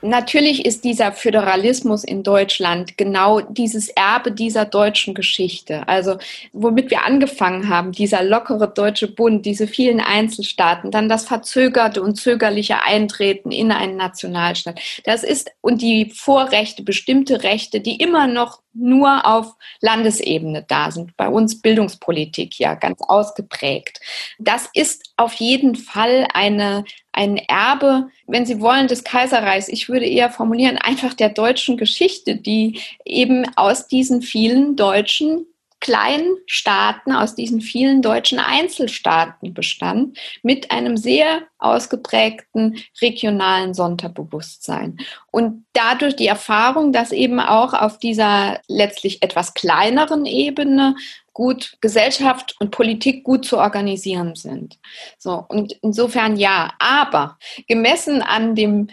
Natürlich 0.00 0.64
ist 0.64 0.84
dieser 0.84 1.12
Föderalismus 1.12 2.04
in 2.04 2.22
Deutschland 2.22 2.96
genau 2.96 3.40
dieses 3.40 3.88
Erbe 3.88 4.30
dieser 4.30 4.64
deutschen 4.64 5.12
Geschichte. 5.12 5.88
Also 5.88 6.18
womit 6.52 6.90
wir 6.90 7.04
angefangen 7.04 7.68
haben, 7.68 7.90
dieser 7.90 8.22
lockere 8.22 8.68
deutsche 8.68 9.08
Bund, 9.08 9.44
diese 9.44 9.66
vielen 9.66 10.00
Einzelstaaten, 10.00 10.92
dann 10.92 11.08
das 11.08 11.24
verzögerte 11.24 12.00
und 12.00 12.14
zögerliche 12.14 12.82
Eintreten 12.82 13.50
in 13.50 13.72
einen 13.72 13.96
Nationalstaat. 13.96 14.80
Das 15.04 15.24
ist 15.24 15.50
und 15.60 15.82
die 15.82 16.12
Vorrechte, 16.14 16.82
bestimmte 16.82 17.42
Rechte, 17.42 17.80
die 17.80 17.96
immer 17.96 18.28
noch 18.28 18.60
nur 18.78 19.26
auf 19.26 19.54
Landesebene 19.80 20.64
da 20.66 20.90
sind. 20.90 21.16
Bei 21.16 21.28
uns 21.28 21.60
Bildungspolitik 21.60 22.58
ja 22.58 22.74
ganz 22.74 23.00
ausgeprägt. 23.00 24.00
Das 24.38 24.68
ist 24.72 25.12
auf 25.16 25.34
jeden 25.34 25.74
Fall 25.74 26.28
eine, 26.32 26.84
ein 27.18 27.36
Erbe, 27.36 28.10
wenn 28.28 28.46
Sie 28.46 28.60
wollen, 28.60 28.86
des 28.86 29.02
Kaiserreichs. 29.02 29.68
Ich 29.68 29.88
würde 29.88 30.06
eher 30.06 30.30
formulieren, 30.30 30.78
einfach 30.78 31.14
der 31.14 31.30
deutschen 31.30 31.76
Geschichte, 31.76 32.36
die 32.36 32.78
eben 33.04 33.44
aus 33.56 33.88
diesen 33.88 34.22
vielen 34.22 34.76
deutschen 34.76 35.44
kleinen 35.88 36.36
Staaten, 36.44 37.12
aus 37.12 37.34
diesen 37.34 37.62
vielen 37.62 38.02
deutschen 38.02 38.38
Einzelstaaten 38.38 39.54
bestand, 39.54 40.18
mit 40.42 40.70
einem 40.70 40.98
sehr 40.98 41.44
ausgeprägten 41.56 42.76
regionalen 43.00 43.72
Sonderbewusstsein. 43.72 44.98
Und 45.30 45.64
dadurch 45.72 46.14
die 46.14 46.26
Erfahrung, 46.26 46.92
dass 46.92 47.10
eben 47.10 47.40
auch 47.40 47.72
auf 47.72 47.98
dieser 47.98 48.60
letztlich 48.68 49.22
etwas 49.22 49.54
kleineren 49.54 50.26
Ebene 50.26 50.94
gut 51.32 51.78
Gesellschaft 51.80 52.54
und 52.60 52.70
Politik 52.70 53.24
gut 53.24 53.46
zu 53.46 53.56
organisieren 53.56 54.34
sind. 54.34 54.78
So 55.16 55.42
und 55.48 55.72
insofern 55.80 56.36
ja, 56.36 56.74
aber 56.80 57.38
gemessen 57.66 58.20
an 58.20 58.54
dem 58.54 58.88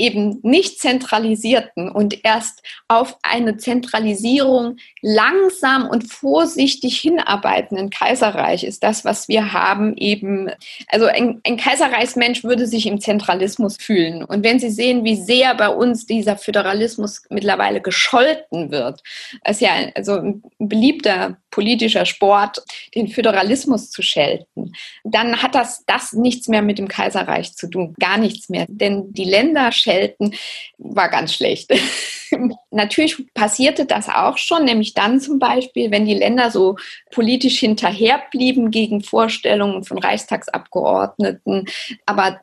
eben 0.00 0.40
nicht 0.42 0.80
zentralisierten 0.80 1.90
und 1.90 2.24
erst 2.24 2.62
auf 2.88 3.18
eine 3.22 3.58
Zentralisierung 3.58 4.78
langsam 5.02 5.86
und 5.86 6.10
vorsichtig 6.10 6.98
hinarbeitenden 6.98 7.90
Kaiserreich 7.90 8.64
ist 8.64 8.82
das, 8.82 9.04
was 9.04 9.28
wir 9.28 9.52
haben, 9.52 9.96
eben, 9.96 10.50
also 10.88 11.06
ein, 11.06 11.40
ein 11.46 11.58
Kaiserreichsmensch 11.58 12.42
würde 12.44 12.66
sich 12.66 12.86
im 12.86 13.00
Zentralismus 13.00 13.76
fühlen. 13.78 14.24
Und 14.24 14.42
wenn 14.42 14.58
Sie 14.58 14.70
sehen, 14.70 15.04
wie 15.04 15.16
sehr 15.16 15.54
bei 15.54 15.68
uns 15.68 16.06
dieser 16.06 16.36
Föderalismus 16.36 17.22
mittlerweile 17.28 17.82
gescholten 17.82 18.70
wird, 18.70 19.02
ist 19.46 19.60
ja 19.60 19.70
also 19.94 20.14
ein 20.14 20.42
beliebter 20.58 21.36
politischer 21.50 22.06
Sport, 22.06 22.62
den 22.94 23.08
Föderalismus 23.08 23.90
zu 23.90 24.02
schelten, 24.02 24.72
dann 25.04 25.42
hat 25.42 25.54
das, 25.54 25.84
das 25.84 26.12
nichts 26.12 26.48
mehr 26.48 26.62
mit 26.62 26.78
dem 26.78 26.88
Kaiserreich 26.88 27.54
zu 27.54 27.68
tun, 27.68 27.94
gar 27.98 28.18
nichts 28.18 28.48
mehr. 28.48 28.66
Denn 28.68 29.12
die 29.12 29.24
Länder 29.24 29.72
schelten 29.72 29.89
war 30.78 31.08
ganz 31.08 31.34
schlecht. 31.34 31.72
Natürlich 32.70 33.16
passierte 33.34 33.86
das 33.86 34.08
auch 34.08 34.38
schon, 34.38 34.64
nämlich 34.64 34.94
dann 34.94 35.20
zum 35.20 35.38
Beispiel, 35.38 35.90
wenn 35.90 36.06
die 36.06 36.14
Länder 36.14 36.50
so 36.50 36.76
politisch 37.10 37.58
hinterherblieben 37.58 38.70
gegen 38.70 39.02
Vorstellungen 39.02 39.84
von 39.84 39.98
Reichstagsabgeordneten. 39.98 41.66
Aber 42.06 42.40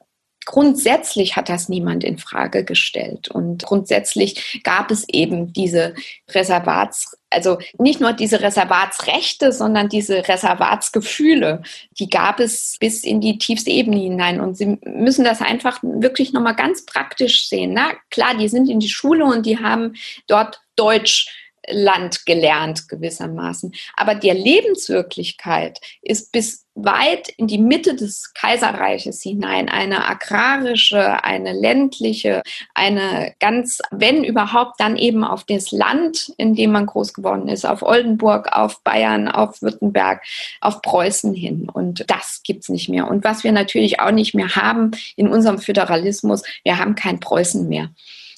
grundsätzlich 0.48 1.36
hat 1.36 1.50
das 1.50 1.68
niemand 1.68 2.06
in 2.06 2.18
Frage 2.18 2.64
gestellt. 2.64 3.28
Und 3.28 3.64
grundsätzlich 3.64 4.62
gab 4.64 4.92
es 4.92 5.08
eben 5.10 5.52
diese 5.52 5.94
Reservats, 6.32 7.18
also 7.30 7.58
nicht 7.78 8.00
nur 8.00 8.14
diese 8.14 8.40
Reservatsrechte, 8.42 9.52
sondern 9.52 9.90
diese 9.90 10.26
Reservatsgefühle, 10.26 11.64
die 12.00 12.10
gab 12.10 12.40
es 12.40 12.78
bis 12.80 13.04
in 13.04 13.20
die 13.20 13.38
tiefste 13.38 13.72
Ebene 13.72 14.00
hinein. 14.00 14.40
Und 14.40 14.56
Sie 14.58 14.78
müssen 14.86 15.26
das 15.26 15.42
einfach 15.42 15.80
wirklich 15.84 16.32
nochmal 16.32 16.56
ganz 16.56 16.86
praktisch 16.86 17.50
sehen. 17.50 17.74
Na 17.74 17.92
klar, 18.10 18.38
die 18.40 18.48
sind 18.48 18.70
in 18.70 18.80
die 18.80 18.90
Schule 18.90 19.26
und 19.26 19.46
die 19.46 19.60
haben 19.60 19.96
dort 20.28 20.62
Deutsch 20.78 21.28
Land 21.70 22.26
gelernt 22.26 22.88
gewissermaßen. 22.88 23.74
Aber 23.96 24.16
der 24.16 24.34
Lebenswirklichkeit 24.34 25.80
ist 26.02 26.32
bis 26.32 26.66
weit 26.76 27.30
in 27.30 27.48
die 27.48 27.58
Mitte 27.58 27.96
des 27.96 28.34
Kaiserreiches 28.34 29.22
hinein 29.22 29.68
eine 29.68 30.08
agrarische, 30.08 31.24
eine 31.24 31.54
ländliche, 31.54 32.44
eine 32.76 33.34
ganz, 33.40 33.80
wenn 33.92 34.24
überhaupt, 34.24 34.80
dann 34.80 34.96
eben 34.96 35.24
auf 35.24 35.44
das 35.44 35.72
Land, 35.72 36.32
in 36.38 36.56
dem 36.56 36.72
man 36.72 36.86
groß 36.86 37.14
geworden 37.14 37.48
ist, 37.48 37.66
auf 37.66 37.82
Oldenburg, 37.82 38.56
auf 38.56 38.84
Bayern, 38.84 39.28
auf 39.28 39.62
Württemberg, 39.62 40.22
auf 40.62 40.82
Preußen 40.82 41.34
hin. 41.34 41.68
Und 41.72 42.10
das 42.10 42.42
gibt's 42.44 42.70
nicht 42.70 42.90
mehr. 42.90 43.08
Und 43.08 43.24
was 43.24 43.44
wir 43.44 43.52
natürlich 43.52 44.00
auch 44.00 44.12
nicht 44.12 44.36
mehr 44.36 44.56
haben 44.56 44.92
in 45.16 45.28
unserem 45.28 45.58
Föderalismus, 45.58 46.44
wir 46.64 46.78
haben 46.78 46.96
kein 46.96 47.20
Preußen 47.20 47.68
mehr. 47.68 47.90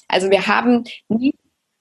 Also 0.08 0.30
wir 0.30 0.46
haben 0.46 0.84
nie 1.08 1.34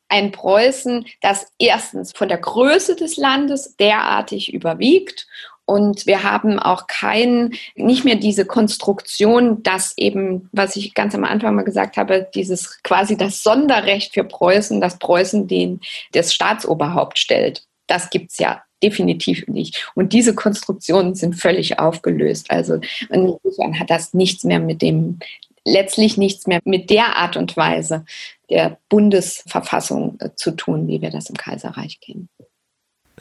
ein 0.10 0.32
Preußen, 0.32 1.06
das 1.22 1.48
erstens 1.60 2.12
von 2.12 2.28
der 2.28 2.40
Größe 2.40 2.96
des 2.96 3.18
Landes 3.18 3.76
derartig 3.78 4.54
überwiegt 4.54 5.28
und 5.70 6.08
wir 6.08 6.24
haben 6.24 6.58
auch 6.58 6.88
kein, 6.88 7.54
nicht 7.76 8.04
mehr 8.04 8.16
diese 8.16 8.44
Konstruktion, 8.44 9.62
dass 9.62 9.96
eben, 9.98 10.50
was 10.52 10.76
ich 10.76 10.96
ganz 10.96 11.14
am 11.14 11.24
Anfang 11.24 11.54
mal 11.54 11.62
gesagt 11.62 11.96
habe, 11.96 12.28
dieses 12.34 12.82
quasi 12.82 13.18
das 13.18 13.44
Sonderrecht 13.44 14.16
für 14.16 14.24
Preußen, 14.24 14.82
dass 14.82 14.98
Preußen 14.98 15.48
den, 15.48 15.80
das 16.14 16.34
Staatsoberhaupt 16.34 17.20
stellt. 17.20 17.68
Das 17.86 18.10
gibt's 18.10 18.40
ja 18.40 18.64
definitiv 18.82 19.48
nicht. 19.48 19.92
Und 19.94 20.12
diese 20.12 20.34
Konstruktionen 20.34 21.14
sind 21.14 21.36
völlig 21.36 21.78
aufgelöst. 21.78 22.50
Also 22.50 22.80
insofern 23.12 23.80
hat 23.80 23.92
das 23.92 24.16
nichts 24.16 24.44
mehr 24.44 24.60
mit 24.60 24.82
dem, 24.82 25.20
letztlich 25.66 26.18
nichts 26.18 26.48
mehr 26.48 26.60
mit 26.66 26.90
der 26.90 27.18
Art 27.18 27.38
und 27.38 27.56
Weise 27.58 28.06
der 28.50 28.78
Bundesverfassung 28.90 30.18
äh, 30.20 30.30
zu 30.36 30.52
tun, 30.52 30.88
wie 30.88 31.02
wir 31.02 31.12
das 31.12 31.30
im 31.30 31.36
Kaiserreich 31.36 32.00
kennen. 32.00 32.30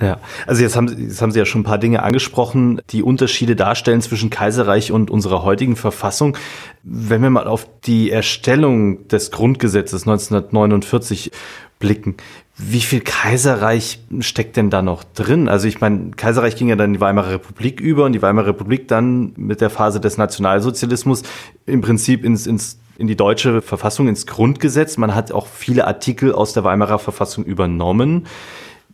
Ja, 0.01 0.21
also 0.47 0.63
jetzt 0.63 0.77
haben, 0.77 1.09
jetzt 1.09 1.21
haben 1.21 1.33
Sie 1.33 1.41
ja 1.41 1.45
schon 1.45 1.63
ein 1.63 1.65
paar 1.65 1.79
Dinge 1.79 2.05
angesprochen, 2.05 2.81
die 2.91 3.03
Unterschiede 3.03 3.57
darstellen 3.57 4.01
zwischen 4.01 4.31
Kaiserreich 4.31 4.93
und 4.93 5.11
unserer 5.11 5.43
heutigen 5.43 5.75
Verfassung. 5.75 6.37
Wenn 6.85 7.21
wir 7.21 7.31
mal 7.31 7.49
auf 7.49 7.67
die 7.85 8.11
Erstellung 8.11 9.09
des 9.09 9.33
Grundgesetzes 9.33 10.03
1949 10.03 11.33
blicken, 11.81 12.17
wie 12.61 12.81
viel 12.81 13.01
Kaiserreich 13.01 14.01
steckt 14.19 14.57
denn 14.57 14.69
da 14.69 14.83
noch 14.83 15.05
drin? 15.05 15.49
Also 15.49 15.69
ich 15.69 15.81
meine, 15.81 16.11
Kaiserreich 16.11 16.57
ging 16.57 16.69
ja 16.69 16.77
dann 16.77 16.91
in 16.91 16.95
die 16.95 17.01
Weimarer 17.01 17.31
Republik 17.31 17.81
über 17.81 18.05
und 18.05 18.13
die 18.13 18.21
Weimarer 18.21 18.49
Republik 18.49 18.89
dann 18.89 19.33
mit 19.37 19.61
der 19.61 19.71
Phase 19.71 20.01
des 20.01 20.19
Nationalsozialismus 20.19 21.23
im 21.67 21.81
Prinzip 21.81 22.25
ins, 22.25 22.49
ins 22.49 22.81
in 22.99 23.07
die 23.07 23.15
deutsche 23.15 23.63
Verfassung, 23.63 24.09
ins 24.09 24.27
Grundgesetz. 24.27 24.97
Man 24.97 25.15
hat 25.15 25.31
auch 25.31 25.47
viele 25.47 25.87
Artikel 25.87 26.33
aus 26.33 26.53
der 26.53 26.65
Weimarer 26.65 26.99
Verfassung 26.99 27.45
übernommen. 27.45 28.27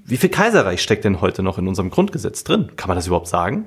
Wie 0.04 0.18
viel 0.18 0.28
Kaiserreich 0.28 0.82
steckt 0.82 1.06
denn 1.06 1.22
heute 1.22 1.42
noch 1.42 1.56
in 1.56 1.66
unserem 1.66 1.88
Grundgesetz 1.88 2.44
drin? 2.44 2.72
Kann 2.76 2.88
man 2.88 2.96
das 2.96 3.06
überhaupt 3.06 3.28
sagen? 3.28 3.64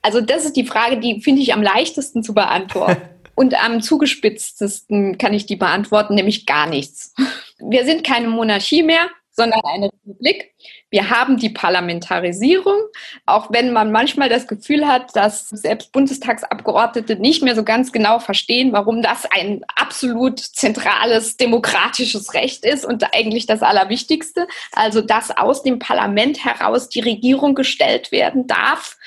Also 0.00 0.20
das 0.20 0.44
ist 0.44 0.56
die 0.56 0.64
Frage, 0.64 1.00
die 1.00 1.20
finde 1.20 1.42
ich 1.42 1.52
am 1.52 1.62
leichtesten 1.62 2.22
zu 2.22 2.34
beantworten. 2.34 3.02
Und 3.34 3.54
am 3.62 3.80
zugespitztesten 3.80 5.18
kann 5.18 5.34
ich 5.34 5.46
die 5.46 5.56
beantworten, 5.56 6.14
nämlich 6.14 6.46
gar 6.46 6.66
nichts. 6.66 7.14
Wir 7.58 7.84
sind 7.84 8.04
keine 8.04 8.28
Monarchie 8.28 8.82
mehr, 8.82 9.08
sondern 9.32 9.62
eine 9.64 9.90
Republik. 10.06 10.54
Wir 10.90 11.08
haben 11.08 11.38
die 11.38 11.48
Parlamentarisierung, 11.48 12.76
auch 13.24 13.50
wenn 13.50 13.72
man 13.72 13.90
manchmal 13.90 14.28
das 14.28 14.46
Gefühl 14.46 14.86
hat, 14.86 15.16
dass 15.16 15.48
selbst 15.48 15.90
Bundestagsabgeordnete 15.92 17.16
nicht 17.16 17.42
mehr 17.42 17.54
so 17.54 17.64
ganz 17.64 17.92
genau 17.92 18.18
verstehen, 18.18 18.72
warum 18.72 19.00
das 19.00 19.26
ein 19.30 19.62
absolut 19.74 20.38
zentrales 20.38 21.38
demokratisches 21.38 22.34
Recht 22.34 22.64
ist 22.66 22.84
und 22.84 23.14
eigentlich 23.14 23.46
das 23.46 23.62
Allerwichtigste. 23.62 24.46
Also, 24.72 25.00
dass 25.00 25.30
aus 25.30 25.62
dem 25.62 25.78
Parlament 25.78 26.44
heraus 26.44 26.90
die 26.90 27.00
Regierung 27.00 27.54
gestellt 27.54 28.12
werden 28.12 28.46
darf. 28.46 28.98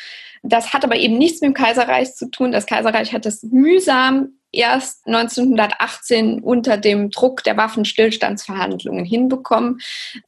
Das 0.47 0.73
hat 0.73 0.83
aber 0.83 0.95
eben 0.95 1.17
nichts 1.17 1.41
mit 1.41 1.49
dem 1.49 1.53
Kaiserreich 1.53 2.15
zu 2.15 2.29
tun. 2.29 2.51
Das 2.51 2.65
Kaiserreich 2.65 3.13
hat 3.13 3.25
es 3.25 3.43
mühsam 3.43 4.29
erst 4.51 5.05
1918 5.05 6.39
unter 6.41 6.77
dem 6.77 7.09
Druck 7.09 7.43
der 7.43 7.57
Waffenstillstandsverhandlungen 7.57 9.05
hinbekommen. 9.05 9.79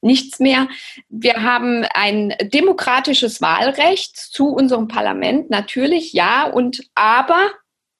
Nichts 0.01 0.39
mehr. 0.39 0.67
Wir 1.09 1.43
haben 1.43 1.85
ein 1.93 2.33
demokratisches 2.41 3.41
Wahlrecht 3.41 4.17
zu 4.17 4.49
unserem 4.49 4.87
Parlament, 4.87 5.49
natürlich, 5.49 6.13
ja, 6.13 6.45
und 6.45 6.81
aber 6.95 7.51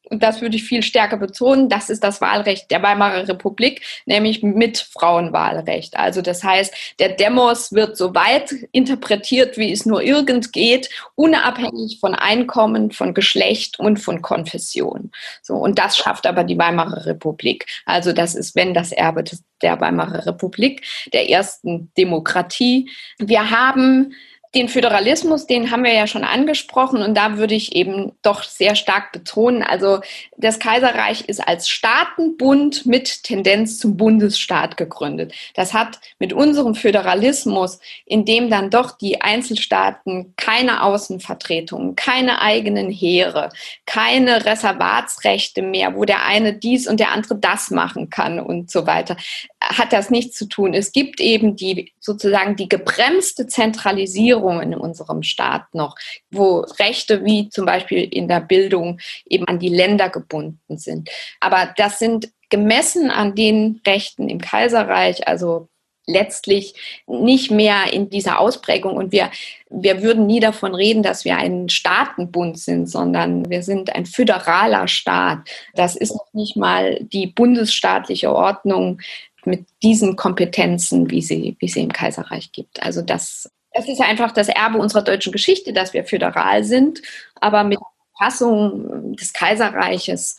und 0.09 0.23
das 0.23 0.41
würde 0.41 0.55
ich 0.55 0.63
viel 0.63 0.83
stärker 0.83 1.17
betonen, 1.17 1.69
das 1.69 1.89
ist 1.89 2.03
das 2.03 2.21
Wahlrecht 2.21 2.71
der 2.71 2.81
Weimarer 2.83 3.27
Republik, 3.27 3.81
nämlich 4.05 4.43
mit 4.43 4.77
Frauenwahlrecht. 4.77 5.97
Also 5.97 6.21
das 6.21 6.43
heißt, 6.43 6.73
der 6.99 7.09
Demos 7.09 7.73
wird 7.73 7.97
so 7.97 8.15
weit 8.15 8.53
interpretiert, 8.71 9.57
wie 9.57 9.71
es 9.71 9.85
nur 9.85 10.01
irgend 10.01 10.53
geht, 10.53 10.89
unabhängig 11.15 11.99
von 11.99 12.15
Einkommen, 12.15 12.91
von 12.91 13.13
Geschlecht 13.13 13.79
und 13.79 13.97
von 13.97 14.21
Konfession. 14.21 15.11
So, 15.41 15.55
und 15.55 15.79
das 15.79 15.97
schafft 15.97 16.25
aber 16.25 16.43
die 16.43 16.57
Weimarer 16.57 17.05
Republik. 17.05 17.65
Also 17.85 18.13
das 18.13 18.35
ist, 18.35 18.55
wenn 18.55 18.73
das 18.73 18.91
Erbe 18.91 19.23
der 19.61 19.81
Weimarer 19.81 20.25
Republik, 20.25 20.85
der 21.13 21.29
ersten 21.29 21.91
Demokratie. 21.97 22.89
Wir 23.17 23.49
haben 23.49 24.13
den 24.57 24.69
Föderalismus, 24.69 25.45
den 25.45 25.69
haben 25.69 25.83
wir 25.83 25.93
ja 25.93 26.07
schon 26.07 26.23
angesprochen 26.23 27.03
und 27.03 27.15
da 27.15 27.37
würde 27.37 27.53
ich 27.53 27.75
eben 27.75 28.13
doch 28.23 28.43
sehr 28.43 28.75
stark 28.75 29.11
betonen, 29.11 29.61
also 29.61 29.99
das 30.35 30.57
Kaiserreich 30.57 31.21
ist 31.29 31.47
als 31.47 31.69
Staatenbund 31.69 32.85
mit 32.85 33.23
Tendenz 33.23 33.77
zum 33.77 33.97
Bundesstaat 33.97 34.75
gegründet. 34.75 35.33
Das 35.53 35.73
hat 35.73 35.99
mit 36.17 36.33
unserem 36.33 36.73
Föderalismus, 36.73 37.79
in 38.05 38.25
dem 38.25 38.49
dann 38.49 38.71
doch 38.71 38.97
die 38.97 39.21
Einzelstaaten 39.21 40.33
keine 40.37 40.83
Außenvertretungen, 40.83 41.95
keine 41.95 42.41
eigenen 42.41 42.89
Heere, 42.89 43.49
keine 43.85 44.45
Reservatsrechte 44.45 45.61
mehr, 45.61 45.95
wo 45.95 46.05
der 46.05 46.25
eine 46.25 46.53
dies 46.53 46.87
und 46.87 46.99
der 46.99 47.11
andere 47.11 47.35
das 47.35 47.69
machen 47.69 48.09
kann 48.09 48.39
und 48.39 48.71
so 48.71 48.87
weiter, 48.87 49.17
hat 49.59 49.91
das 49.91 50.09
nichts 50.09 50.37
zu 50.37 50.45
tun. 50.45 50.73
Es 50.73 50.91
gibt 50.91 51.19
eben 51.19 51.55
die 51.55 51.91
sozusagen 51.99 52.55
die 52.55 52.69
gebremste 52.69 53.47
Zentralisierung 53.47 54.61
in 54.61 54.75
unserem 54.75 55.23
Staat 55.23 55.73
noch, 55.73 55.95
wo 56.31 56.59
Rechte 56.79 57.25
wie 57.25 57.49
zum 57.49 57.65
Beispiel 57.65 58.03
in 58.03 58.27
der 58.27 58.41
Bildung 58.41 58.99
eben 59.25 59.47
an 59.47 59.59
die 59.59 59.69
Länder 59.69 60.09
gebunden 60.09 60.77
sind. 60.77 61.09
Aber 61.39 61.73
das 61.75 61.99
sind 61.99 62.29
gemessen 62.49 63.09
an 63.09 63.35
den 63.35 63.81
Rechten 63.85 64.29
im 64.29 64.39
Kaiserreich, 64.39 65.27
also 65.27 65.67
letztlich 66.07 66.73
nicht 67.05 67.51
mehr 67.51 67.91
in 67.91 68.09
dieser 68.09 68.39
Ausprägung. 68.39 68.95
Und 68.95 69.11
wir, 69.11 69.29
wir 69.69 70.01
würden 70.01 70.25
nie 70.25 70.39
davon 70.39 70.73
reden, 70.73 71.03
dass 71.03 71.25
wir 71.25 71.37
ein 71.37 71.67
Staatenbund 71.67 72.57
sind, 72.57 72.89
sondern 72.89 73.49
wir 73.49 73.61
sind 73.61 73.93
ein 73.93 74.05
föderaler 74.05 74.87
Staat. 74.87 75.39
Das 75.73 75.97
ist 75.97 76.13
noch 76.13 76.33
nicht 76.33 76.55
mal 76.55 76.99
die 77.01 77.27
bundesstaatliche 77.27 78.33
Ordnung 78.33 79.01
mit 79.47 79.65
diesen 79.81 80.15
Kompetenzen, 80.15 81.09
wie 81.09 81.21
sie, 81.21 81.55
wie 81.59 81.67
sie 81.67 81.81
im 81.81 81.91
Kaiserreich 81.91 82.51
gibt. 82.51 82.83
Also 82.83 83.01
das 83.01 83.49
es 83.71 83.87
ist 83.87 84.01
einfach 84.01 84.31
das 84.31 84.49
Erbe 84.49 84.79
unserer 84.79 85.03
deutschen 85.03 85.31
Geschichte, 85.31 85.71
dass 85.71 85.93
wir 85.93 86.03
föderal 86.03 86.63
sind. 86.63 87.01
Aber 87.35 87.63
mit 87.63 87.79
der 87.79 87.87
Fassung 88.17 89.15
des 89.15 89.33
Kaiserreiches 89.33 90.35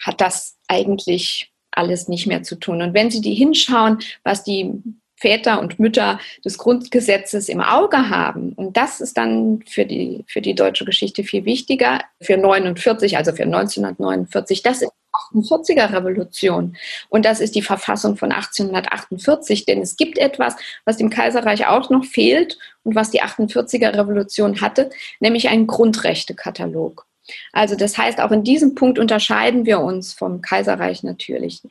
hat 0.00 0.20
das 0.20 0.56
eigentlich 0.68 1.52
alles 1.72 2.08
nicht 2.08 2.26
mehr 2.26 2.42
zu 2.42 2.56
tun. 2.56 2.80
Und 2.82 2.94
wenn 2.94 3.10
Sie 3.10 3.20
die 3.20 3.34
hinschauen, 3.34 3.98
was 4.22 4.44
die 4.44 4.72
Väter 5.16 5.60
und 5.60 5.78
Mütter 5.78 6.18
des 6.44 6.56
Grundgesetzes 6.56 7.50
im 7.50 7.60
Auge 7.60 8.08
haben. 8.08 8.54
Und 8.54 8.78
das 8.78 9.02
ist 9.02 9.18
dann 9.18 9.62
für 9.68 9.84
die, 9.84 10.24
für 10.26 10.40
die 10.40 10.54
deutsche 10.54 10.86
Geschichte 10.86 11.24
viel 11.24 11.44
wichtiger. 11.44 12.00
Für 12.22 12.38
49, 12.38 13.18
also 13.18 13.32
für 13.32 13.42
1949, 13.42 14.62
das 14.62 14.80
ist 14.80 14.90
48er 15.12 15.92
Revolution. 15.92 16.76
Und 17.08 17.24
das 17.24 17.40
ist 17.40 17.54
die 17.54 17.62
Verfassung 17.62 18.16
von 18.16 18.32
1848, 18.32 19.64
denn 19.66 19.80
es 19.80 19.96
gibt 19.96 20.18
etwas, 20.18 20.56
was 20.84 20.96
dem 20.96 21.10
Kaiserreich 21.10 21.66
auch 21.66 21.90
noch 21.90 22.04
fehlt 22.04 22.58
und 22.82 22.94
was 22.94 23.10
die 23.10 23.22
48er 23.22 23.96
Revolution 23.96 24.60
hatte, 24.60 24.90
nämlich 25.20 25.48
einen 25.48 25.66
Grundrechtekatalog. 25.66 27.06
Also 27.52 27.76
das 27.76 27.96
heißt, 27.96 28.20
auch 28.20 28.32
in 28.32 28.44
diesem 28.44 28.74
Punkt 28.74 28.98
unterscheiden 28.98 29.66
wir 29.66 29.80
uns 29.80 30.12
vom 30.12 30.40
Kaiserreich 30.40 31.02
natürlich. 31.02 31.62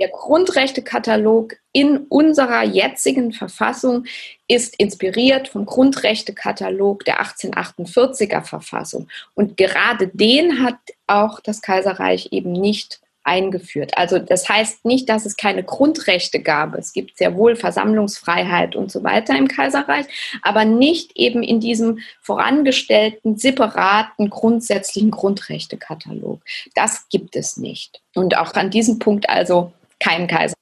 Der 0.00 0.08
Grundrechtekatalog 0.08 1.56
in 1.72 1.98
unserer 2.08 2.64
jetzigen 2.64 3.32
Verfassung 3.32 4.04
ist 4.48 4.74
inspiriert 4.80 5.48
vom 5.48 5.66
Grundrechtekatalog 5.66 7.04
der 7.04 7.22
1848er 7.22 8.42
Verfassung. 8.42 9.08
Und 9.34 9.58
gerade 9.58 10.08
den 10.08 10.64
hat 10.64 10.78
auch 11.06 11.40
das 11.40 11.60
Kaiserreich 11.60 12.28
eben 12.32 12.52
nicht 12.52 13.00
eingeführt. 13.22 13.96
Also 13.96 14.18
das 14.18 14.48
heißt 14.48 14.86
nicht, 14.86 15.08
dass 15.08 15.26
es 15.26 15.36
keine 15.36 15.62
Grundrechte 15.62 16.40
gab. 16.40 16.74
Es 16.74 16.92
gibt 16.92 17.18
sehr 17.18 17.36
wohl 17.36 17.54
Versammlungsfreiheit 17.54 18.74
und 18.74 18.90
so 18.90 19.04
weiter 19.04 19.36
im 19.36 19.46
Kaiserreich, 19.46 20.06
aber 20.42 20.64
nicht 20.64 21.12
eben 21.16 21.42
in 21.42 21.60
diesem 21.60 21.98
vorangestellten, 22.22 23.36
separaten, 23.36 24.30
grundsätzlichen 24.30 25.10
Grundrechtekatalog. 25.10 26.40
Das 26.74 27.08
gibt 27.10 27.36
es 27.36 27.58
nicht. 27.58 28.00
Und 28.14 28.38
auch 28.38 28.54
an 28.54 28.70
diesem 28.70 28.98
Punkt 28.98 29.28
also 29.28 29.72
kein 30.00 30.26
Kaiser. 30.26 30.54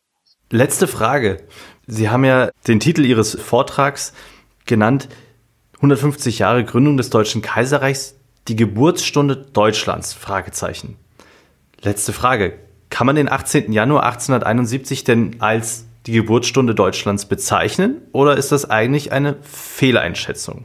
Letzte 0.50 0.86
Frage. 0.86 1.44
Sie 1.86 2.10
haben 2.10 2.24
ja 2.24 2.50
den 2.66 2.80
Titel 2.80 3.04
Ihres 3.04 3.34
Vortrags 3.34 4.12
genannt, 4.66 5.08
150 5.76 6.40
Jahre 6.40 6.64
Gründung 6.64 6.96
des 6.96 7.10
Deutschen 7.10 7.40
Kaiserreichs, 7.40 8.16
die 8.48 8.56
Geburtsstunde 8.56 9.36
Deutschlands? 9.36 10.12
Fragezeichen. 10.12 10.96
Letzte 11.80 12.12
Frage. 12.12 12.58
Kann 12.90 13.06
man 13.06 13.16
den 13.16 13.30
18. 13.30 13.72
Januar 13.72 14.04
1871 14.04 15.04
denn 15.04 15.36
als 15.40 15.84
die 16.06 16.12
Geburtsstunde 16.12 16.74
Deutschlands 16.74 17.26
bezeichnen 17.26 18.00
oder 18.12 18.36
ist 18.36 18.50
das 18.50 18.68
eigentlich 18.68 19.12
eine 19.12 19.36
Fehleinschätzung? 19.42 20.64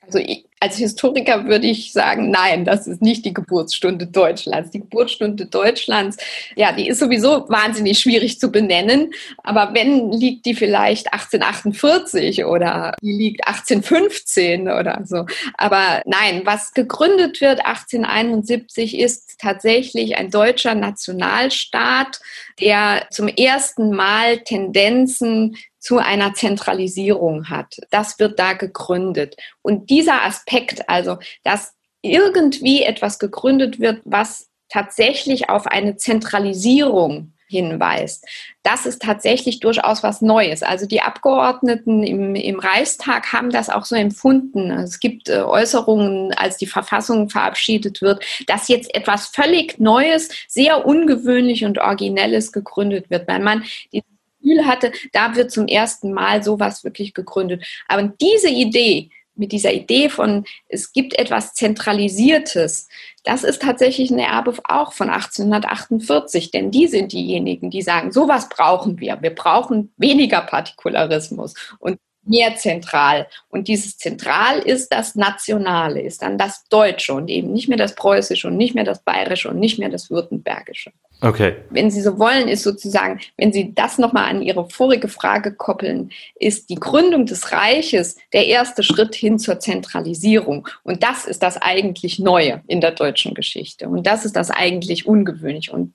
Also 0.00 0.18
ich, 0.18 0.45
als 0.60 0.76
Historiker 0.76 1.44
würde 1.44 1.66
ich 1.66 1.92
sagen, 1.92 2.30
nein, 2.30 2.64
das 2.64 2.86
ist 2.86 3.02
nicht 3.02 3.24
die 3.26 3.34
Geburtsstunde 3.34 4.06
Deutschlands. 4.06 4.70
Die 4.70 4.80
Geburtsstunde 4.80 5.46
Deutschlands, 5.46 6.16
ja, 6.54 6.72
die 6.72 6.88
ist 6.88 6.98
sowieso 6.98 7.48
wahnsinnig 7.48 7.98
schwierig 7.98 8.40
zu 8.40 8.50
benennen. 8.50 9.12
Aber 9.42 9.74
wenn 9.74 10.12
liegt 10.12 10.46
die 10.46 10.54
vielleicht 10.54 11.12
1848 11.12 12.46
oder 12.46 12.94
die 13.02 13.12
liegt 13.12 13.46
1815 13.46 14.62
oder 14.68 15.02
so. 15.04 15.26
Aber 15.54 16.00
nein, 16.06 16.42
was 16.44 16.72
gegründet 16.72 17.40
wird 17.42 17.60
1871 17.64 18.98
ist 18.98 19.38
tatsächlich 19.38 20.16
ein 20.16 20.30
deutscher 20.30 20.74
Nationalstaat, 20.74 22.20
der 22.60 23.06
zum 23.10 23.28
ersten 23.28 23.90
Mal 23.90 24.38
Tendenzen 24.38 25.56
zu 25.86 25.98
einer 25.98 26.34
Zentralisierung 26.34 27.48
hat. 27.48 27.76
Das 27.90 28.18
wird 28.18 28.40
da 28.40 28.54
gegründet. 28.54 29.36
Und 29.62 29.88
dieser 29.88 30.24
Aspekt, 30.24 30.88
also 30.88 31.18
dass 31.44 31.74
irgendwie 32.02 32.82
etwas 32.82 33.20
gegründet 33.20 33.78
wird, 33.78 34.00
was 34.04 34.48
tatsächlich 34.68 35.48
auf 35.48 35.68
eine 35.68 35.96
Zentralisierung 35.96 37.34
hinweist. 37.48 38.26
Das 38.64 38.84
ist 38.84 39.00
tatsächlich 39.00 39.60
durchaus 39.60 40.02
was 40.02 40.22
Neues. 40.22 40.64
Also 40.64 40.86
die 40.86 41.02
Abgeordneten 41.02 42.02
im, 42.02 42.34
im 42.34 42.58
Reichstag 42.58 43.32
haben 43.32 43.50
das 43.50 43.70
auch 43.70 43.84
so 43.84 43.94
empfunden. 43.94 44.72
Es 44.72 44.98
gibt 44.98 45.28
äh, 45.28 45.42
Äußerungen, 45.42 46.34
als 46.34 46.56
die 46.56 46.66
Verfassung 46.66 47.30
verabschiedet 47.30 48.02
wird, 48.02 48.24
dass 48.48 48.66
jetzt 48.66 48.92
etwas 48.92 49.28
völlig 49.28 49.78
Neues, 49.78 50.30
sehr 50.48 50.84
ungewöhnlich 50.84 51.64
und 51.64 51.78
originelles 51.78 52.50
gegründet 52.50 53.08
wird, 53.08 53.28
weil 53.28 53.38
man 53.38 53.62
die 53.92 54.02
Gefühl 54.46 54.66
hatte, 54.66 54.92
da 55.12 55.34
wird 55.34 55.50
zum 55.50 55.66
ersten 55.66 56.12
Mal 56.12 56.42
sowas 56.42 56.84
wirklich 56.84 57.14
gegründet. 57.14 57.66
Aber 57.88 58.12
diese 58.20 58.48
Idee, 58.48 59.10
mit 59.34 59.52
dieser 59.52 59.72
Idee 59.72 60.08
von, 60.08 60.44
es 60.68 60.92
gibt 60.92 61.18
etwas 61.18 61.52
Zentralisiertes, 61.52 62.88
das 63.24 63.44
ist 63.44 63.60
tatsächlich 63.60 64.10
ein 64.10 64.18
Erbe 64.18 64.54
auch 64.64 64.92
von 64.92 65.10
1848, 65.10 66.52
denn 66.52 66.70
die 66.70 66.86
sind 66.86 67.12
diejenigen, 67.12 67.70
die 67.70 67.82
sagen, 67.82 68.12
sowas 68.12 68.48
brauchen 68.48 68.98
wir. 68.98 69.20
Wir 69.20 69.34
brauchen 69.34 69.92
weniger 69.98 70.40
Partikularismus 70.40 71.54
und 71.78 71.98
mehr 72.26 72.56
zentral. 72.56 73.26
Und 73.48 73.68
dieses 73.68 73.96
Zentral 73.98 74.58
ist 74.58 74.92
das 74.92 75.14
Nationale, 75.14 76.00
ist 76.00 76.22
dann 76.22 76.38
das 76.38 76.64
Deutsche 76.68 77.14
und 77.14 77.28
eben 77.28 77.52
nicht 77.52 77.68
mehr 77.68 77.78
das 77.78 77.94
Preußische 77.94 78.48
und 78.48 78.56
nicht 78.56 78.74
mehr 78.74 78.84
das 78.84 79.02
Bayerische 79.02 79.48
und 79.48 79.58
nicht 79.58 79.78
mehr 79.78 79.88
das 79.88 80.10
Württembergische. 80.10 80.92
Okay. 81.22 81.56
Wenn 81.70 81.90
Sie 81.90 82.02
so 82.02 82.18
wollen, 82.18 82.48
ist 82.48 82.62
sozusagen, 82.62 83.20
wenn 83.38 83.52
Sie 83.52 83.74
das 83.74 83.96
nochmal 83.98 84.28
an 84.28 84.42
Ihre 84.42 84.68
vorige 84.68 85.08
Frage 85.08 85.54
koppeln, 85.54 86.10
ist 86.34 86.68
die 86.68 86.74
Gründung 86.74 87.24
des 87.24 87.52
Reiches 87.52 88.16
der 88.32 88.46
erste 88.46 88.82
Schritt 88.82 89.14
hin 89.14 89.38
zur 89.38 89.58
Zentralisierung. 89.58 90.68
Und 90.82 91.02
das 91.02 91.24
ist 91.24 91.42
das 91.42 91.56
eigentlich 91.56 92.18
Neue 92.18 92.62
in 92.66 92.80
der 92.80 92.90
deutschen 92.90 93.34
Geschichte. 93.34 93.88
Und 93.88 94.06
das 94.06 94.24
ist 94.24 94.36
das 94.36 94.50
eigentlich 94.50 95.06
Ungewöhnliche. 95.06 95.72
Und, 95.72 95.94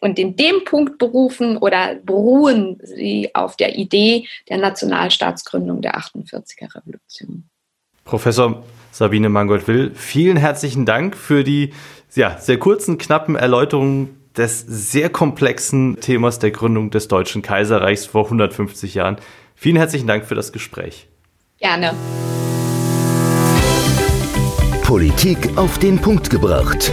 und 0.00 0.18
in 0.18 0.36
dem 0.36 0.64
Punkt 0.64 0.98
berufen 0.98 1.56
oder 1.56 1.96
beruhen 1.96 2.78
Sie 2.82 3.30
auf 3.34 3.56
der 3.56 3.76
Idee 3.76 4.26
der 4.48 4.58
Nationalstaatsgründung 4.58 5.82
der 5.82 5.96
48er 5.98 6.74
Revolution. 6.74 7.44
Professor 8.04 8.62
Sabine 8.92 9.28
Mangold-Will, 9.28 9.92
vielen 9.94 10.36
herzlichen 10.36 10.86
Dank 10.86 11.16
für 11.16 11.42
die 11.42 11.72
ja, 12.14 12.38
sehr 12.38 12.58
kurzen, 12.58 12.98
knappen 12.98 13.34
Erläuterungen 13.34 14.20
des 14.36 14.60
sehr 14.60 15.10
komplexen 15.10 15.98
Themas 16.00 16.38
der 16.38 16.50
Gründung 16.50 16.90
des 16.90 17.08
Deutschen 17.08 17.42
Kaiserreichs 17.42 18.06
vor 18.06 18.24
150 18.24 18.94
Jahren. 18.94 19.16
Vielen 19.54 19.76
herzlichen 19.76 20.06
Dank 20.06 20.26
für 20.26 20.34
das 20.34 20.52
Gespräch. 20.52 21.08
Gerne. 21.58 21.94
Politik 24.82 25.56
auf 25.56 25.78
den 25.78 25.98
Punkt 25.98 26.30
gebracht. 26.30 26.92